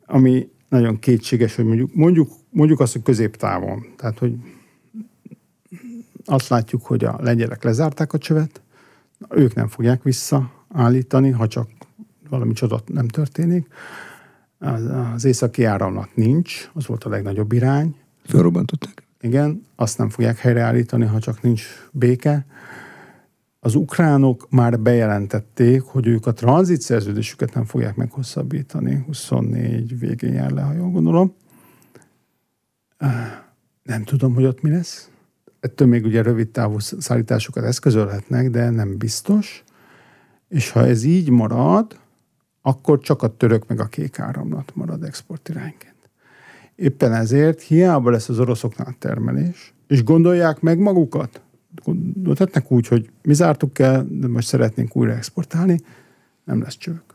ami 0.07 0.49
nagyon 0.69 0.99
kétséges, 0.99 1.55
hogy 1.55 1.65
mondjuk, 1.65 1.95
mondjuk 1.95 2.29
mondjuk 2.55 2.81
azt, 2.81 2.93
hogy 2.93 3.03
középtávon. 3.03 3.87
Tehát, 3.97 4.19
hogy 4.19 4.33
azt 6.25 6.49
látjuk, 6.49 6.87
hogy 6.87 7.05
a 7.05 7.19
lengyelek 7.21 7.63
lezárták 7.63 8.13
a 8.13 8.19
csövet, 8.19 8.63
ők 9.31 9.55
nem 9.55 9.69
fogják 9.69 10.03
visszaállítani, 10.03 11.31
ha 11.31 11.47
csak 11.47 11.69
valami 12.29 12.53
csodat 12.53 12.89
nem 12.89 13.09
történik. 13.09 13.67
Az, 14.59 14.83
az 15.15 15.25
északi 15.25 15.65
áramlat 15.65 16.17
nincs, 16.17 16.71
az 16.73 16.87
volt 16.87 17.05
a 17.05 17.09
legnagyobb 17.09 17.53
irány. 17.53 17.97
Fölrobbantották. 18.27 19.03
Igen, 19.21 19.63
azt 19.77 19.99
nem 19.99 20.09
fogják 20.09 20.39
helyreállítani, 20.39 21.05
ha 21.05 21.19
csak 21.19 21.43
nincs 21.43 21.65
béke. 21.93 22.47
Az 23.61 23.75
ukránok 23.75 24.51
már 24.51 24.81
bejelentették, 24.81 25.83
hogy 25.83 26.07
ők 26.07 26.27
a 26.27 26.33
tranzit 26.33 26.81
szerződésüket 26.81 27.55
nem 27.55 27.65
fogják 27.65 27.97
meghosszabbítani. 27.97 29.03
24 29.07 29.99
végén 29.99 30.33
jár 30.33 30.51
le, 30.51 30.63
ha 30.63 30.73
jól 30.73 30.91
gondolom. 30.91 31.35
Nem 33.83 34.03
tudom, 34.05 34.35
hogy 34.35 34.45
ott 34.45 34.61
mi 34.61 34.71
lesz. 34.71 35.11
Ettől 35.65 35.89
még 35.89 36.05
ugye 36.05 36.23
rövid 36.23 36.49
távú 36.49 36.79
szállításokat 36.79 37.65
eszközölhetnek, 37.65 38.51
de 38.51 38.71
nem 38.71 38.97
biztos. 38.97 39.65
És 40.49 40.71
ha 40.71 40.87
ez 40.87 41.03
így 41.03 41.31
marad, 41.31 41.99
akkor 42.63 42.99
csak 42.99 43.23
a 43.23 43.37
török 43.37 43.67
meg 43.69 43.81
a 43.81 43.87
kék 43.87 44.19
áramlat 44.19 44.73
marad 44.75 45.03
exportirányként. 45.03 46.11
Éppen 46.75 47.13
ezért 47.13 47.61
hiába 47.61 48.11
lesz 48.11 48.29
az 48.29 48.39
oroszoknál 48.39 48.95
termelés, 48.99 49.75
és 49.87 50.05
gondolják 50.05 50.61
meg 50.61 50.79
magukat, 50.79 51.41
gondolhatnak 51.85 52.71
úgy, 52.71 52.87
hogy 52.87 53.11
mi 53.23 53.35
zártuk 53.35 53.79
el, 53.79 54.07
de 54.11 54.27
most 54.27 54.47
szeretnénk 54.47 54.97
újra 54.97 55.13
exportálni, 55.13 55.81
nem 56.45 56.63
lesz 56.63 56.77
csők. 56.77 57.14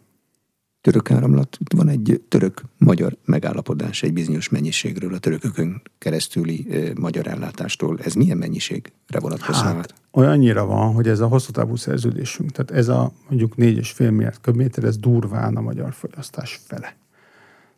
Török 0.81 1.11
áramlat, 1.11 1.57
van 1.75 1.87
egy 1.87 2.21
török-magyar 2.27 3.17
megállapodás 3.25 4.03
egy 4.03 4.13
bizonyos 4.13 4.49
mennyiségről, 4.49 5.13
a 5.13 5.17
törökökön 5.17 5.81
keresztüli 5.97 6.67
e, 6.71 6.91
magyar 6.99 7.27
ellátástól. 7.27 7.99
Ez 8.03 8.13
milyen 8.13 8.37
mennyiségre 8.37 9.19
vonatkozhat? 9.19 9.75
Hát, 9.75 9.93
olyannyira 10.11 10.65
van, 10.65 10.93
hogy 10.93 11.07
ez 11.07 11.19
a 11.19 11.27
hosszú 11.27 11.51
távú 11.51 11.75
szerződésünk, 11.75 12.51
tehát 12.51 12.71
ez 12.71 12.87
a 12.87 13.11
mondjuk 13.27 13.53
4,5 13.55 13.97
milliárd 13.97 14.41
köbméter, 14.41 14.83
ez 14.83 14.97
durván 14.97 15.55
a 15.55 15.61
magyar 15.61 15.93
fogyasztás 15.93 16.61
fele. 16.67 16.95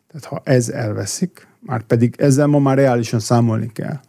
Tehát 0.06 0.24
ha 0.24 0.40
ez 0.44 0.68
elveszik, 0.68 1.46
már 1.60 1.82
pedig 1.82 2.14
ezzel 2.18 2.46
ma 2.46 2.58
már 2.58 2.76
reálisan 2.76 3.20
számolni 3.20 3.72
kell. 3.72 4.00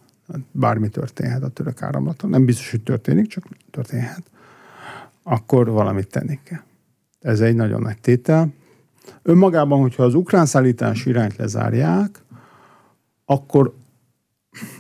Bármi 0.51 0.89
történhet 0.89 1.43
a 1.43 1.47
török 1.47 1.81
áramlaton. 1.81 2.29
Nem 2.29 2.45
biztos, 2.45 2.71
hogy 2.71 2.81
történik, 2.81 3.27
csak 3.27 3.47
történhet. 3.71 4.23
Akkor 5.23 5.69
valamit 5.69 6.07
tenni 6.07 6.39
kell. 6.43 6.61
Ez 7.19 7.41
egy 7.41 7.55
nagyon 7.55 7.81
nagy 7.81 7.97
tétel. 8.01 8.53
Önmagában, 9.21 9.81
hogyha 9.81 10.03
az 10.03 10.13
ukrán 10.13 10.45
szállítás 10.45 11.05
irányt 11.05 11.35
lezárják, 11.35 12.23
akkor 13.25 13.73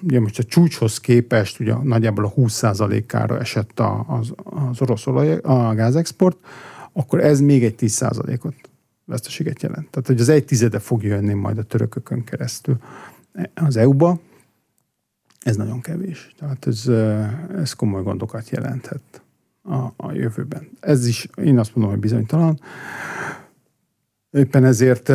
ugye 0.01 0.19
most 0.19 0.39
a 0.39 0.43
csúcshoz 0.43 0.99
képest 0.99 1.59
ugye 1.59 1.73
nagyjából 1.83 2.25
a 2.25 2.33
20%-ára 2.33 3.39
esett 3.39 3.79
a, 3.79 4.05
az, 4.07 4.33
az 4.43 4.81
orosz 4.81 5.07
olaj, 5.07 5.37
a 5.37 5.73
gázexport, 5.73 6.37
akkor 6.91 7.19
ez 7.19 7.39
még 7.39 7.63
egy 7.63 7.75
10%-ot 7.79 8.55
veszteséget 9.05 9.61
jelent. 9.61 9.89
Tehát, 9.89 10.07
hogy 10.07 10.19
az 10.19 10.29
egy 10.29 10.45
tizede 10.45 10.79
fog 10.79 11.03
jönni 11.03 11.33
majd 11.33 11.57
a 11.57 11.63
törökökön 11.63 12.23
keresztül 12.23 12.77
az 13.53 13.77
EU-ba, 13.77 14.19
ez 15.39 15.55
nagyon 15.55 15.81
kevés. 15.81 16.33
Tehát 16.39 16.67
ez, 16.67 16.87
ez 17.55 17.73
komoly 17.73 18.03
gondokat 18.03 18.49
jelenthet 18.49 19.21
a, 19.63 19.75
a 19.95 20.11
jövőben. 20.11 20.69
Ez 20.79 21.07
is, 21.07 21.29
én 21.43 21.59
azt 21.59 21.75
mondom, 21.75 21.93
hogy 21.93 22.01
bizonytalan. 22.01 22.59
Éppen 24.33 24.65
ezért 24.65 25.11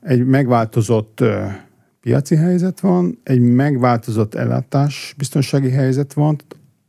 egy 0.00 0.26
megváltozott 0.26 1.24
piaci 2.00 2.36
helyzet 2.36 2.80
van, 2.80 3.18
egy 3.22 3.40
megváltozott 3.40 4.34
ellátás 4.34 5.14
biztonsági 5.16 5.70
helyzet 5.70 6.12
van, 6.12 6.36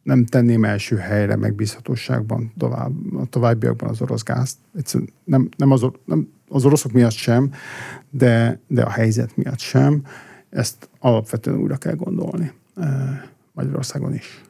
nem 0.04 0.26
tenném 0.26 0.64
első 0.64 0.96
helyre 0.96 1.36
megbízhatóságban 1.36 2.54
tovább, 2.58 2.92
a 3.16 3.26
továbbiakban 3.26 3.90
az 3.90 4.02
orosz 4.02 4.24
gázt. 4.24 4.58
Nem, 5.24 5.50
nem, 5.58 5.72
az, 5.72 5.86
nem 6.06 6.30
az 6.50 6.66
oroszok 6.66 6.92
miatt 6.92 7.12
sem, 7.12 7.52
de, 8.10 8.60
de 8.68 8.84
a 8.84 8.90
helyzet 8.90 9.38
miatt 9.38 9.60
sem. 9.60 10.04
Ezt 10.50 10.90
alapvetően 11.00 11.60
újra 11.60 11.78
kell 11.78 11.96
gondolni 11.96 12.52
Magyarországon 13.54 14.14
is. 14.14 14.42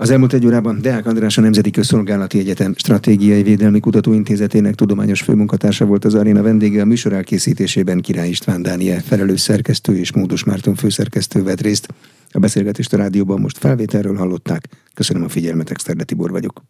Az 0.00 0.10
elmúlt 0.10 0.32
egy 0.32 0.46
órában 0.46 0.80
Deák 0.80 1.06
András 1.06 1.38
a 1.38 1.40
Nemzeti 1.40 1.70
Közszolgálati 1.70 2.38
Egyetem 2.38 2.74
Stratégiai 2.76 3.42
Védelmi 3.42 3.80
Kutatóintézetének 3.80 4.74
tudományos 4.74 5.22
főmunkatársa 5.22 5.84
volt 5.84 6.04
az 6.04 6.14
aréna 6.14 6.42
vendége. 6.42 6.82
A 6.82 6.84
műsor 6.84 7.12
elkészítésében 7.12 8.00
Király 8.00 8.28
István 8.28 8.62
Dániel 8.62 9.00
felelős 9.00 9.40
szerkesztő 9.40 9.96
és 9.96 10.12
Módos 10.12 10.44
Márton 10.44 10.74
főszerkesztő 10.74 11.42
vett 11.42 11.60
részt. 11.60 11.88
A 12.30 12.38
beszélgetést 12.38 12.92
a 12.92 12.96
rádióban 12.96 13.40
most 13.40 13.58
felvételről 13.58 14.16
hallották. 14.16 14.68
Köszönöm 14.94 15.22
a 15.22 15.28
figyelmet, 15.28 15.70
Exterde 15.70 16.04
Tibor 16.04 16.30
vagyok. 16.30 16.62